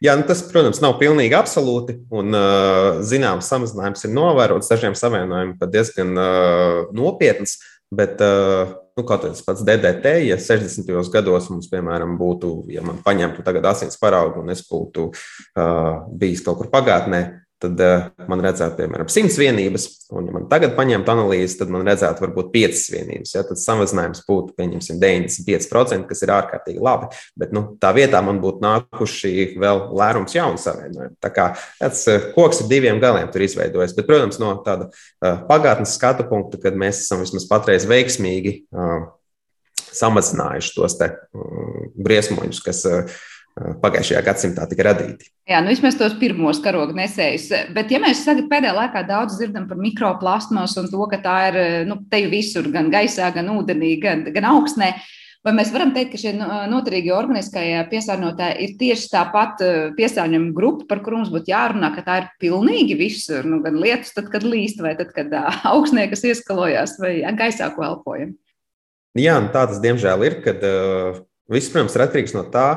Jā, 0.00 0.14
nu 0.16 0.24
tas, 0.24 0.40
protams, 0.48 0.80
nav 0.80 0.96
pilnīgi 1.00 1.36
absolūti. 1.36 1.98
Un, 2.16 2.36
zināms, 3.06 3.50
samazinājums 3.50 4.06
ir 4.06 4.14
novērots. 4.16 4.70
Dažiem 4.72 4.96
savienojumiem 4.96 5.58
pat 5.60 5.74
diezgan 5.74 6.14
uh, 6.16 6.78
nopietns. 6.96 7.58
Bet, 7.90 8.22
uh, 8.22 8.70
nu, 8.94 9.02
kaut 9.02 9.26
kāds 9.26 9.42
pats 9.42 9.64
DDT, 9.66 10.14
ja 10.28 10.38
60. 10.38 10.86
gados 11.10 11.48
mums, 11.50 11.66
piemēram, 11.72 12.14
būtu, 12.20 12.52
ja 12.70 12.84
man 12.86 13.00
paņemtu 13.02 13.42
tagad 13.42 13.66
asins 13.72 13.98
paraugu 13.98 14.44
un 14.44 14.52
es 14.54 14.62
būtu 14.68 15.08
uh, 15.10 16.06
bijis 16.20 16.44
kaut 16.46 16.60
kur 16.60 16.70
pagātnē, 16.70 17.24
tad 17.60 17.80
uh, 17.84 18.06
man 18.30 18.40
redzētu, 18.44 18.78
piemēram, 18.78 19.08
100 19.12 19.36
vienības, 19.40 19.86
un, 20.14 20.28
ja 20.28 20.34
man 20.34 20.46
tagad 20.50 20.72
paņemtu 20.78 21.12
analīzi, 21.12 21.58
tad 21.60 21.72
man 21.72 21.84
redzētu 21.86 22.24
varbūt 22.24 22.50
5 22.54 22.82
vienības. 22.94 23.34
Ja, 23.36 23.44
tad 23.46 23.60
samazinājums 23.60 24.24
būtu, 24.26 24.54
pieņemsim, 24.58 24.98
95%, 25.02 26.08
kas 26.08 26.24
ir 26.24 26.32
ārkārtīgi 26.34 26.82
labi. 26.84 27.10
Bet 27.40 27.54
nu, 27.56 27.64
tā 27.82 27.92
vietā 27.96 28.22
man 28.24 28.40
būtu 28.42 28.64
nākuši 28.64 29.34
vēl 29.60 29.84
lērums 30.00 30.36
jaunu 30.36 30.60
savienojumu. 30.60 31.16
Tā 31.20 31.32
kā 31.36 31.50
tāds 31.80 32.02
uh, 32.10 32.30
koks 32.34 32.64
ar 32.64 32.72
diviem 32.72 33.00
galiem 33.02 33.30
tur 33.32 33.44
izveidojas. 33.46 33.94
Bet, 33.96 34.08
protams, 34.08 34.40
no 34.42 34.56
tāda 34.66 34.90
uh, 34.90 35.40
pagātnes 35.50 35.96
skatu 35.98 36.26
punkta, 36.30 36.60
kad 36.62 36.78
mēs 36.80 37.04
esam 37.04 37.24
vismaz 37.24 37.48
patreiz 37.50 37.88
veiksmīgi 37.90 38.62
uh, 38.72 39.10
samazinājuši 39.90 40.74
tos 40.76 40.96
te, 41.00 41.12
uh, 41.34 41.84
briesmoņus, 41.98 42.62
kas 42.64 42.82
uh, 42.88 43.20
pagājušajā 43.58 44.22
gadsimtā 44.24 44.66
tika 44.70 44.86
radīti. 44.86 45.30
Jā, 45.50 45.60
nu 45.64 45.72
vismaz 45.72 45.96
tos 45.98 46.14
pirmos 46.20 46.60
karogu 46.62 46.94
nesējus. 46.96 47.48
Bet, 47.74 47.90
ja 47.92 48.00
mēs 48.02 48.22
tagad 48.26 48.48
pēdējā 48.50 48.74
laikā 48.76 49.02
daudz 49.08 49.38
dzirdam 49.38 49.66
par 49.68 49.80
mikroplasmas 49.80 50.76
un 50.80 50.90
to, 50.90 51.00
ka 51.10 51.18
tā 51.24 51.38
ir 51.50 51.58
nu, 51.88 51.98
te 52.10 52.22
visur, 52.30 52.68
gan 52.72 52.92
gaisā, 52.92 53.30
gan 53.34 53.50
ūdenī, 53.56 53.96
gan, 54.02 54.22
gan 54.32 54.46
augstnē, 54.52 54.92
vai 55.46 55.54
mēs 55.56 55.72
varam 55.74 55.90
teikt, 55.96 56.12
ka 56.14 56.20
šie 56.22 56.34
noturīgie 56.70 57.12
organiskie 57.16 57.64
piesārņotāji 57.90 58.66
ir 58.66 58.76
tieši 58.80 59.10
tāpat 59.12 59.64
piesārņojuma 59.98 60.54
grupa, 60.56 60.86
par 60.92 61.02
kuru 61.04 61.20
mums 61.20 61.32
būtu 61.32 61.50
jārunā, 61.52 61.90
ka 61.96 62.06
tā 62.06 62.20
ir 62.22 62.28
pilnīgi 62.42 62.98
visur, 63.00 63.48
nu, 63.48 63.58
gan 63.64 63.80
lietus, 63.82 64.14
tad, 64.16 64.30
kad 64.32 64.46
līst, 64.46 64.80
vai 64.84 64.94
tad, 65.00 65.10
kad 65.16 65.34
augstnē, 65.72 66.06
kas 66.12 66.24
ieskalojās, 66.30 66.96
vai 67.02 67.18
gaisā, 67.40 67.72
ko 67.74 67.88
elpojam. 67.88 68.36
Jā, 69.18 69.40
nu 69.42 69.50
tā 69.50 69.66
tas 69.66 69.82
diemžēl 69.82 70.22
ir, 70.22 70.38
kad 70.44 70.62
uh, 70.62 71.18
viss, 71.50 71.72
protams, 71.72 71.96
ir 71.98 72.04
atkarīgs 72.06 72.36
no 72.36 72.44
tā, 72.46 72.68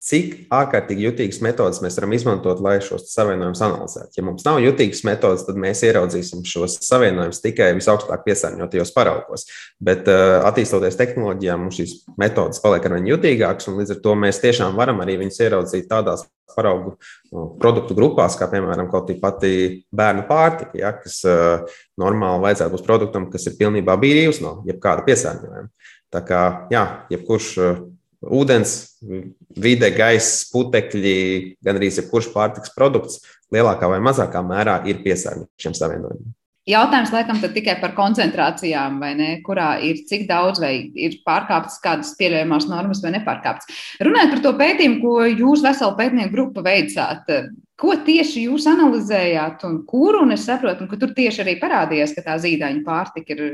cik 0.00 0.46
ārkārtīgi 0.54 1.04
jutīgas 1.04 1.42
metodas 1.44 1.82
mēs 1.84 1.98
varam 1.98 2.14
izmantot, 2.16 2.62
lai 2.64 2.78
šos 2.84 3.10
savienojumus 3.12 3.60
analizētu. 3.66 4.16
Ja 4.16 4.24
mums 4.24 4.46
nav 4.46 4.62
jutīgas 4.64 5.02
metodas, 5.04 5.44
tad 5.44 5.60
mēs 5.60 5.82
ieraudzīsim 5.84 6.40
šos 6.48 6.78
savienojumus 6.86 7.42
tikai 7.44 7.74
visaugstāk 7.76 8.24
piesārņotajos 8.24 8.94
paraugos. 8.96 9.44
Bet, 9.76 10.08
uh, 10.08 10.38
attīstoties 10.48 10.96
tehnoloģijām, 11.00 11.66
mums 11.66 11.76
šīs 11.82 11.94
metodas 12.20 12.64
paliek 12.64 12.88
ar 12.88 12.96
vien 12.96 13.10
jutīgākas, 13.12 13.68
un 13.68 13.76
līdz 13.82 13.96
ar 13.96 14.02
to 14.08 14.16
mēs 14.24 14.40
tiešām 14.40 14.80
varam 14.80 15.04
arī 15.04 15.18
viņus 15.20 15.42
ieraudzīt 15.44 15.90
tādās 15.92 16.24
paraugu 16.56 16.96
no, 17.30 17.44
produktu 17.60 17.94
grupās, 17.94 18.40
kā 18.40 18.48
piemēram 18.50 18.88
kaut 18.90 19.06
kāda 19.10 19.20
pati 19.20 19.54
bērnu 19.94 20.24
pārtika, 20.32 20.80
ja, 20.80 20.96
kas 20.96 21.20
uh, 21.28 21.78
normāli 22.00 22.46
vajadzētu 22.48 22.78
būt 22.78 22.88
produktam, 22.88 23.28
kas 23.30 23.50
ir 23.52 23.60
pilnībā 23.60 24.00
brīvs 24.00 24.40
no 24.40 24.62
jebkāda 24.68 25.04
piesārņojuma. 25.06 25.68
Tā 26.10 26.24
kā, 26.26 26.44
jā, 26.72 26.84
jebkurš 27.12 27.52
ūdens, 28.26 28.74
vide, 29.56 29.90
gaisa, 29.96 30.48
putekļi, 30.52 31.14
gan 31.64 31.80
arī 31.80 31.92
jebkurš 31.92 32.30
pārtiks 32.34 32.74
produkts 32.76 33.22
lielākā 33.54 33.88
vai 33.90 34.02
mazākā 34.04 34.42
mērā 34.46 34.82
ir 34.90 35.00
piesārņots 35.04 35.64
šiem 35.64 35.76
savienojumiem. 35.78 36.36
Jautājums 36.68 37.10
laikam 37.10 37.38
tikai 37.40 37.78
par 37.80 37.94
koncentrācijām, 37.96 38.98
vai 39.00 39.14
ne? 39.16 39.30
Kurā 39.42 39.72
ir 39.82 40.02
cik 40.06 40.26
daudz, 40.28 40.60
vai 40.62 40.74
ir 40.92 41.16
pārkāptas 41.26 41.80
kādas 41.82 42.12
pieļaujamās 42.18 42.68
normas 42.68 43.00
vai 43.02 43.14
nepārkāptas. 43.16 43.80
Runājot 44.04 44.34
par 44.36 44.42
to 44.44 44.52
pētījumu, 44.60 45.00
ko 45.00 45.14
jūs 45.24 45.64
vesela 45.64 45.96
pētnieku 45.98 46.34
grupa 46.36 46.62
veicāt, 46.68 47.32
ko 47.80 47.96
tieši 48.04 48.44
jūs 48.44 48.68
analizējāt 48.68 49.64
un 49.66 49.80
kur, 49.88 50.20
un 50.20 50.36
es 50.36 50.44
saprotu, 50.46 50.86
ka 50.90 51.00
tur 51.00 51.14
tieši 51.16 51.42
arī 51.46 51.56
parādījās, 51.62 52.12
ka 52.14 52.26
tā 52.28 52.36
zīdaiņa 52.44 52.84
pārtika 52.84 53.34
ir, 53.34 53.44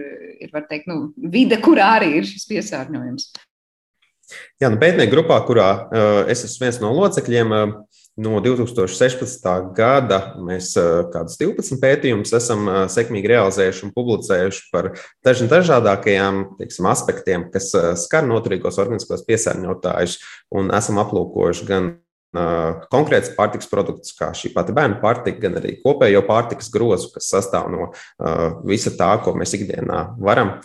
ir 0.43 0.57
teikt, 0.67 0.91
nu, 0.91 1.13
vide, 1.31 1.61
kurā 1.63 1.95
arī 2.01 2.17
ir 2.19 2.27
šis 2.27 2.49
piesārņojums. 2.51 3.31
Jā, 4.61 4.71
nu, 4.73 4.79
pētnieku 4.81 5.13
grupā, 5.13 5.39
kurā 5.47 5.69
uh, 5.87 6.23
es 6.33 6.43
esmu 6.49 6.67
viens 6.67 6.81
no 6.83 6.91
locekļiem, 6.97 7.53
uh, 7.55 7.75
no 8.17 8.41
2016. 8.41 9.45
gada 9.77 10.21
mēs 10.41 10.73
uh, 10.81 11.05
kādus 11.13 11.37
12 11.41 11.79
pētījumus 11.83 12.33
esam 12.39 12.65
uh, 12.67 12.79
sekmīgi 12.91 13.31
realizējuši 13.35 13.85
un 13.87 13.93
publicējuši 13.97 14.65
par 14.73 14.91
dažiem 15.27 15.51
dažādākajiem 15.53 16.43
teiksim, 16.61 16.89
aspektiem, 16.91 17.47
kas 17.53 17.71
uh, 17.77 17.93
skar 18.01 18.27
noturīgos 18.29 18.81
organiskos 18.83 19.27
piesārņotājus, 19.29 20.19
un 20.57 20.73
esam 20.75 21.03
aplūkojuši 21.05 21.69
gan 21.69 21.93
konkrēts 22.93 23.33
pārtiks 23.37 23.69
produkts, 23.71 24.15
kā 24.17 24.33
šī 24.37 24.53
pati 24.55 24.75
bērnu 24.77 24.99
pārtika, 25.03 25.41
gan 25.47 25.59
arī 25.61 25.77
kopējo 25.83 26.23
pārtikas 26.27 26.71
grozu, 26.75 27.11
kas 27.15 27.31
sastāv 27.33 27.71
no 27.73 27.91
visa 28.67 28.93
tā, 28.97 29.13
ko 29.25 29.37
mēs 29.39 29.55
ikdienā 29.57 30.03
varam 30.21 30.57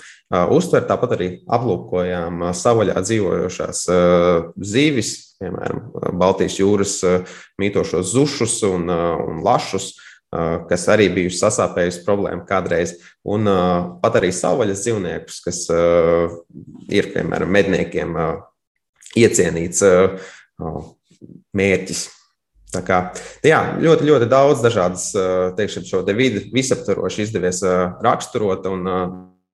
uztvert. 0.51 0.89
Tāpat 0.89 1.15
arī 1.17 1.29
aplūkojām 1.47 2.47
savaļā 2.57 2.97
dzīvojošās 3.05 3.83
zīvis, 4.73 5.11
piemēram, 5.41 5.83
Baltijas 6.19 6.59
jūras 6.59 6.99
mītošos 7.61 8.15
zušus 8.15 8.61
un, 8.67 8.89
un 8.91 9.43
lašus 9.45 9.93
kas 10.69 10.85
arī 10.87 11.09
bijuši 11.11 11.41
sasāpējusi 11.41 12.05
problēma 12.05 12.45
kādreiz, 12.47 12.93
un 13.27 13.49
pat 13.99 14.15
arī 14.21 14.29
savvaļas 14.31 14.85
dzīvniekus, 14.85 15.41
kas 15.43 15.65
ir, 16.87 17.09
piemēram, 17.11 17.51
medniekiem 17.51 18.15
iecienīts 19.19 19.83
mērķis. 21.57 22.07
Tā 22.71 22.79
kā, 22.87 23.01
jā, 23.43 23.59
ļoti, 23.83 24.05
ļoti 24.07 24.29
daudz 24.31 24.61
dažādas, 24.63 25.09
teiksim, 25.57 25.83
šo 25.83 26.05
te 26.07 26.15
vidi 26.15 26.45
visaptvaroši 26.55 27.25
izdevies 27.25 27.59
raksturot, 27.99 28.69
un 28.71 28.87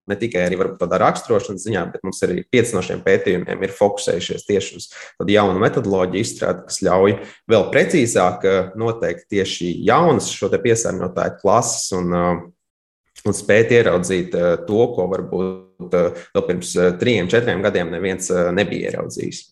ne 0.07 0.17
tikai 0.19 0.45
arī 0.45 0.59
tādā 0.79 0.99
raksturošanas 1.01 1.65
ziņā, 1.65 1.83
bet 1.95 2.05
mums 2.05 2.21
arī 2.25 2.43
pieci 2.51 2.75
no 2.75 2.83
šiem 2.85 3.01
pētījumiem 3.05 3.65
ir 3.65 3.73
fokusējušies 3.75 4.45
tieši 4.47 4.77
uz 4.79 4.87
tādu 5.17 5.33
jaunu 5.33 5.63
metodoloģiju 5.63 6.27
izstrādi, 6.27 6.63
kas 6.69 6.79
ļauj 6.85 7.17
vēl 7.51 7.67
precīzāk 7.73 8.47
noteikt 8.79 9.27
tieši 9.33 9.73
jaunas 9.87 10.29
šo 10.31 10.51
piesārņotāju 10.53 11.41
klases 11.41 11.91
un, 11.97 12.15
un 13.25 13.37
spēt 13.41 13.75
ieraudzīt 13.79 14.37
to, 14.69 14.81
ko 14.93 15.09
varbūt 15.11 15.99
vēl 16.37 16.47
pirms 16.47 16.73
trim, 17.01 17.33
četriem 17.33 17.65
gadiem 17.65 17.91
neviens 17.93 18.31
nebija 18.55 18.93
ieraudzījis. 18.93 19.43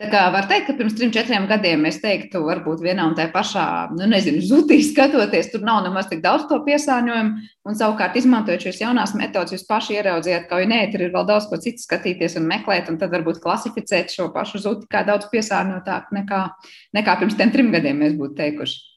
Tā 0.00 0.08
kā 0.10 0.22
var 0.34 0.48
teikt, 0.50 0.66
ka 0.66 0.74
pirms 0.78 0.96
trim, 0.98 1.12
četriem 1.14 1.46
gadiem 1.50 1.84
es 1.88 2.00
teiktu, 2.02 2.42
varbūt 2.46 2.82
vienā 2.84 3.04
un 3.10 3.14
tajā 3.18 3.30
pašā, 3.34 3.64
nu, 3.94 4.08
nezinu, 4.10 4.42
zudī 4.44 4.80
skatoties, 4.86 5.50
tur 5.52 5.64
nav 5.66 5.82
nemaz 5.86 6.08
tik 6.10 6.22
daudz 6.24 6.48
to 6.50 6.58
piesārņojumu. 6.66 7.48
Un 7.68 7.76
savukārt, 7.76 8.16
izmantojot 8.16 8.64
šīs 8.66 8.80
jaunās 8.82 9.14
metodas, 9.18 9.54
jūs 9.54 9.66
paši 9.68 9.98
ieraudzījāt, 10.00 10.48
ka, 10.50 10.62
nē, 10.72 10.82
tur 10.92 11.06
ir 11.06 11.14
vēl 11.14 11.28
daudz 11.28 11.50
ko 11.50 11.60
citu 11.60 11.84
skatīties 11.84 12.38
un 12.40 12.48
meklēt, 12.50 12.88
un 12.90 12.98
tad 13.00 13.12
varbūt 13.14 13.42
klasificēt 13.44 14.14
šo 14.14 14.30
pašu 14.34 14.62
zudi 14.64 14.88
kā 14.90 15.04
daudz 15.06 15.28
piesārņotāku 15.32 16.16
nekā, 16.22 16.44
nekā 16.96 17.18
pirms 17.20 17.36
tiem 17.38 17.52
trim 17.54 17.74
gadiem 17.74 18.00
mēs 18.00 18.16
būtu 18.18 18.40
teikuši. 18.40 18.89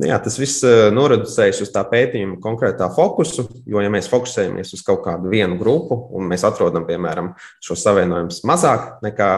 Nu 0.00 0.10
jā, 0.10 0.18
tas 0.22 0.36
viss 0.40 0.64
eh, 0.66 0.88
noreducējas 0.94 1.62
uz 1.64 1.72
tā 1.74 1.82
pētījuma 1.88 2.38
konkrētā 2.44 2.88
fokusu, 2.94 3.46
jo, 3.66 3.82
ja 3.82 3.92
mēs 3.92 4.10
fokusējamies 4.12 4.74
uz 4.76 4.84
kaut 4.86 5.02
kādu 5.06 5.30
vienu 5.32 5.58
grupu 5.60 5.98
un 6.16 6.28
mēs 6.30 6.44
atrodam, 6.46 6.86
piemēram, 6.88 7.32
šo 7.64 7.78
savienojumu 7.80 8.36
mazāk 8.46 9.00
nekā 9.04 9.30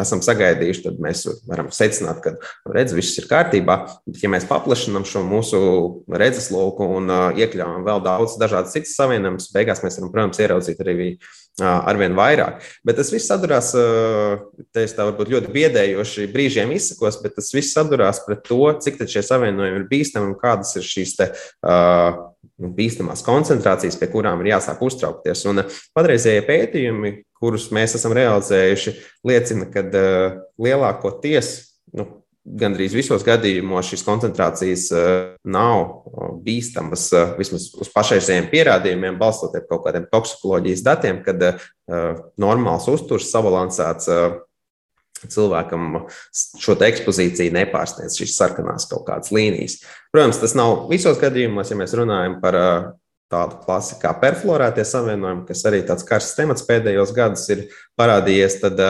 esam 0.00 0.22
sagaidījuši, 0.24 0.84
tad 0.86 1.00
mēs 1.02 1.24
varam 1.48 1.70
secināt, 1.74 2.22
ka 2.24 2.34
redz, 2.72 2.94
viss 2.96 3.18
ir 3.20 3.28
kārtībā. 3.30 3.78
Bet, 4.06 4.20
ja 4.22 4.30
mēs 4.32 4.46
paplašinām 4.48 5.04
šo 5.08 5.24
mūsu 5.26 5.60
redzesloku 6.10 6.86
un 6.98 7.10
uh, 7.12 7.38
iekļaujam 7.38 7.86
vēl 7.86 8.02
daudz 8.04 8.36
dažādas 8.40 8.74
citas 8.76 8.94
savienojumus, 8.98 9.50
beigās 9.54 9.82
mēs 9.84 9.98
varam, 9.98 10.12
protams, 10.14 10.42
ieraudzīt 10.42 10.82
arī 10.84 10.96
arvien 11.60 12.14
vairāk. 12.16 12.62
Bet 12.86 12.96
tas 12.96 13.10
viss 13.12 13.28
sadurās, 13.28 13.72
te 14.72 14.84
es 14.86 14.94
tā 14.96 15.04
varbūt 15.08 15.32
ļoti 15.34 15.52
biedējoši 15.52 16.28
brīžiem 16.32 16.72
izsakos, 16.72 17.20
bet 17.22 17.36
tas 17.36 17.50
viss 17.54 17.74
sadurās 17.76 18.22
pret 18.26 18.44
to, 18.48 18.62
cik 18.80 19.02
šie 19.04 19.24
savienojumi 19.26 19.82
ir 19.82 19.88
bīstami 19.90 20.30
un 20.30 20.38
kādas 20.40 20.72
ir 20.80 20.86
šīs 20.86 21.16
te, 21.18 21.28
uh, 21.66 22.22
bīstamās 22.62 23.24
koncentrācijas, 23.26 23.98
pie 24.00 24.08
kurām 24.12 24.40
ir 24.42 24.52
jāsāk 24.54 24.80
uztraukties. 24.86 25.44
Un 25.50 25.64
patreizējie 25.96 26.46
pētījumi, 26.48 27.14
kurus 27.42 27.68
mēs 27.74 27.96
esam 27.98 28.14
realizējuši, 28.16 28.96
liecina, 29.28 29.68
ka 29.72 29.84
uh, 29.88 30.40
lielākoties 30.62 31.54
nu, 31.98 32.08
gandrīz 32.42 32.94
visos 32.96 33.22
gadījumos 33.26 33.86
šīs 33.92 34.02
koncentrācijas 34.06 34.88
nav 35.46 35.82
bīstamas, 36.42 37.08
vismaz 37.38 37.68
uz 37.78 37.90
pašreizējiem 37.94 38.48
pierādījumiem, 38.50 39.18
balstoties 39.20 39.68
kaut 39.68 39.84
kādiem 39.86 40.08
toksikoloģijas 40.10 40.82
datiem, 40.86 41.20
kad 41.26 41.44
normāls 42.42 42.88
uzturs 42.90 43.30
sabalansēts 43.30 44.10
cilvēkam 45.22 46.00
šo 46.34 46.74
ekspozīciju 46.82 47.54
nepārsniedz 47.54 48.18
šīs 48.18 48.34
sarkanās 48.40 48.88
kaut 48.90 49.06
kādas 49.06 49.30
līnijas. 49.30 49.78
Protams, 50.10 50.40
tas 50.42 50.56
nav 50.58 50.88
visos 50.90 51.20
gadījumos, 51.22 51.70
ja 51.70 51.78
mēs 51.78 51.94
runājam 51.94 52.40
par 52.42 52.58
tādu 53.32 53.62
klasi 53.62 53.96
kā 54.02 54.10
perfluorētie 54.18 54.82
savienojumi, 54.84 55.46
kas 55.46 55.62
arī 55.70 55.84
tāds 55.86 56.04
karsts 56.08 56.34
temats 56.36 56.66
pēdējos 56.66 57.14
gados 57.16 57.46
ir 57.54 57.68
parādījies, 57.96 58.58
tad 58.64 58.82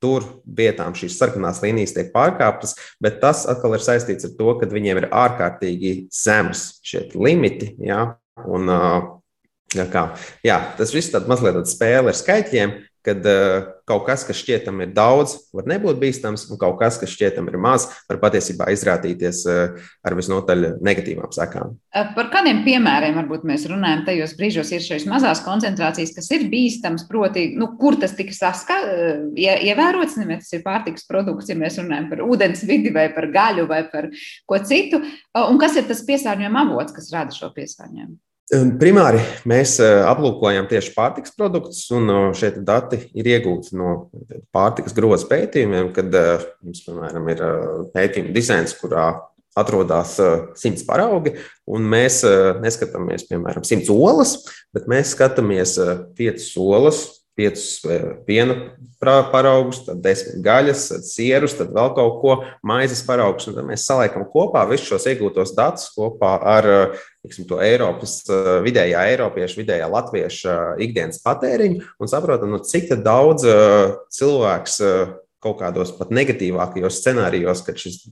tur 0.00 0.26
vietām 0.44 0.94
šīs 0.96 1.18
sarkanās 1.20 1.60
līnijas 1.64 1.94
tiek 1.96 2.10
pārkāptas, 2.14 2.76
bet 3.02 3.20
tas 3.22 3.44
atkal 3.50 3.76
ir 3.76 3.84
saistīts 3.84 4.28
ar 4.28 4.36
to, 4.38 4.54
ka 4.60 4.68
viņiem 4.70 5.02
ir 5.02 5.08
ārkārtīgi 5.12 5.94
zems 6.14 6.80
šie 6.86 7.06
limiti. 7.14 7.74
Ja? 7.84 8.16
Un, 8.48 8.72
kā, 9.92 10.04
jā, 10.46 10.60
tas 10.78 10.94
viss 10.96 11.12
ir 11.14 11.28
mazliet 11.30 11.68
spēle 11.70 12.12
ar 12.12 12.18
skaitļiem, 12.18 12.78
kad 13.06 13.24
uh, 13.26 13.64
kaut 13.88 14.04
kas, 14.06 14.22
kas 14.28 14.38
šķietam 14.42 14.82
ir 14.84 14.92
daudz, 14.96 15.36
var 15.56 15.68
nebūt 15.70 15.98
bīstams, 16.02 16.46
un 16.52 16.60
kaut 16.60 16.76
kas, 16.82 16.98
kas 17.00 17.12
šķietam 17.14 17.48
ir 17.50 17.56
maz, 17.62 17.86
var 18.10 18.20
patiesībā 18.22 18.68
izrādīties 18.74 19.42
uh, 19.48 19.88
ar 20.04 20.16
visnotaļ 20.18 20.66
negatīvām 20.84 21.32
sekām. 21.34 21.74
Par 22.16 22.30
kādiem 22.32 22.62
piemēriem 22.66 23.16
varbūt 23.18 23.46
mēs 23.48 23.66
runājam 23.70 24.04
tajos 24.08 24.36
brīžos, 24.38 24.72
ir 24.76 24.84
šīs 24.84 25.08
mazās 25.10 25.42
koncentrācijas, 25.46 26.14
kas 26.16 26.30
ir 26.36 26.46
bīstams, 26.52 27.06
proti, 27.10 27.48
nu, 27.58 27.72
kur 27.80 27.98
tas 28.00 28.14
tika 28.18 28.36
saska, 28.36 28.78
ja, 29.40 29.56
ievērots, 29.70 30.18
nevis 30.20 30.46
tas 30.46 30.58
ir 30.60 30.64
pārtiks 30.66 31.08
produkts, 31.08 31.50
ja 31.50 31.58
mēs 31.58 31.80
runājam 31.80 32.10
par 32.12 32.24
ūdens 32.28 32.64
vidi 32.68 32.92
vai 32.94 33.08
par 33.16 33.30
gaļu 33.32 33.68
vai 33.70 33.84
par 33.90 34.10
ko 34.48 34.60
citu, 34.64 35.02
un 35.40 35.60
kas 35.60 35.80
ir 35.80 35.88
tas 35.88 36.04
piesārņojuma 36.06 36.66
avots, 36.68 36.96
kas 36.96 37.12
rada 37.14 37.34
šo 37.34 37.52
piesārņojumu? 37.56 38.18
Primāri 38.50 39.20
mēs 39.46 39.76
aplūkojam 39.78 40.66
tieši 40.70 40.90
pārtiks 40.96 41.36
produktus, 41.36 41.84
un 41.94 42.32
šeit 42.34 42.56
dati 42.66 42.98
ir 43.14 43.28
iegūti 43.36 43.76
no 43.78 44.08
pārtikas 44.50 44.96
groza 44.96 45.28
pētījumiem, 45.30 45.92
kad 45.94 46.10
mums, 46.10 46.82
piemēram, 46.82 47.28
ir 47.30 47.44
pētījuma 47.94 48.34
dizains, 48.34 48.74
kurā 48.80 49.06
atrodas 49.58 50.16
simts 50.58 50.82
paraugi, 50.86 51.36
un 51.70 51.86
mēs 51.94 52.24
neskatāmies, 52.58 53.28
piemēram, 53.30 53.66
simts 53.66 53.90
olas, 53.94 54.34
bet 54.74 54.90
mēs 54.90 55.14
skatāmies 55.14 55.78
piecas 56.18 56.50
olas 56.58 57.04
piecus 57.40 57.80
piena 58.26 58.56
paraugus, 59.00 59.84
tad 59.86 60.02
desmit 60.04 60.42
gaļas, 60.44 60.88
tad 60.90 61.06
sierus, 61.08 61.54
tad 61.56 61.72
vēl 61.76 61.92
kaut 61.96 62.18
ko, 62.20 62.36
maizes 62.66 63.00
paraugus. 63.06 63.48
Tad 63.48 63.64
mēs 63.68 63.86
saliekam 63.88 64.26
kopā 64.32 64.66
visus 64.68 64.90
šos 64.90 65.08
iegūtos 65.12 65.54
datus 65.56 65.88
kopā 65.94 66.34
ar 66.56 66.68
tiksim, 67.24 67.46
to 67.48 67.60
Eiropas, 67.64 68.20
vidējā 68.64 69.06
Eiropiešu, 69.12 69.62
vidējā 69.62 69.88
Latviešu 69.90 70.54
ikdienas 70.86 71.20
patēriņu 71.24 71.82
un 72.00 72.12
saprotam, 72.12 72.54
nu, 72.54 72.62
cik 72.64 72.94
daudz 73.04 73.44
cilvēks 74.16 74.80
kaut 75.40 75.56
kādos 75.60 75.92
pat 75.96 76.10
negatīvākajos 76.12 76.98
scenārijos, 77.00 77.62
kad 77.64 77.78
šis 77.80 78.02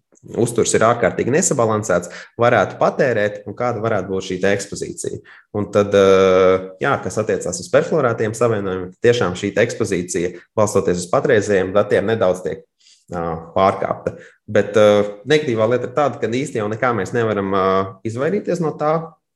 uzturs 0.41 0.73
ir 0.75 0.85
ārkārtīgi 0.87 1.33
nesabalansēts, 1.35 2.11
varētu 2.41 2.79
patērēt 2.81 3.43
un 3.49 3.57
kāda 3.59 3.83
varētu 3.85 4.11
būt 4.13 4.29
šī 4.31 4.39
ekspozīcija. 4.51 5.21
Un 5.59 5.69
tad, 5.75 5.95
eh, 5.95 6.71
jā, 6.83 6.95
kas 7.05 7.21
attiecās 7.21 7.61
uz 7.61 7.69
perfluorētiem 7.73 8.35
savienojumiem, 8.35 8.95
tiešām 9.05 9.37
šī 9.37 9.53
ekspozīcija, 9.65 10.35
balstoties 10.57 11.05
uz 11.05 11.11
patreizējiem 11.13 11.75
datiem, 11.77 12.07
nedaudz 12.07 12.43
tiek 12.43 12.65
pārkāpta. 13.09 14.19
Bet 14.49 14.77
uh, 14.81 15.19
negatīvā 15.29 15.67
lieta 15.69 15.91
ir 15.91 15.97
tāda, 15.97 16.21
ka 16.21 16.29
īstenībā 16.29 16.65
jau 16.65 16.71
nekā 16.73 16.93
mēs 16.97 17.13
nevaram 17.17 17.53
uh, 17.53 17.91
izvairīties 18.09 18.63
no 18.65 18.73
tā. 18.81 18.95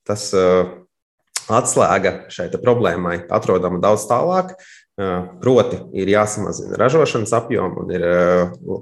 Tas 0.09 0.31
uh, 0.35 0.71
atslēga 1.53 2.31
šai 2.33 2.49
problēmai 2.63 3.23
atrodama 3.33 3.81
daudz 3.83 4.07
tālāk. 4.11 4.57
Proti, 5.43 5.79
ir 5.97 6.11
jāsamazina 6.13 6.77
ražošanas 6.79 7.33
apjoms 7.35 7.79
un 7.81 7.93
ir 7.97 8.03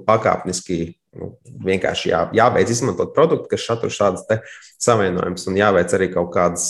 pakāpeniski 0.05 0.77
nu, 1.17 1.31
vienkārši 1.65 2.11
jā, 2.11 2.19
jābeidz 2.35 2.73
izmantot 2.75 3.13
produktu, 3.15 3.47
kas 3.53 3.63
satur 3.65 3.93
šādas 3.95 4.27
savienojumus, 4.75 5.47
un 5.47 5.59
jāveic 5.61 5.95
arī 5.95 6.09
kaut 6.11 6.33
kādas 6.35 6.67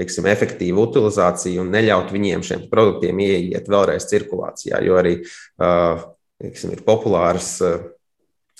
teiksim, 0.00 0.28
efektīva 0.32 0.86
utilizācija 0.86 1.60
un 1.62 1.70
neļaut 1.76 2.10
viņiem 2.16 2.46
šiem 2.48 2.64
produktiem 2.72 3.20
ieiet 3.26 3.68
vēlreiz 3.70 4.08
cirkulācijā, 4.08 4.80
jo 4.88 4.96
arī 5.04 5.18
teiksim, 5.60 6.72
ir 6.72 6.82
populāras 6.88 7.58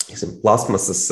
teiksim, 0.07 0.37
plasmasas 0.41 1.05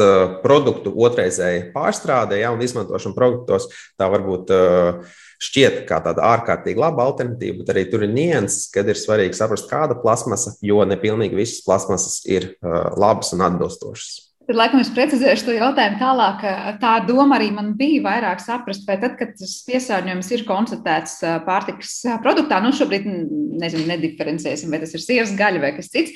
produktu 0.44 0.94
otrreizēja 1.06 1.70
pārstrādē 1.76 2.40
ja, 2.42 2.52
un 2.56 2.64
izmantošana 2.64 3.18
produktos. 3.18 3.68
Tā 4.00 4.08
varbūt 4.12 4.54
uh, 4.56 5.16
šķiet 5.44 5.82
kā 5.90 6.00
tāda 6.06 6.26
ārkārtīgi 6.34 6.82
laba 6.82 7.08
alternatīva, 7.10 7.62
bet 7.62 7.74
arī 7.74 7.88
tur 7.92 8.06
ir 8.06 8.14
nianses, 8.14 8.70
kad 8.74 8.88
ir 8.90 9.00
svarīgi 9.00 9.38
saprast, 9.38 9.70
kāda 9.72 9.98
plasmasa, 10.00 10.56
jo 10.66 10.84
ne 10.88 11.00
pilnīgi 11.00 11.38
visas 11.38 11.66
plasmasas 11.66 12.22
ir 12.30 12.54
uh, 12.56 12.94
labas 13.00 13.36
un 13.36 13.44
atbilstošas. 13.46 14.22
Tad, 14.46 14.60
laikam, 14.60 14.78
es 14.78 14.92
precizēšu 14.94 15.48
to 15.48 15.54
jautājumu 15.56 15.98
tālāk. 15.98 16.44
Tā 16.78 16.92
doma 17.08 17.40
arī 17.40 17.48
man 17.54 17.72
bija 17.80 18.04
vairāk 18.06 18.44
saprast, 18.44 18.84
vai 18.86 19.00
tad, 19.02 19.16
kad 19.18 19.32
tas 19.40 19.56
piesārņojums 19.66 20.30
ir 20.36 20.44
konstatēts 20.46 21.16
pārtikas 21.48 21.96
produktā, 22.22 22.60
nu 22.62 22.70
šobrīd 22.78 23.08
nezinu, 23.10 23.88
nediferencēsim, 23.90 24.70
vai 24.70 24.84
tas 24.84 24.94
ir 24.94 25.02
sieras 25.02 25.34
gaļa 25.40 25.64
vai 25.66 25.74
kas 25.80 25.90
cits 25.90 26.14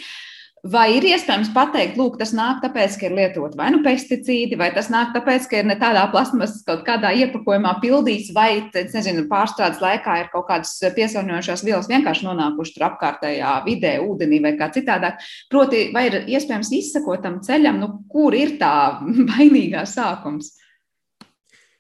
Vai 0.68 0.90
ir 0.98 1.06
iespējams 1.08 1.54
pateikt, 1.56 1.96
lūk, 1.96 2.18
tas 2.20 2.34
nāk 2.36 2.58
tāpēc, 2.60 2.98
ka 3.00 3.06
ir 3.08 3.14
lietot 3.16 3.54
vai 3.56 3.70
nu 3.72 3.80
pesticīdi, 3.86 4.58
vai 4.60 4.68
tas 4.76 4.90
nāk 4.92 5.14
tāpēc, 5.16 5.48
ka 5.48 5.62
ir 5.62 5.70
ne 5.70 5.78
tādā 5.80 6.04
plasmasas 6.12 6.66
kaut 6.68 6.84
kādā 6.88 7.14
iepakojumā 7.16 7.78
pildīts, 7.80 8.34
vai, 8.36 8.66
nezinu, 8.76 9.24
pārstrādes 9.32 9.80
laikā 9.80 10.18
ir 10.20 10.32
kaut 10.34 10.50
kādas 10.52 10.76
piesārņojošās 10.98 11.64
vielas 11.64 11.88
vienkārši 11.88 12.28
nonākušas 12.28 12.76
tur 12.76 12.90
apkārtējā 12.90 13.56
vidē, 13.70 13.96
ūdenī 14.04 14.42
vai 14.44 14.58
kā 14.60 14.68
citādāk. 14.76 15.24
Proti, 15.48 15.88
vai 15.96 16.10
ir 16.10 16.26
iespējams 16.28 16.76
izsakot 16.76 17.24
tam 17.24 17.40
ceļam, 17.46 17.80
nu, 17.80 17.94
kur 18.12 18.36
ir 18.36 18.58
tā 18.60 19.00
vainīgā 19.32 19.88
sākums? 19.88 20.58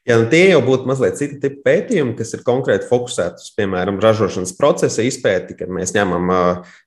Jā, 0.08 0.16
nu 0.18 0.26
tie 0.32 0.46
jau 0.48 0.62
būtu 0.66 0.88
mazliet 0.90 1.20
citi 1.20 1.36
tipi 1.38 1.60
pētījumi, 1.68 2.16
kas 2.18 2.32
ir 2.34 2.42
konkrēti 2.48 2.88
fokusēti 2.90 3.44
uz, 3.44 3.50
piemēram, 3.54 4.00
ražošanas 4.02 4.56
procesa 4.58 5.04
izpēti, 5.06 5.54
kad 5.60 5.70
mēs 5.70 5.92
ņemam 5.94 6.32
uh, 6.34 6.78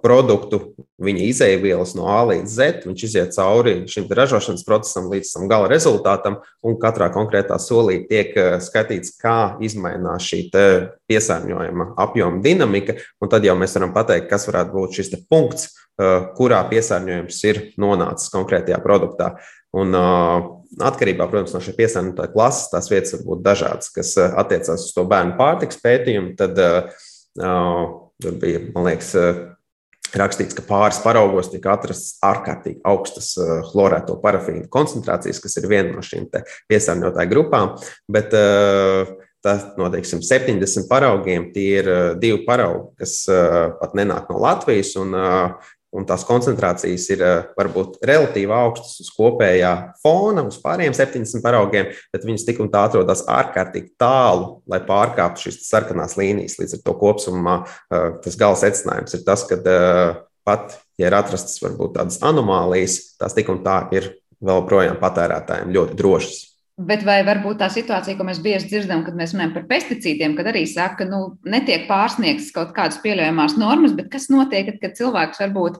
produktu, 0.00 0.60
viņa 1.00 1.24
izēvielas 1.30 1.92
no 1.96 2.06
A 2.08 2.20
līdz 2.30 2.52
Z. 2.52 2.84
Viņš 2.86 3.04
iziet 3.04 3.34
cauri 3.34 3.74
šim 3.90 4.06
ražošanas 4.08 4.64
procesam 4.64 5.10
līdz 5.12 5.32
tam 5.34 5.48
gala 5.50 5.68
rezultātam, 5.70 6.38
un 6.64 6.78
katrā 6.80 7.10
konkrētā 7.12 7.58
solī 7.60 8.00
tiek 8.08 8.32
skatīts, 8.64 9.16
kā 9.20 9.58
mainās 9.80 10.28
šī 10.28 10.46
piesārņojuma 11.10 11.90
apjoma 12.00 12.42
dinamika. 12.44 12.96
Tad 13.30 13.44
jau 13.44 13.56
mēs 13.58 13.76
varam 13.76 13.94
pateikt, 13.96 14.30
kas 14.32 14.48
varētu 14.48 14.76
būt 14.76 15.00
šis 15.00 15.14
punkts, 15.30 15.70
kurā 16.38 16.62
piesārņojums 16.70 17.44
ir 17.50 17.62
nonācis 17.80 18.32
konkrētajā 18.32 18.80
produktā. 18.84 19.34
Un, 19.76 19.94
atkarībā 20.82 21.28
protams, 21.30 21.52
no 21.54 21.60
šī 21.62 21.76
piesārņotāja 21.76 22.32
klases, 22.32 22.70
tās 22.72 22.88
vietas 22.90 23.14
var 23.18 23.26
būt 23.28 23.42
dažādas, 23.44 23.92
kas 23.94 24.16
attiecās 24.18 24.88
uz 24.88 24.94
to 24.96 25.04
bērnu 25.10 25.36
pārtiks 25.38 25.78
pētījumu. 25.82 26.32
Tad, 26.38 26.58
uh, 26.58 27.99
Tur 28.20 28.36
bija, 28.40 28.60
man 28.74 28.86
liekas, 28.88 29.14
eh, 29.16 29.40
rakstīts, 30.20 30.56
ka 30.56 30.64
pāris 30.66 31.00
paraugos 31.04 31.50
tika 31.52 31.74
atrastas 31.76 32.18
ārkārtīgi 32.26 32.82
augstas 32.84 33.32
chlorēto 33.70 34.18
eh, 34.18 34.22
parafīnu 34.24 34.68
koncentrācijas, 34.72 35.42
kas 35.42 35.58
ir 35.60 35.68
viena 35.70 35.94
no 35.94 36.04
šīm 36.04 36.28
piesārņotāju 36.70 37.32
grupām. 37.34 37.74
Bet, 38.08 38.36
uh, 38.36 39.18
Tas 39.40 39.62
no 39.80 39.86
teiksim, 39.88 40.20
70 40.20 40.84
paraugiem 40.84 41.46
tie 41.54 41.78
ir 41.78 41.86
divi 42.20 42.42
paraugi, 42.44 42.90
kas 43.00 43.22
pat 43.80 43.94
nenāk 43.96 44.28
no 44.28 44.36
Latvijas. 44.36 44.90
Un, 45.00 45.16
un 45.96 46.06
tās 46.06 46.24
koncentrācijas 46.26 47.06
ir 47.10 47.22
eh, 47.24 47.36
varbūt 47.58 47.98
relatīvi 48.06 48.54
augstas 48.54 49.00
uz 49.02 49.10
kopējā 49.14 49.72
fona, 50.02 50.44
uz 50.46 50.58
pārējiem 50.62 50.94
70 50.96 51.44
paraugiem, 51.44 51.90
bet 52.14 52.26
viņas 52.26 52.46
tik 52.46 52.62
un 52.62 52.70
tā 52.72 52.84
atrodas 52.88 53.24
ārkārtīgi 53.30 53.94
tālu, 54.00 54.60
lai 54.70 54.82
pārkāptu 54.86 55.48
šīs 55.48 55.64
sarkanās 55.66 56.16
līnijas. 56.20 56.58
Līdz 56.60 56.78
ar 56.78 56.84
to 56.86 56.96
kopumā 57.00 57.56
eh, 57.64 58.10
tas 58.24 58.38
gala 58.40 58.58
secinājums 58.60 59.18
ir 59.18 59.24
tas, 59.26 59.46
ka 59.50 59.58
eh, 59.58 60.20
pat, 60.46 60.78
ja 61.00 61.10
ir 61.10 61.18
atrastas 61.18 61.58
varbūt 61.64 61.98
tādas 61.98 62.20
anomālijas, 62.26 63.16
tās 63.20 63.36
tik 63.36 63.50
un 63.52 63.64
tā 63.66 63.82
ir 63.96 64.12
vēl 64.40 64.64
projām 64.68 65.00
patērētājiem 65.02 65.74
ļoti 65.74 65.98
drošas. 65.98 66.38
Bet 66.80 67.02
vai 67.04 67.18
varbūt 67.26 67.58
tā 67.60 67.66
situācija, 67.68 68.16
ko 68.16 68.24
mēs 68.24 68.38
bieži 68.40 68.70
dzirdam, 68.70 69.02
kad 69.04 69.16
mēs 69.18 69.34
runājam 69.34 69.50
par 69.52 69.66
pesticīdiem, 69.68 70.32
kad 70.38 70.46
arī 70.48 70.62
saka, 70.68 71.02
ka 71.02 71.08
nu, 71.10 71.18
netiek 71.44 71.84
pārsniegtas 71.90 72.48
kaut 72.56 72.70
kādas 72.76 72.96
pieļaujamās 73.02 73.58
normas, 73.60 73.92
bet 73.98 74.08
kas 74.12 74.30
notiek, 74.32 74.70
kad 74.80 74.96
cilvēks 74.96 75.42
varbūt 75.42 75.76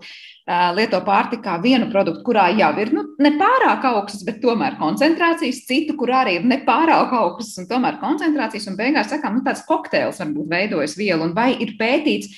lieto 0.77 0.99
pārtikā 1.07 1.57
vienu 1.63 1.89
produktu, 1.93 2.25
kurā 2.27 2.49
jau 2.59 2.71
ir 2.83 2.93
nu, 2.97 3.05
ne 3.23 3.33
pārāk 3.39 3.87
augstas, 3.87 4.25
bet 4.27 4.43
tomēr 4.43 4.77
koncentrācijas, 4.81 5.63
citu, 5.69 5.95
kur 5.97 6.13
arī 6.21 6.41
ir 6.41 6.47
ne 6.49 6.61
pārāk 6.67 7.15
augstas 7.17 7.63
un 7.63 7.71
tomēr 7.71 8.01
koncentrācijas, 8.03 8.69
un 8.69 8.79
beigās 8.81 9.13
sakām, 9.13 9.39
nu, 9.39 9.45
tāds 9.47 9.63
kokteils 9.69 10.21
varbūt 10.21 10.51
veidojas 10.51 10.99
vielu, 10.99 11.23
un 11.29 11.37
vai 11.37 11.53
ir 11.55 11.77
pētīts, 11.81 12.35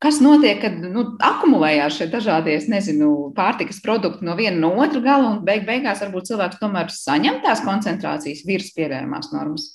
Kas 0.00 0.16
notiek, 0.24 0.62
kad 0.62 0.78
nu, 0.80 1.02
akumulējās 1.20 1.98
šie 1.98 2.06
dažādie, 2.08 2.54
nezinu, 2.72 3.10
pārtikas 3.36 3.82
produkti 3.84 4.24
no 4.24 4.32
viena 4.38 4.56
no 4.56 4.70
otra 4.80 5.02
gala, 5.04 5.34
un 5.34 5.42
beig 5.44 5.66
beigās 5.68 6.00
varbūt 6.00 6.30
cilvēks 6.30 6.60
tomēr 6.62 6.88
saņem 6.94 7.42
tās 7.44 7.60
koncentrācijas 7.66 8.40
virs 8.48 8.72
pieļaujamās 8.78 9.28
normas? 9.34 9.66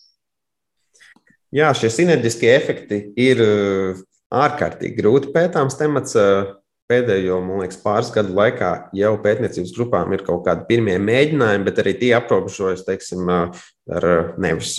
Jā, 1.53 1.69
šie 1.77 1.91
sinerģiskie 1.93 2.49
efekti 2.55 2.99
ir 3.21 3.43
ārkārtīgi 4.33 4.97
grūti 4.97 5.29
pētāms 5.35 5.77
temats 5.77 6.17
pēdējo, 6.89 7.39
man 7.41 7.63
liekas, 7.63 7.79
pāris 7.81 8.11
gadu 8.13 8.35
laikā 8.37 8.71
jau 8.95 9.13
pētniecības 9.23 9.73
grupām 9.73 10.13
ir 10.13 10.21
kaut 10.25 10.43
kādi 10.45 10.67
pirmie 10.69 10.95
mēģinājumi, 11.01 11.65
bet 11.65 11.81
arī 11.81 11.93
tie 11.97 12.11
aprobežojas, 12.17 12.85
teiksim, 12.85 13.29
ar 13.85 14.07
nevis 14.41 14.75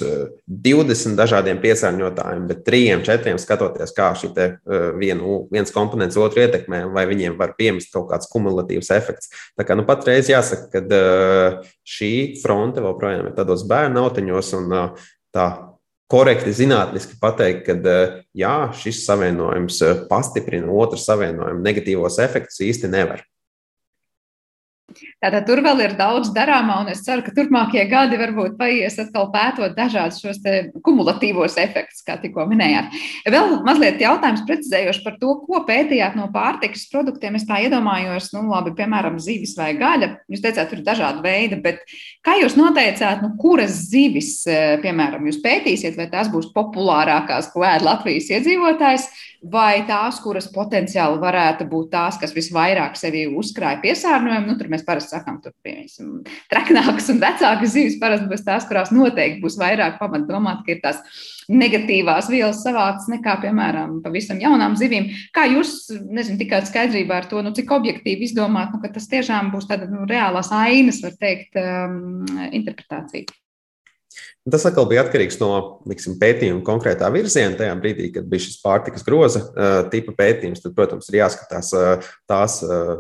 20 0.47 1.19
dažādiem 1.19 1.61
piesārņotājiem, 1.63 2.47
bet 2.51 2.65
3, 2.67 3.03
4 3.07 3.37
skatoties, 3.43 3.95
kā 3.95 4.13
šī 4.19 4.33
vienu, 4.99 5.45
viens 5.53 5.75
komponents 5.75 6.19
otru 6.19 6.43
ietekmē, 6.47 6.85
vai 6.95 7.07
viņiem 7.11 7.39
var 7.39 7.55
piemist 7.59 7.93
kaut 7.95 8.09
kāds 8.11 8.31
kumulatīvs 8.33 8.91
efekts. 8.95 9.31
Tā 9.59 9.67
kā 9.67 9.79
nu, 9.79 9.87
patreiz 9.87 10.31
jāsaka, 10.31 10.71
ka 10.73 11.63
šī 11.87 12.13
fronte 12.43 12.83
joprojām 12.83 13.31
ir 13.31 13.39
tādos 13.39 13.67
bērnu 13.67 14.07
autiņos 14.07 14.55
un 14.63 14.77
tā 15.35 15.47
korekti 16.11 16.55
zinātniski 16.55 17.19
pateikt, 17.23 17.65
ka 17.67 17.77
eh, 17.77 18.19
jā, 18.37 18.57
šis 18.79 19.05
savienojums 19.07 19.81
eh, 19.83 20.03
pastiprina 20.11 20.71
otru 20.73 20.99
savienojumu 21.01 21.65
negatīvos 21.65 22.21
efektus 22.23 22.63
īsti 22.67 22.91
nevar. 22.93 23.25
Tātad 25.27 25.43
tur 25.49 25.59
vēl 25.59 25.81
ir 25.83 25.95
daudz 25.99 26.29
darāmā, 26.31 26.77
un 26.85 26.91
es 26.93 27.01
ceru, 27.03 27.25
ka 27.27 27.33
turpmākie 27.35 27.83
gadi 27.91 28.15
varbūt 28.21 28.53
paies 28.61 28.95
atkal 29.03 29.27
pētot 29.33 29.73
dažādus 29.75 30.21
šos 30.23 30.39
kumulatīvos 30.87 31.57
efektus, 31.59 32.05
kā 32.07 32.15
tikko 32.23 32.45
minējāt. 32.47 32.95
Vēl 33.35 33.57
mazliet 33.67 33.99
jautājums 33.99 34.45
precizējoši 34.47 35.03
par 35.03 35.17
to, 35.19 35.35
ko 35.49 35.65
pētījāt 35.67 36.15
no 36.15 36.29
pārtikas 36.31 36.87
produktiem. 36.93 37.41
Es 37.41 37.47
tā 37.49 37.59
iedomājos, 37.65 38.31
nu, 38.37 38.45
labi, 38.53 38.77
piemēram, 38.79 39.19
zivis 39.19 39.57
vai 39.59 39.73
gaļa. 39.81 40.13
Jūs 40.31 40.47
teicāt, 40.47 40.71
tur 40.71 40.85
ir 40.85 40.87
dažādi 40.87 41.27
veidi, 41.27 41.59
bet 41.65 41.83
kā 42.23 42.39
jūs 42.39 42.55
noteicāt, 42.55 43.27
nu, 43.27 43.35
kuras 43.43 43.83
zivis, 43.91 44.37
eh, 44.47 44.77
piemēram, 44.85 45.27
jūs 45.27 45.43
pētīsiet, 45.43 45.99
vai 45.99 46.07
tās 46.13 46.31
būs 46.31 46.53
populārākās, 46.55 47.51
ko 47.51 47.67
ēd 47.67 47.83
Latvijas 47.83 48.31
iedzīvotājs? 48.31 49.11
Vai 49.45 49.85
tās, 49.89 50.19
kuras 50.25 50.49
potenciāli 50.53 51.21
varētu 51.23 51.67
būt 51.71 51.91
tās, 51.93 52.19
kas 52.21 52.35
visvairāk 52.37 52.97
sevi 52.99 53.27
uzkrāja 53.29 53.81
piesārņojumu. 53.85 54.47
Nu, 54.49 54.57
tur 54.59 54.71
mēs 54.73 54.85
parasti 54.87 55.17
sakām, 55.17 55.39
tur 55.45 55.55
piemēram, 55.65 56.21
traknākas 56.53 57.11
un 57.13 57.23
vecākas 57.23 57.75
zivis 57.75 57.99
parasti 58.03 58.31
būs 58.31 58.45
tās, 58.47 58.67
kurās 58.69 58.93
noteikti 58.95 59.43
būs 59.45 59.59
vairāk 59.61 60.01
pamat 60.01 60.27
domāt, 60.29 60.65
ka 60.67 60.75
ir 60.75 60.83
tās 60.85 61.01
negatīvās 61.53 62.31
vielas 62.33 62.63
savācas 62.65 63.09
nekā, 63.13 63.39
piemēram, 63.45 64.01
pavisam 64.05 64.41
jaunām 64.43 64.77
zivīm. 64.79 65.09
Kā 65.37 65.47
jūs, 65.51 65.79
nezinu, 66.11 66.41
tikāt 66.43 66.71
skaidrībā 66.71 67.23
ar 67.23 67.31
to, 67.31 67.43
nu, 67.45 67.55
cik 67.57 67.71
objektīvi 67.77 68.27
izdomāt, 68.27 68.75
nu, 68.75 68.83
ka 68.83 68.91
tas 68.95 69.09
tiešām 69.13 69.53
būs 69.55 69.71
tāda 69.71 69.89
nu, 69.91 70.05
reālās 70.11 70.51
ainas, 70.55 71.03
var 71.05 71.19
teikt, 71.21 71.59
um, 71.61 72.25
interpretācija? 72.51 73.46
Tas 74.47 74.63
atkal 74.69 74.85
bija 74.87 75.03
atkarīgs 75.03 75.41
no 75.41 75.49
liksim, 75.91 76.15
pētījuma 76.21 76.63
konkrētā 76.67 77.09
virziena. 77.11 77.57
Tajā 77.59 77.73
brīdī, 77.83 78.13
kad 78.15 78.29
bija 78.31 78.45
šis 78.45 78.61
pārtikas 78.63 79.03
groza 79.07 79.41
uh, 79.43 79.79
tipa 79.91 80.15
pētījums, 80.15 80.63
tad, 80.63 80.75
protams, 80.77 81.09
ir 81.11 81.19
jāskatās 81.19 81.73
uh, 81.75 82.07
tās 82.31 82.61
uh, 82.63 82.93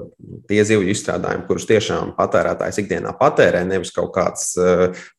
tie 0.51 0.59
zivju 0.67 0.91
izstrādājumi, 0.91 1.47
kurus 1.47 1.69
tiešām 1.71 2.17
patērētājs 2.19 2.81
ikdienā 2.83 3.15
patērē, 3.21 3.63
nevis 3.69 3.95
kaut 3.95 4.11
kādas 4.17 4.49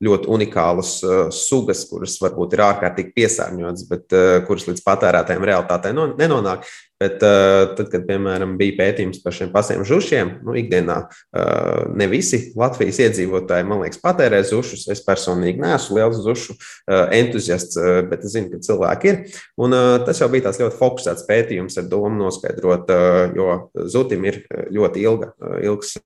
ļoti 0.04 0.28
unikālas 0.34 0.98
sugas, 1.36 1.86
kuras 1.88 2.18
varbūt 2.22 2.56
ir 2.56 2.64
ārkārtīgi 2.66 3.14
piesārņotas, 3.16 3.88
bet 3.88 4.16
kuras 4.48 4.68
līdz 4.68 4.84
patērētājiem 4.84 5.48
realitātē 5.48 5.94
nenonāk. 5.96 6.68
Bet 6.98 7.22
uh, 7.22 7.76
tad, 7.78 7.92
kad, 7.92 8.08
piemēram, 8.08 8.56
bija 8.58 8.74
pētījums 8.80 9.20
par 9.22 9.36
šiem 9.38 9.52
pasiem 9.54 9.84
žušiem, 9.86 10.32
nu, 10.48 10.56
ikdienā 10.58 10.96
uh, 11.06 11.84
ne 11.94 12.08
visi 12.10 12.40
Latvijas 12.58 12.98
iedzīvotāji, 13.06 13.68
man 13.70 13.84
liekas, 13.84 14.02
patērē 14.02 14.40
zušus. 14.50 14.88
Es 14.90 15.04
personīgi 15.06 15.62
neesmu 15.62 16.00
liels 16.00 16.18
zušu 16.26 16.56
uh, 16.58 17.06
entuziasts, 17.14 17.78
bet 18.10 18.26
es 18.26 18.34
zinu, 18.34 18.50
ka 18.56 18.64
cilvēki 18.66 19.12
ir. 19.12 19.22
Un, 19.62 19.78
tas 20.08 20.24
jau 20.24 20.32
bija 20.34 20.48
tāds 20.48 20.62
ļoti 20.64 20.80
fokusēts 20.80 21.30
pētījums 21.30 21.78
ar 21.78 21.90
domu 21.92 22.18
noskaidrot, 22.18 22.90
jo 23.38 23.54
zutim 23.94 24.26
ir 24.26 24.42
ļoti 24.74 25.06
ilga, 25.06 25.34
ilgs 25.62 26.00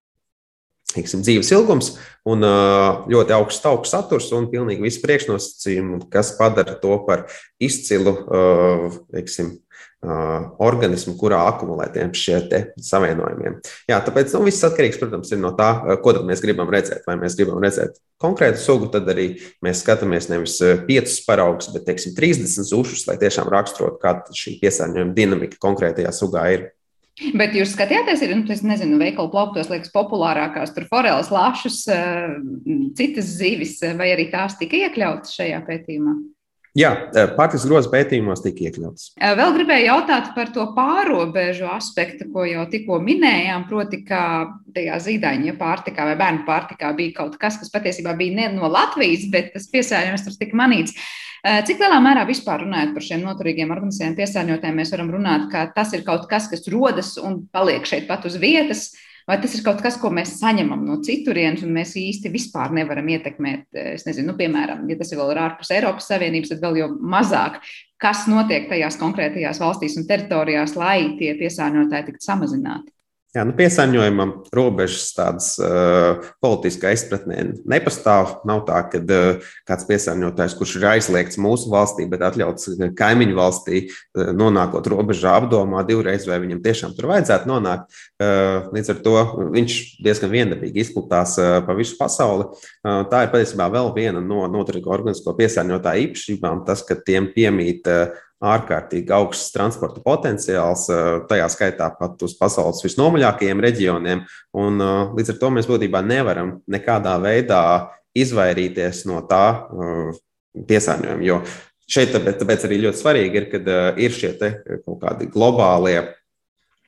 Teiksim, 0.92 1.22
dzīves 1.24 1.48
ilgums 1.56 1.94
un 2.28 2.44
ļoti 2.44 3.32
augsts 3.38 3.64
tauku 3.64 3.88
saturs 3.88 4.28
un 4.36 4.50
pilnīgi 4.52 4.84
visi 4.84 5.00
priekšnosacījumi, 5.06 6.02
kas 6.12 6.34
padara 6.36 6.76
to 6.82 6.98
par 7.08 7.30
izcilu 7.64 8.18
teiksim, 9.14 9.54
organismu, 10.02 11.14
kurā 11.20 11.44
akumulētiem 11.52 12.14
šie 12.18 12.40
savienojumiem. 12.82 13.60
Jā, 13.90 14.00
tāpēc 14.02 14.34
nu, 14.34 14.42
viss 14.48 14.66
atkarīgs, 14.66 14.98
protams, 15.02 15.30
ir 15.30 15.42
no 15.44 15.54
tā, 15.58 15.70
ko 16.02 16.16
mēs 16.26 16.42
gribam 16.42 16.72
redzēt. 16.74 17.06
Vai 17.06 17.20
mēs 17.22 17.38
gribam 17.38 17.62
redzēt 17.62 18.00
konkrētu 18.22 18.62
sugu, 18.62 18.90
tad 18.94 19.10
arī 19.14 19.28
mēs 19.66 19.84
skatāmies 19.86 20.30
nevis 20.32 20.58
piecus 20.88 21.22
paraugus, 21.28 21.70
bet 21.74 21.86
teiksim, 21.90 22.16
30 22.18 22.70
zušus, 22.72 23.06
lai 23.10 23.20
tiešām 23.22 23.50
raksturotu, 23.54 24.02
kāda 24.02 24.38
šī 24.38 24.58
piesārņojuma 24.64 25.18
dinamika 25.18 25.62
konkrētajā 25.62 26.14
sugā 26.18 26.50
ir. 26.56 26.70
Bet 27.38 27.54
jūs 27.54 27.76
skatījāties, 27.76 28.24
ir, 28.26 28.34
nu, 28.40 28.48
es 28.50 28.64
nezinu, 28.66 28.98
veikalu 28.98 29.30
plauktos 29.34 29.70
liekas 29.70 29.92
populārākās, 29.94 30.72
tur 30.74 30.88
foreles, 30.90 31.30
lašus, 31.30 31.84
citas 32.98 33.34
zivis, 33.38 33.78
vai 34.00 34.14
arī 34.16 34.32
tās 34.32 34.58
tika 34.58 34.88
iekļautas 34.88 35.36
šajā 35.38 35.60
pētījumā? 35.68 36.16
Jā, 36.72 36.92
eh, 37.12 37.26
pārtiks 37.36 37.66
groza 37.68 37.90
pētījumos 37.92 38.40
tika 38.46 38.70
iekļauts. 38.70 39.10
Eh, 39.20 39.34
vēl 39.36 39.56
gribēju 39.58 39.88
jautāt 39.90 40.30
par 40.36 40.54
to 40.56 40.70
pārobežu 40.72 41.68
aspektu, 41.68 42.30
ko 42.32 42.46
jau 42.48 42.64
tikko 42.72 43.02
minējām. 43.04 43.68
Proti, 43.68 44.06
ka 44.08 44.48
tajā 44.72 44.96
zīdaiņa 45.04 45.58
pārtikā 45.60 46.06
vai 46.08 46.16
bērnu 46.16 46.46
pārtikā 46.48 46.96
bija 46.96 47.18
kaut 47.18 47.36
kas, 47.38 47.58
kas 47.60 47.74
patiesībā 47.74 48.16
bija 48.16 48.36
ne 48.36 48.48
no 48.56 48.72
Latvijas, 48.72 49.28
bet 49.30 49.52
tas 49.52 49.68
piesārņojums 49.68 50.24
tur 50.24 50.40
tika 50.40 50.56
manīts. 50.56 50.96
Eh, 51.44 51.62
cik 51.68 51.80
lielā 51.82 52.00
mērā 52.00 52.24
vispār 52.30 52.64
runājot 52.64 52.94
par 52.94 53.04
šiem 53.04 53.24
noturīgiem 53.26 53.72
organizētiem 53.74 54.16
piesārņotājiem, 54.16 54.76
mēs 54.78 54.92
varam 54.96 55.12
runāt, 55.12 55.52
ka 55.52 55.68
tas 55.76 55.92
ir 55.92 56.04
kaut 56.08 56.30
kas, 56.30 56.48
kas 56.48 56.64
rodas 56.72 57.18
un 57.18 57.50
paliek 57.52 57.84
šeit 57.84 58.08
pat 58.08 58.24
uz 58.30 58.38
vietas, 58.40 58.94
Vai 59.30 59.38
tas 59.42 59.54
ir 59.56 59.64
kaut 59.66 59.82
kas, 59.84 59.98
ko 60.02 60.10
mēs 60.14 60.34
saņemam 60.40 60.86
no 60.88 60.98
citurienes, 61.06 61.66
un 61.66 61.74
mēs 61.76 61.94
īsti 62.00 62.32
vispār 62.34 62.74
nevaram 62.76 63.10
ietekmēt? 63.14 63.68
Es 63.96 64.08
nezinu, 64.08 64.32
nu, 64.32 64.38
piemēram, 64.40 64.88
ja 64.90 64.98
tas 65.00 65.12
ir 65.14 65.22
vēl 65.22 65.44
ārpus 65.44 65.74
Eiropas 65.76 66.10
Savienības, 66.12 66.54
tad 66.54 66.64
vēl 66.64 66.82
jau 66.82 66.90
mazāk, 67.14 67.60
kas 68.02 68.26
notiek 68.32 68.70
tajās 68.72 68.98
konkrētajās 69.02 69.62
valstīs 69.62 70.00
un 70.02 70.08
teritorijās, 70.10 70.76
lai 70.80 71.14
tie 71.20 71.36
piesārņotāji 71.40 72.10
tiktu 72.10 72.28
samazināti. 72.28 72.90
Jā, 73.32 73.46
nu 73.48 73.54
piesārņojumam 73.56 74.32
robežas 74.52 75.06
tādas 75.15 75.54
uh, 75.63 76.20
politiskā 76.44 76.89
izpratnē 76.91 77.46
nepastāv. 77.63 78.34
Nav 78.48 78.65
tā, 78.67 78.82
ka 78.91 79.00
uh, 79.00 79.52
kāds 79.70 79.86
piesārņotājs, 79.88 80.56
kurš 80.60 80.74
ir 80.76 80.86
aizliegts 80.89 81.39
mūsu 81.39 81.72
valstī, 81.72 82.10
bet 82.12 82.26
atļauts 82.28 82.74
kaimiņu 83.00 83.38
valstī, 83.38 83.86
uh, 83.88 84.34
nonākot 84.36 84.89
robežā 84.91 85.38
apdomā 85.39 85.86
divreiz, 85.88 86.26
vai 86.28 86.41
viņam 86.44 86.60
tiešām 86.65 86.96
tur 86.98 87.08
vajadzētu 87.13 87.48
nonākt. 87.48 88.02
Uh, 88.20 88.67
līdz 88.76 88.91
ar 88.91 89.00
to 89.06 89.15
viņš 89.56 89.78
diezgan 90.04 90.34
viendabīgi 90.34 90.84
izplatās 90.84 91.38
uh, 91.39 91.62
pa 91.63 91.78
visu 91.78 91.96
pasauli. 92.02 92.50
Uh, 92.84 93.06
tā 93.08 93.24
ir 93.24 93.32
patiesībā 93.32 93.70
vēl 93.72 93.94
viena 93.96 94.20
no 94.20 94.44
noturīgo 94.52 94.91
organisko 94.91 95.38
piesārņotāju 95.39 96.10
īpašībām, 96.10 96.65
tas, 96.67 96.84
ka 96.84 97.00
tiem 97.00 97.32
piemīt 97.32 97.88
uh, 97.88 98.12
ārkārtīgi 98.42 99.14
augsts 99.14 99.54
transporta 99.54 100.02
potenciāls, 100.04 100.88
eh, 100.90 101.22
tajā 101.30 101.48
skaitā 101.54 101.90
pat 101.98 102.22
uz 102.26 102.34
pasaules 102.38 102.82
visnomaļākajiem 102.86 103.62
reģioniem. 103.62 104.24
Un, 104.54 104.82
eh, 104.82 105.14
līdz 105.18 105.34
ar 105.34 105.38
to 105.38 105.50
mēs 105.50 105.70
būtībā 105.70 106.02
nevaram 106.06 106.62
nekādā 106.70 107.18
veidā 107.22 107.90
izvairīties 108.16 109.06
no 109.06 109.22
tā 109.22 109.46
eh, 109.70 110.18
piesārņojuma. 110.58 111.24
Jo 111.24 111.42
šeit 111.88 112.14
tāpēc, 112.16 112.42
tāpēc 112.42 112.66
arī 112.66 112.82
ļoti 112.82 113.02
svarīgi 113.04 113.36
ir, 113.36 113.46
kad 113.52 113.68
ir 114.00 114.12
šie 114.16 114.34
kaut 114.86 115.00
kādi 115.02 115.30
globālie 115.32 116.16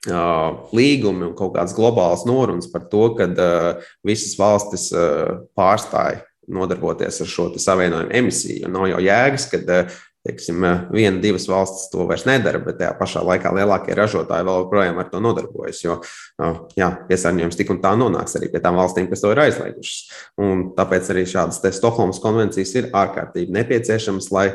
līgumi 0.04 1.28
un 1.30 1.34
kaut 1.36 1.54
kādas 1.56 1.76
globālas 1.76 2.26
norunas 2.26 2.68
par 2.72 2.88
to, 2.92 3.16
ka 3.16 3.28
visas 4.04 4.38
valstis 4.40 4.92
pārstāja 5.56 6.24
nodarboties 6.48 7.22
ar 7.22 7.28
šo 7.28 7.50
savienojumu 7.60 8.12
emisiju. 8.12 8.72
Nav 8.72 8.88
jau 8.88 9.00
jēgas, 9.00 9.50
kad 9.52 9.92
teiksim, 10.24 10.64
viena, 10.94 11.20
divas 11.24 11.46
valstis 11.52 11.90
to 11.92 12.06
vairs 12.08 12.24
nedara, 12.28 12.62
bet 12.64 12.78
tajā 12.80 12.94
pašā 13.00 13.24
laikā 13.28 13.52
lielākie 13.58 13.96
ražotāji 13.98 14.48
vēl 14.48 14.62
joprojām 14.62 15.02
ar 15.02 15.10
to 15.12 15.20
nodarbojas. 15.24 15.82
Jo 15.84 15.98
jā, 16.80 16.90
piesārņojums 17.10 17.60
tik 17.60 17.74
un 17.76 17.82
tā 17.84 17.92
nonāks 18.00 18.38
arī 18.40 18.48
pie 18.54 18.62
tām 18.64 18.80
valstīm, 18.80 19.10
kas 19.12 19.24
to 19.24 19.34
ir 19.34 19.44
aizliegušas. 19.44 20.00
Un 20.40 20.70
tāpēc 20.78 21.12
arī 21.12 21.26
šādas 21.28 21.60
Stokholmas 21.76 22.22
konvencijas 22.24 22.72
ir 22.80 22.90
ārkārtīgi 22.96 23.52
nepieciešamas, 23.58 24.32
lai 24.32 24.48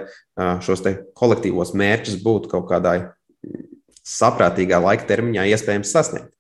šos 0.64 0.86
kolektīvos 1.18 1.74
mērķus 1.76 2.16
būtu 2.24 2.54
kaut 2.54 2.68
kādā 2.70 2.96
saprātīgā 4.08 4.80
laika 4.80 5.04
termiņā 5.10 5.50
iespējams 5.52 5.92
sasniegt. 5.92 6.32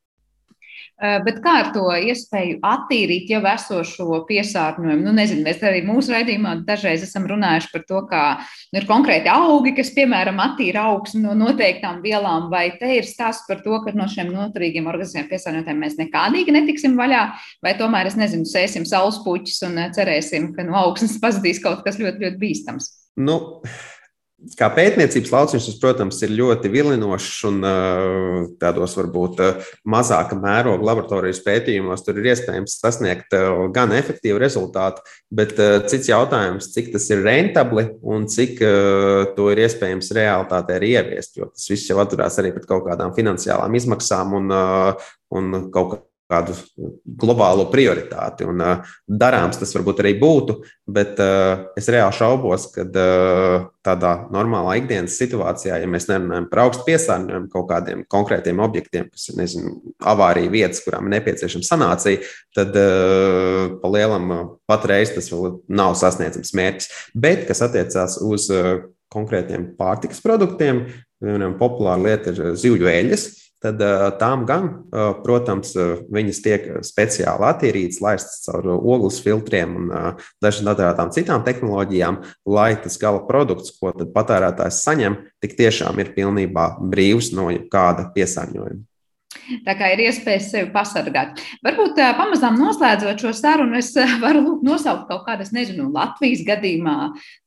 Eh, 0.98 1.20
bet 1.22 1.36
kā 1.44 1.52
ar 1.60 1.68
to 1.70 1.84
iespēju 1.94 2.56
attīrīt 2.66 3.28
jau 3.30 3.38
esošo 3.46 4.16
piesārņojumu? 4.26 5.04
Nu, 5.06 5.12
nezinu, 5.14 5.44
mēs 5.46 5.60
arī 5.62 5.84
mūsu 5.86 6.10
raidījumā 6.10 6.56
dažreiz 6.66 7.04
esam 7.06 7.28
runājuši 7.30 7.68
par 7.70 7.84
to, 7.86 8.00
kā 8.10 8.22
nu, 8.40 8.80
ir 8.80 8.86
konkrēti 8.88 9.30
augi, 9.30 9.76
kas, 9.76 9.92
piemēram, 9.94 10.40
attīra 10.42 10.88
augsni 10.90 11.22
no 11.22 11.36
noteiktām 11.38 12.00
vielām, 12.02 12.48
vai 12.50 12.64
te 12.80 12.90
ir 12.96 13.06
stāsts 13.06 13.46
par 13.46 13.62
to, 13.62 13.78
ka 13.84 13.94
no 13.94 14.08
šiem 14.10 14.32
noturīgiem 14.34 14.90
organismiem 14.90 15.28
piesārņotājiem 15.30 15.84
mēs 15.84 15.94
nekādīgi 16.00 16.56
netiksim 16.56 16.98
vaļā, 16.98 17.22
vai 17.62 17.76
tomēr, 17.78 18.10
es 18.10 18.18
nezinu, 18.18 18.48
sēsim 18.50 18.88
saules 18.88 19.20
puķus 19.22 19.62
un 19.70 19.78
eh, 19.84 19.92
cerēsim, 19.94 20.50
ka 20.56 20.66
no 20.66 20.74
augsnes 20.82 21.14
pazudīs 21.22 21.62
kaut 21.62 21.86
kas 21.86 22.02
ļoti, 22.02 22.26
ļoti 22.26 22.42
bīstams. 22.42 22.90
Nu, 23.22 23.38
Kā 24.54 24.68
pētniecības 24.70 25.32
lauciņš, 25.34 25.64
tas, 25.66 25.78
protams, 25.82 26.20
ir 26.22 26.30
ļoti 26.38 26.70
vilinošs 26.70 27.38
un 27.48 27.56
tādos 28.60 28.92
varbūt 28.94 29.40
mazāka 29.82 30.38
mēroga 30.38 30.86
laboratorijas 30.86 31.40
pētījumos 31.42 32.04
tur 32.06 32.20
ir 32.20 32.28
iespējams 32.30 32.76
sasniegt 32.78 33.34
gan 33.74 33.94
efektīvu 33.98 34.38
rezultātu, 34.38 35.02
bet 35.34 35.56
cits 35.90 36.12
jautājums, 36.12 36.70
cik 36.70 36.92
tas 36.94 37.10
ir 37.10 37.24
rentabli 37.26 37.88
un 37.98 38.28
cik 38.30 38.62
to 39.34 39.50
ir 39.50 39.64
iespējams 39.66 40.14
realitātē 40.14 40.78
arī 40.78 40.94
ieviest, 40.94 41.34
jo 41.40 41.50
tas 41.50 41.66
viss 41.74 41.90
jau 41.90 41.98
atturās 41.98 42.38
arī 42.38 42.54
pret 42.54 42.70
kaut 42.70 42.86
kādām 42.86 43.16
finansiālām 43.18 43.74
izmaksām 43.74 44.38
un, 44.38 44.54
un 45.34 45.58
kaut 45.74 45.98
kādu 46.28 46.54
globālo 47.18 47.66
prioritāti. 47.72 48.46
Un, 48.48 48.60
uh, 48.60 48.90
darāms 49.08 49.58
tas 49.60 49.72
varbūt 49.74 50.02
arī 50.02 50.12
būtu, 50.20 50.58
bet 50.88 51.20
uh, 51.24 51.68
es 51.78 51.88
reāli 51.92 52.16
šaubos, 52.18 52.68
ka 52.74 52.84
uh, 52.84 53.68
tādā 53.86 54.12
normālā 54.34 54.76
ikdienas 54.82 55.16
situācijā, 55.20 55.80
ja 55.80 55.88
mēs 55.90 56.08
nerunājam 56.10 56.50
par 56.50 56.64
augstu 56.66 56.84
piesārņojumu 56.90 57.50
kaut 57.52 57.68
kādiem 57.72 58.04
konkrētiem 58.12 58.60
objektiem, 58.64 59.08
kas 59.12 59.30
ir 59.32 59.40
nezinu, 59.40 59.74
avārija 60.12 60.52
vietas, 60.52 60.82
kurām 60.84 61.08
ir 61.08 61.16
nepieciešama 61.16 61.68
sanācija, 61.70 62.22
tad 62.56 62.76
uh, 62.76 63.78
pa 63.80 63.92
lielam 63.96 64.30
uh, 64.34 64.46
patreiz 64.68 65.14
tas 65.16 65.32
vēl 65.32 65.62
nav 65.72 65.96
sasniedzams 65.98 66.54
mērķis. 66.60 66.94
Bet, 67.16 67.46
kas 67.48 67.64
attiecās 67.64 68.20
uz 68.24 68.50
uh, 68.52 68.86
konkrētiem 69.12 69.70
pārtikas 69.78 70.20
produktiem, 70.24 70.84
piemēram, 71.22 71.56
populāra 71.60 72.04
lieta 72.04 72.34
ir 72.34 72.56
zivju 72.60 72.90
eļļas 72.92 73.28
tad 73.62 73.82
tām 74.20 74.44
gan, 74.48 74.68
protams, 75.24 75.74
viņas 76.14 76.42
tiek 76.44 76.66
speciāli 76.86 77.46
attīrītas, 77.48 78.00
laistas 78.04 78.44
caur 78.46 78.70
ogles 78.78 79.20
filtriem 79.24 79.76
un 79.80 79.94
dažādām 80.42 81.12
citām 81.14 81.44
tehnoloģijām, 81.46 82.22
lai 82.48 82.70
tas 82.82 82.98
gala 83.02 83.24
produkts, 83.28 83.74
ko 83.78 83.92
patērētājs 83.92 84.82
saņem, 84.86 85.18
tik 85.44 85.58
tiešām 85.58 85.98
ir 86.02 86.14
pilnībā 86.16 86.70
brīvs 86.80 87.34
no 87.36 87.50
jebkāda 87.54 88.10
piesārņojuma. 88.14 88.87
Tā 89.64 89.74
kā 89.76 89.90
ir 89.92 90.00
iespējas 90.06 90.48
sevi 90.52 90.70
pasargāt. 90.72 91.40
Varbūt 91.64 91.98
pamazām 92.16 92.56
noslēdzot 92.60 93.20
šo 93.20 93.32
sarunu, 93.36 93.76
es 93.76 93.90
varu 94.22 94.40
lūgt 94.44 94.64
nosaukt 94.64 95.04
kaut 95.10 95.26
kādu, 95.26 95.44
nezinu, 95.52 95.90
Latvijas 95.92 96.46
gadījumā 96.48 96.96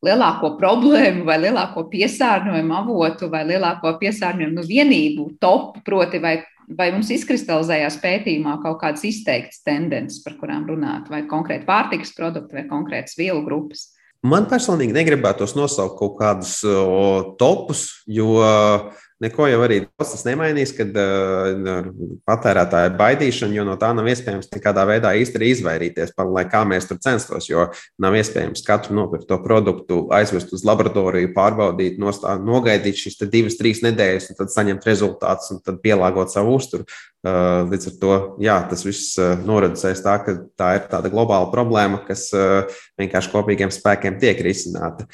lielāko 0.05 0.53
problēmu 0.59 1.25
vai 1.25 1.39
lielāko 1.41 1.87
piesārņojumu 1.89 2.77
avotu 2.77 3.31
vai 3.33 3.43
lielāko 3.49 3.95
piesārņojumu 4.01 4.59
nu, 4.59 4.65
vienību 4.69 5.27
topu, 5.41 5.81
proti, 5.87 6.21
vai, 6.21 6.35
vai 6.69 6.91
mums 6.93 7.09
izkristalizējās 7.17 7.97
pētījumā 8.03 8.59
kaut 8.61 8.77
kādas 8.83 9.05
izteiktas 9.09 9.65
tendences, 9.65 10.21
par 10.25 10.37
kurām 10.37 10.69
runāt, 10.69 11.09
vai 11.09 11.25
konkrēti 11.29 11.65
pārtikas 11.69 12.13
produkti 12.17 12.61
vai 12.61 12.67
konkrētas 12.69 13.17
vielu 13.17 13.41
grupas. 13.47 13.89
Man 14.21 14.45
personīgi 14.45 14.93
negribētos 14.93 15.55
nosaukt 15.57 15.97
kaut 15.97 16.19
kādus 16.19 16.59
o, 16.61 17.33
topus, 17.41 17.87
jo 18.05 18.35
uh, 18.37 18.91
Neko 19.21 19.45
jau 19.45 19.59
arī 19.61 19.83
tas 20.01 20.23
nemainīs, 20.25 20.71
kad 20.73 20.95
uh, 20.97 21.89
patērētāja 22.25 22.89
baidīšana, 22.97 23.53
jo 23.53 23.65
no 23.67 23.75
tā 23.77 23.91
nav 23.93 24.07
iespējams 24.09 24.49
nekādā 24.49 24.85
veidā 24.89 25.11
īsti 25.19 25.41
izvairīties, 25.51 26.15
par, 26.17 26.31
lai 26.33 26.47
kā 26.49 26.63
mēs 26.65 26.89
tur 26.89 26.97
censtos. 27.03 27.45
Jo 27.51 27.67
nav 28.01 28.17
iespējams 28.17 28.65
katru 28.65 28.97
nopirkto 28.97 29.37
produktu 29.43 30.07
aizvest 30.17 30.55
uz 30.57 30.65
laboratoriju, 30.65 31.35
pārbaudīt, 31.35 32.01
nostā, 32.01 32.33
nogaidīt 32.41 32.97
šīs 32.97 33.21
divas, 33.27 33.59
trīs 33.61 33.83
nedēļas, 33.85 34.31
un 34.31 34.41
tad 34.41 34.55
saņemt 34.55 34.89
rezultātus 34.89 35.53
un 35.53 35.61
tad 35.61 35.77
pielāgot 35.85 36.33
savu 36.33 36.57
uzturu. 36.57 36.89
Uh, 37.21 37.69
līdz 37.69 37.91
ar 37.91 37.97
to 38.01 38.15
jā, 38.41 38.57
tas 38.71 38.81
viss 38.81 39.13
uh, 39.21 39.35
noradīsies 39.45 40.01
tā, 40.01 40.17
ka 40.25 40.33
tā 40.57 40.71
ir 40.79 40.87
tāda 40.89 41.13
globāla 41.13 41.51
problēma, 41.53 42.01
kas 42.07 42.31
uh, 42.33 42.65
vienkārši 42.97 43.29
kopīgiem 43.35 43.69
spēkiem 43.69 44.17
tiek 44.17 44.41
risināta. 44.41 45.05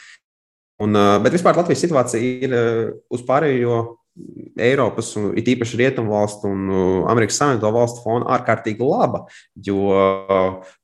Un, 0.80 0.94
bet 1.24 1.34
vispār 1.34 1.58
Latvijas 1.58 1.82
situācija 1.82 2.48
ir 2.48 2.52
uz 3.10 3.24
pārējo 3.26 3.97
Eiropas, 4.58 5.12
un 5.20 5.30
it 5.38 5.50
īpaši 5.52 5.78
Rietumvalstu 5.82 6.50
un 6.50 6.72
Amerikas 7.12 7.38
Savienoto 7.42 7.70
Valstu 7.76 8.02
fona 8.06 8.32
ārkārtīgi 8.38 8.82
laba, 8.82 9.26
jo 9.68 9.94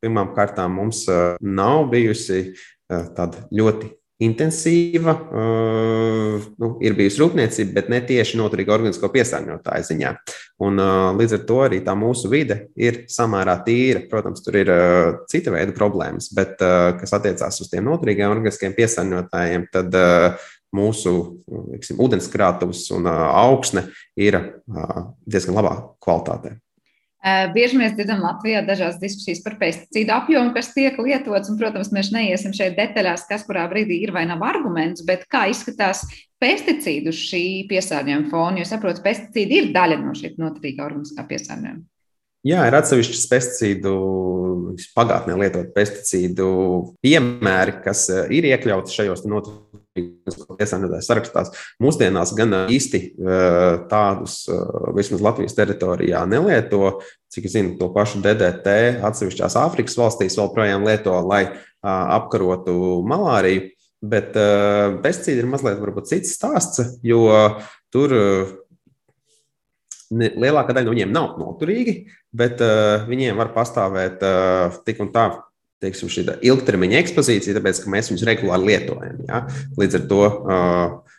pirmām 0.03 0.35
kārtām 0.37 0.77
mums 0.77 1.07
nav 1.41 1.87
bijusi 1.93 2.45
tāda 2.87 3.47
ļoti 3.49 3.89
intensīva, 4.23 5.13
uh, 5.33 6.43
nu, 6.61 6.69
ir 6.83 6.95
bijusi 6.97 7.21
rūpniecība, 7.21 7.73
bet 7.77 7.89
ne 7.91 7.99
tieši 8.05 8.39
noturīga 8.39 8.75
organisko 8.75 9.09
piesārņotāju 9.13 9.87
ziņā. 9.89 10.13
Un, 10.63 10.79
līdz 11.17 11.37
ar 11.39 11.45
to 11.49 11.59
arī 11.65 11.81
tā 11.83 11.95
mūsu 11.97 12.29
vide 12.31 12.59
ir 12.79 13.03
samērā 13.11 13.57
tīra. 13.65 14.03
Protams, 14.09 14.43
tur 14.45 14.59
ir 14.61 14.71
cita 15.31 15.53
veida 15.55 15.75
problēmas, 15.75 16.29
bet 16.35 16.61
kas 16.99 17.15
attiecās 17.17 17.59
uz 17.63 17.71
tiem 17.71 17.89
noturīgiem 17.89 18.31
organiskiem 18.31 18.75
piesārņotājiem, 18.77 19.67
tad 19.73 19.97
mūsu 20.75 21.13
liksim, 21.73 22.01
ūdenskrātuves 22.03 22.87
un 22.97 23.07
augsne 23.07 23.87
ir 24.19 24.39
diezgan 25.29 25.57
labā 25.59 25.77
kvalitātē. 26.03 26.57
Bieži 27.55 27.77
mēs 27.79 27.93
dzirdam 27.95 28.19
Latvijā 28.19 28.65
dažādas 28.67 28.97
diskusijas 28.99 29.39
par 29.45 29.53
pesticīdu 29.61 30.11
apjomu, 30.11 30.51
kas 30.51 30.73
tiek 30.75 30.97
lietots. 30.99 31.47
Un, 31.47 31.55
protams, 31.61 31.93
mēs 31.95 32.09
neiesim 32.11 32.51
šeit 32.51 32.75
detaļās, 32.75 33.23
kas 33.29 33.45
kurā 33.47 33.63
brīdī 33.71 34.01
ir 34.03 34.11
vai 34.11 34.25
nav 34.27 34.43
arguments, 34.43 35.05
bet 35.07 35.23
kā 35.31 35.45
izskatās 35.53 36.03
pesticīdu 36.43 37.15
šī 37.15 37.45
piesārņojuma 37.71 38.27
fona. 38.27 38.59
Jo 38.59 38.67
saprotu, 38.67 39.05
pesticīdi 39.05 39.61
ir 39.61 39.71
daļa 39.71 40.01
no 40.03 40.11
šī 40.19 40.33
noturīgā 40.35 40.83
organiskā 40.83 41.23
piesārņojuma. 41.29 41.85
Jā, 42.43 42.65
ir 42.67 42.75
atsevišķas 42.75 43.27
pesticīdu, 43.31 43.91
pagātnē 44.97 45.37
lietot 45.39 45.69
pesticīdu 45.75 46.47
piemēri, 47.03 47.77
kas 47.85 48.09
eh, 48.11 48.25
ir 48.35 48.49
iekļauti 48.51 48.91
šajos 48.91 49.23
iesaistītājs 49.93 51.07
sarakstās. 51.07 51.51
Mūsdienās 51.83 52.33
gan 52.37 52.55
īsti 52.71 53.01
tādus, 53.91 54.39
vismaz 54.97 55.21
Latvijas 55.21 55.57
teritorijā, 55.57 56.23
nelieto. 56.29 56.99
Cik 57.33 57.47
zinu, 57.49 57.75
to 57.79 57.87
pašu 57.93 58.21
DDT 58.21 58.73
atsevišķās 59.05 59.57
Āfrikas 59.61 59.97
valstīs 59.97 60.37
vēl 60.37 60.51
projām 60.53 60.85
lieto, 60.85 61.15
lai 61.25 61.45
apkarotu 61.81 63.01
malāriju. 63.09 63.69
Bet 64.03 64.35
pesticīdi 64.35 65.45
ir 65.45 65.47
mazliet 65.47 65.79
cits 66.09 66.33
stāsts, 66.35 66.97
jo 67.07 67.23
tur 67.93 68.13
ne, 70.19 70.29
lielākā 70.39 70.75
daļa 70.75 70.87
no 70.87 70.93
viņiem 70.95 71.15
nav 71.15 71.33
noturīgi, 71.41 71.97
bet 72.35 72.61
uh, 72.63 73.07
viņiem 73.09 73.39
var 73.39 73.53
pastāvēt 73.55 74.23
uh, 74.27 74.77
tik 74.87 75.01
un 75.03 75.11
tā 75.15 75.27
teiksim, 75.83 76.11
šī 76.11 76.25
ilgtermiņa 76.47 77.01
ekspozīcija, 77.01 77.57
tāpēc 77.57 77.81
ka 77.83 77.91
mēs 77.91 78.11
viņus 78.11 78.27
regulāri 78.29 78.69
lietojam. 78.71 79.19
Ja? 79.27 79.41
Līdz 79.79 79.99
ar 79.99 80.05
to 80.07 80.21
uh, 80.23 81.17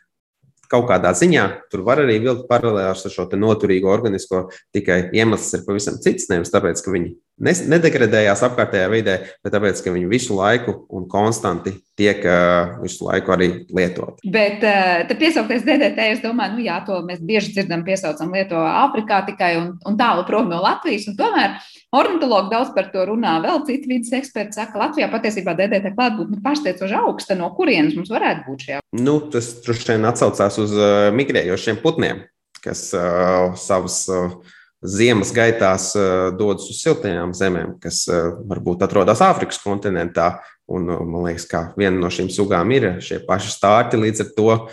kaut 0.72 0.88
kādā 0.88 1.12
ziņā 1.16 1.44
tur 1.72 1.84
var 1.86 2.02
arī 2.02 2.16
vilkt 2.22 2.48
paralēlus 2.50 3.04
ar 3.06 3.14
šo 3.14 3.28
noturīgo 3.38 3.92
organisko, 3.92 4.46
tikai 4.74 5.10
iemesls 5.16 5.52
ir 5.58 5.66
pavisam 5.66 6.00
cits. 6.02 6.30
Nevis 6.32 6.52
tāpēc, 6.54 6.80
ka 6.80 6.94
viņi 6.94 7.14
nedegradējās 7.42 8.44
apkārtējā 8.46 8.90
vidē, 8.92 9.14
bet 9.42 9.54
tāpēc, 9.54 9.80
ka 9.82 9.92
viņi 9.94 10.06
visu 10.10 10.36
laiku 10.38 10.76
un 10.94 11.08
konstanti 11.10 11.72
tiek 11.98 12.22
uh, 12.26 12.76
visu 12.82 13.08
laiku 13.08 13.34
arī 13.34 13.48
lietot. 13.74 14.20
Bet 14.22 14.62
uh, 14.66 15.02
piesaukties 15.18 15.64
DDT, 15.66 16.06
es 16.14 16.22
domāju, 16.22 16.58
nu 16.58 16.66
jā, 16.66 16.78
to 16.86 17.00
mēs 17.06 17.22
bieži 17.26 17.54
dzirdam, 17.56 17.82
piesaucam 17.86 18.34
lieto 18.34 18.58
Āfrikā 18.58 19.24
tikai 19.30 19.54
un, 19.58 19.72
un 19.86 19.98
tālu 19.98 20.26
prom 20.28 20.50
no 20.50 20.62
Latvijas. 20.62 21.08
Un 21.10 21.18
tomēr 21.18 21.58
ornitologi 21.94 22.54
daudz 22.54 22.72
par 22.76 22.90
to 22.94 23.06
runā. 23.10 23.36
Vēl 23.42 23.62
citi 23.66 23.90
vidas 23.90 24.14
eksperti 24.14 24.58
saka, 24.58 24.76
ka 24.76 24.84
Latvijā 24.86 25.10
patiesībā 25.10 25.56
DDT 25.58 25.94
klātbūtne 25.94 26.38
ir 26.38 26.44
pārsteidzoši 26.46 26.98
augsta. 27.02 27.38
No 27.38 27.50
kurienes 27.58 27.98
mums 27.98 28.14
varētu 28.14 28.46
būt 28.48 28.66
šī? 28.68 28.82
Nu, 29.02 29.18
tas 29.30 29.56
droši 29.66 29.94
vien 29.94 30.10
atsaucās 30.10 30.58
uz 30.62 30.74
uh, 30.78 31.10
migrējošiem 31.18 31.82
putniem, 31.82 32.26
kas 32.62 32.88
uh, 32.94 33.54
savus 33.58 34.04
uh, 34.10 34.38
ziemas 34.84 35.32
gaitās 35.34 35.92
dodas 36.38 36.68
uz 36.68 36.80
siltajām 36.82 37.32
zemēm, 37.36 37.78
kas 37.82 38.04
varbūt 38.08 38.84
atrodas 38.84 39.22
Āfrikas 39.24 39.62
kontinentā. 39.62 40.34
Un, 40.64 40.86
man 40.88 41.26
liekas, 41.26 41.44
ka 41.48 41.60
viena 41.76 41.98
no 42.00 42.08
šīm 42.12 42.30
sugām 42.32 42.70
ir 42.72 42.86
šie 43.04 43.18
paši 43.26 43.50
stārķi. 43.52 44.00
Līdz 44.00 44.22
ar 44.24 44.30
to 44.36 44.46
uh, 44.54 44.68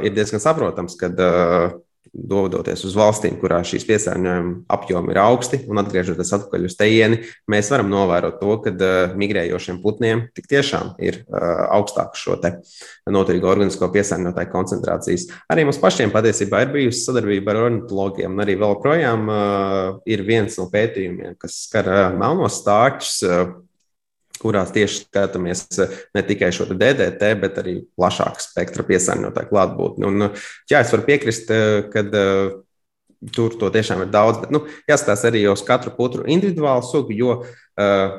ir 0.00 0.14
diezgan 0.16 0.40
saprotams, 0.40 0.96
ka 0.96 1.10
uh, 1.12 1.74
dodoties 2.12 2.84
uz 2.88 2.96
valstīm, 2.98 3.36
kurā 3.40 3.60
šīs 3.66 3.86
piesārņojuma 3.88 4.54
apjomi 4.74 5.12
ir 5.12 5.20
augsti, 5.22 5.60
un 5.70 5.82
atgriežoties 5.82 6.32
atpakaļ 6.36 6.66
uz 6.68 6.76
tejieni, 6.78 7.20
mēs 7.50 7.70
varam 7.72 7.90
novērot 7.92 8.40
to, 8.40 8.56
ka 8.64 8.72
uh, 8.74 9.14
migrējošiem 9.18 9.80
putniem 9.84 10.26
tik 10.36 10.48
tiešām 10.50 10.94
ir 11.04 11.22
uh, 11.26 11.68
augstākas 11.78 12.24
šo 12.24 12.38
noturīgo 13.12 13.50
organisko 13.50 13.90
piesārņotāju 13.94 14.52
koncentrācijas. 14.52 15.28
Arī 15.52 15.66
mums 15.68 15.80
pašiem 15.82 16.12
patiesībā 16.14 16.64
ir 16.64 16.74
bijusi 16.74 17.04
sadarbība 17.04 17.54
ar 17.54 17.62
ornitologiem, 17.68 18.34
un 18.34 18.44
arī 18.44 18.58
vēl 18.60 18.76
projām 18.82 19.30
uh, 19.30 20.02
ir 20.08 20.24
viens 20.28 20.58
no 20.60 20.68
pētījumiem, 20.72 21.38
kas 21.40 21.64
skar 21.68 21.90
melnos 22.18 22.62
stārķus. 22.62 23.16
Kurās 24.38 24.72
tieši 24.74 25.02
skatāmies 25.04 25.64
eh, 25.82 25.98
ne 26.16 26.22
tikai 26.26 26.50
šo 26.54 26.68
DDT, 26.70 27.32
bet 27.42 27.60
arī 27.62 27.74
plašāku 27.98 28.42
spektra 28.44 28.86
piesārņotāju 28.86 29.50
klātbūtni. 29.50 30.08
Un, 30.08 30.30
jā, 30.70 30.82
es 30.82 30.94
varu 30.94 31.06
piekrist, 31.08 31.50
eh, 31.54 31.84
ka 31.92 32.04
tur 33.34 33.54
to 33.58 33.70
tiešām 33.74 34.04
ir 34.04 34.12
daudz, 34.14 34.42
bet 34.42 34.54
nu, 34.54 34.62
jāskatās 34.88 35.26
arī 35.28 35.42
uz 35.50 35.64
katru 35.66 35.92
putru 35.96 36.26
individuālu 36.30 36.84
sugu, 36.86 37.16
jo 37.18 37.32
uh, 37.42 38.18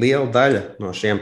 liela 0.00 0.26
daļa 0.34 0.62
no 0.82 0.90
šiem 0.90 1.20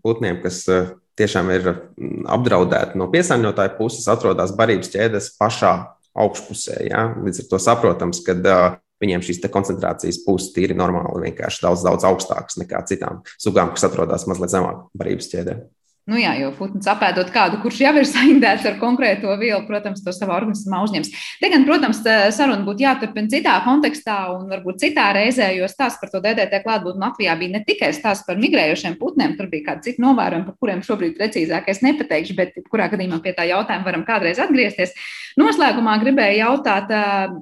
putniem, 0.00 0.38
kas 0.40 0.62
uh, 0.72 0.94
tiešām 1.20 1.50
ir 1.52 1.68
mm, 1.68 2.24
apdraudēti 2.36 2.96
no 3.00 3.10
piesārņotāja 3.12 3.74
puses, 3.76 4.08
atrodas 4.08 4.54
barības 4.56 4.92
ķēdes 4.94 5.30
pašā 5.40 5.74
augšpusē. 6.16 6.80
Ja? 6.88 7.06
Līdz 7.20 7.44
ar 7.44 7.50
to 7.52 7.60
saprotams, 7.60 8.22
ka 8.24 8.36
uh, 8.36 8.78
viņiem 9.02 9.24
šīs 9.26 9.42
koncentrācijas 9.52 10.22
būs 10.24 10.50
tīri 10.56 10.76
normāli, 10.78 11.28
vienkārši 11.28 11.64
daudz, 11.66 11.84
daudz 11.86 12.06
augstākas 12.08 12.60
nekā 12.62 12.82
citām 12.88 13.22
sugām, 13.36 13.74
kas 13.74 13.88
atrodas 13.90 14.26
mazliet 14.30 14.54
zemāk 14.54 14.86
barības 14.96 15.32
ķēdē. 15.32 15.58
Nu 16.06 16.14
jā, 16.20 16.36
jo 16.38 16.52
putns 16.54 16.86
apēdot 16.86 17.32
kādu, 17.34 17.58
kurš 17.64 17.80
jau 17.82 17.90
ir 17.98 18.04
saindēts 18.06 18.66
ar 18.68 18.76
konkrēto 18.78 19.32
vielu, 19.40 19.58
protams, 19.66 20.04
to 20.04 20.12
savā 20.14 20.36
organismā 20.36 20.78
uzņems. 20.86 21.10
Te 21.40 21.50
gan, 21.50 21.64
protams, 21.66 21.98
saruna 22.36 22.62
būtu 22.62 22.84
jāturpina 22.84 23.32
citā 23.32 23.56
kontekstā 23.64 24.20
un 24.36 24.46
varbūt 24.52 24.78
citā 24.84 25.08
reizē, 25.16 25.50
jo 25.58 25.66
stāsts 25.66 25.98
par 25.98 26.12
to 26.12 26.22
DDT 26.22 26.62
klātbūtni 26.62 27.02
Latvijā 27.02 27.34
bija 27.40 27.56
ne 27.56 27.64
tikai 27.66 27.90
stāsts 27.96 28.22
par 28.28 28.38
migrējošiem 28.38 28.94
putniem, 29.00 29.34
tur 29.34 29.50
bija 29.50 29.72
kādi 29.72 29.88
citi 29.88 30.04
novērojumi, 30.06 30.46
par 30.46 30.58
kuriem 30.62 30.86
šobrīd 30.86 31.18
precīzāk 31.18 31.66
es 31.74 31.82
nepateikšu, 31.82 32.38
bet 32.38 32.54
kurā 32.70 32.86
gadījumā 32.94 33.18
pie 33.26 33.34
tā 33.34 33.48
jautājuma 33.50 33.90
varam 33.90 34.06
kādreiz 34.06 34.38
atgriezties. 34.46 34.94
Noslēgumā 35.36 35.98
gribēju 36.00 36.38
jautāt, 36.38 36.88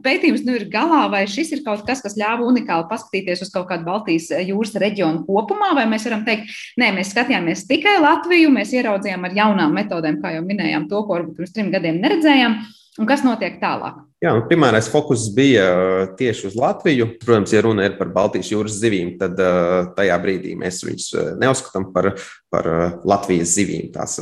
pētījums 0.03 0.43
nu 0.49 0.57
ir 0.57 0.65
galā, 0.73 1.05
vai 1.13 1.21
šis 1.31 1.53
ir 1.55 1.61
kaut 1.63 1.85
kas, 1.87 2.01
kas 2.03 2.17
ļāva 2.19 2.43
unikāli 2.49 2.89
paskatīties 2.91 3.45
uz 3.45 3.53
kaut 3.55 3.69
kādu 3.69 3.87
Baltijas 3.87 4.33
jūras 4.41 4.75
reģionu 4.83 5.23
kopumā, 5.29 5.71
vai 5.79 5.85
mēs 5.93 6.09
varam 6.09 6.25
teikt, 6.27 6.51
nē, 6.81 6.91
mēs 6.97 7.13
skatījāmies 7.15 7.69
tikai 7.71 8.01
Latviju, 8.03 8.51
mēs 8.55 8.73
ieraudzījām 8.77 9.27
ar 9.29 9.37
jaunām 9.37 9.75
metodēm, 9.77 10.21
kā 10.23 10.35
jau 10.37 10.45
minējām, 10.47 10.89
to, 10.91 11.03
ko 11.05 11.19
varbūt 11.19 11.39
pirms 11.41 11.55
trim 11.55 11.71
gadiem 11.75 12.01
neredzējām. 12.03 12.57
Un 12.95 13.09
kas 13.11 13.25
notiek 13.27 13.57
tālāk? 13.59 13.97
Jā, 14.23 14.31
primārais 14.47 14.87
fokus 14.89 15.25
bija 15.35 15.65
uh, 15.67 16.03
tieši 16.15 16.47
uz 16.47 16.55
Latviju. 16.55 17.09
Protams, 17.19 17.51
ja 17.53 17.65
runa 17.67 17.89
ir 17.89 17.97
par 17.99 18.13
Baltijas 18.15 18.53
jūras 18.53 18.77
zivīm, 18.79 19.17
tad 19.19 19.35
uh, 19.43 19.91
tajā 19.97 20.15
brīdī 20.23 20.55
mēs 20.61 20.79
viņus 20.87 21.09
uh, 21.19 21.33
neuzskatām 21.43 21.89
par, 21.93 22.13
par 22.55 22.71
Latvijas 23.03 23.57
zivīm. 23.59 23.91
Tās 23.93 24.15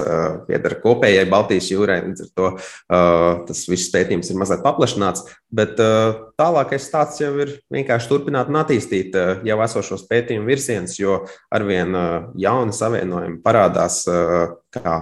pieder 0.49 0.79
kopējai 0.81 1.29
Baltijas 1.31 1.69
jūrai, 1.69 2.01
līdz 2.07 2.25
ar 2.25 2.31
to 2.33 2.51
tas 3.53 3.63
viss 3.69 3.93
pētījums 3.93 4.33
ir 4.33 4.39
mazliet 4.41 4.65
paplašināts. 4.65 5.27
Bet 5.53 5.77
tālākais 6.41 6.89
stāsts 6.89 7.21
jau 7.21 7.35
ir 7.45 7.59
vienkārši 7.73 8.09
turpināt 8.09 8.49
un 8.49 8.63
attīstīt 8.63 9.19
jau 9.47 9.59
esošos 9.67 10.07
pētījumu 10.09 10.49
virzienus, 10.49 10.97
jo 10.97 11.21
arvien 11.53 11.93
jauni 12.41 12.73
savienojumi 12.77 13.43
parādās 13.45 14.07
kā 14.73 14.97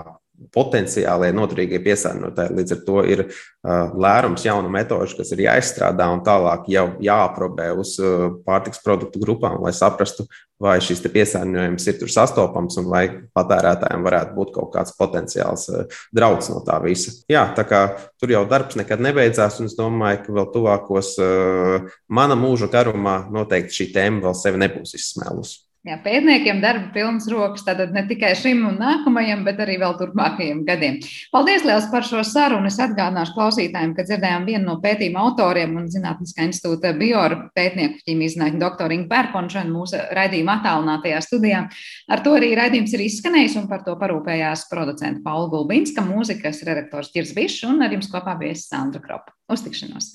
potenciālie 0.55 1.30
noturīgie 1.36 1.80
piesārņotāji. 1.84 2.55
Līdz 2.57 2.74
ar 2.76 2.80
to 2.86 3.03
ir 3.05 3.22
uh, 3.26 3.93
lērums 3.93 4.45
jaunu 4.47 4.70
metožu, 4.72 5.18
kas 5.20 5.32
ir 5.34 5.45
jāizstrādā 5.45 6.09
un 6.14 6.22
tālāk 6.26 6.68
jau 6.72 6.86
jāaprobē 7.05 7.70
uz 7.78 7.97
uh, 8.01 8.30
pārtiks 8.47 8.82
produktu 8.84 9.20
grupām, 9.22 9.59
lai 9.64 9.74
saprastu, 9.76 10.26
vai 10.61 10.78
šis 10.84 11.05
piesārņojums 11.05 11.86
ir 11.88 11.99
tur 12.01 12.12
sastopams 12.12 12.80
un 12.80 12.91
vai 12.93 13.05
patērētājiem 13.36 14.05
varētu 14.07 14.36
būt 14.36 14.53
kaut 14.57 14.72
kāds 14.74 14.97
potenciāls 14.99 15.68
uh, 15.72 16.03
drauds 16.16 16.51
no 16.53 16.64
tā 16.66 16.80
visa. 16.84 17.14
Jā, 17.30 17.47
tā 17.57 17.66
kā 17.68 17.84
tur 18.20 18.32
jau 18.32 18.45
darbs 18.49 18.80
nekad 18.80 19.03
nebeidzās, 19.05 19.61
un 19.61 19.70
es 19.70 19.78
domāju, 19.78 20.24
ka 20.26 20.38
vēl 20.41 20.53
tuvākos 20.55 21.16
mana 22.11 22.36
mūža 22.38 22.70
garumā 22.72 23.22
noteikti 23.32 23.82
šī 23.82 23.91
tēma 23.97 24.24
vēl 24.28 24.38
sevi 24.38 24.62
nebūs 24.64 24.97
izsmēlusi. 24.99 25.69
Jā, 25.81 25.95
pētniekiem 26.05 26.59
darba 26.61 26.91
pilns 26.93 27.24
rokas, 27.33 27.62
tātad 27.64 27.95
ne 27.97 28.03
tikai 28.05 28.35
šim 28.37 28.66
un 28.68 28.74
nākamajam, 28.83 29.47
bet 29.47 29.62
arī 29.64 29.78
vēl 29.81 29.95
turpmākajiem 29.97 30.59
gadiem. 30.66 30.99
Paldies 31.33 31.64
liels 31.64 31.87
par 31.89 32.05
šo 32.05 32.20
sarunu. 32.20 32.68
Es 32.68 32.76
atgādināšu 32.85 33.33
klausītājiem, 33.33 33.95
ka 33.97 34.05
dzirdējām 34.05 34.45
vienu 34.45 34.66
no 34.66 34.76
pētījuma 34.83 35.24
autoriem 35.24 35.78
un 35.81 35.89
Zinātniskā 35.89 36.45
institūta 36.51 36.93
bioru 37.01 37.47
pētnieku 37.57 38.05
ķīmijas 38.05 38.37
zinātņu 38.37 38.61
doktoru 38.61 38.99
Ingu 38.99 39.09
Pērkonšanu 39.14 39.72
mūsu 39.78 40.05
raidījuma 40.20 40.59
attālinātajā 40.61 41.24
studijā. 41.24 41.64
Ar 42.12 42.24
to 42.26 42.37
arī 42.37 42.53
raidījums 42.61 42.93
ir 42.99 43.07
izskanējis 43.07 43.57
un 43.62 43.72
par 43.72 43.81
to 43.89 43.97
parūpējās 44.05 44.68
producenta 44.68 45.24
Paula 45.24 45.49
Gulbinska, 45.55 46.05
mūzikas 46.05 46.61
redaktors 46.68 47.09
Ķirs 47.16 47.33
Bišs 47.41 47.64
un 47.72 47.81
ar 47.87 47.97
jums 47.97 48.12
kopā 48.12 48.37
viesis 48.43 48.68
Sandra 48.68 49.01
Kropa. 49.01 49.33
Uz 49.49 49.64
tikšanos! 49.64 50.09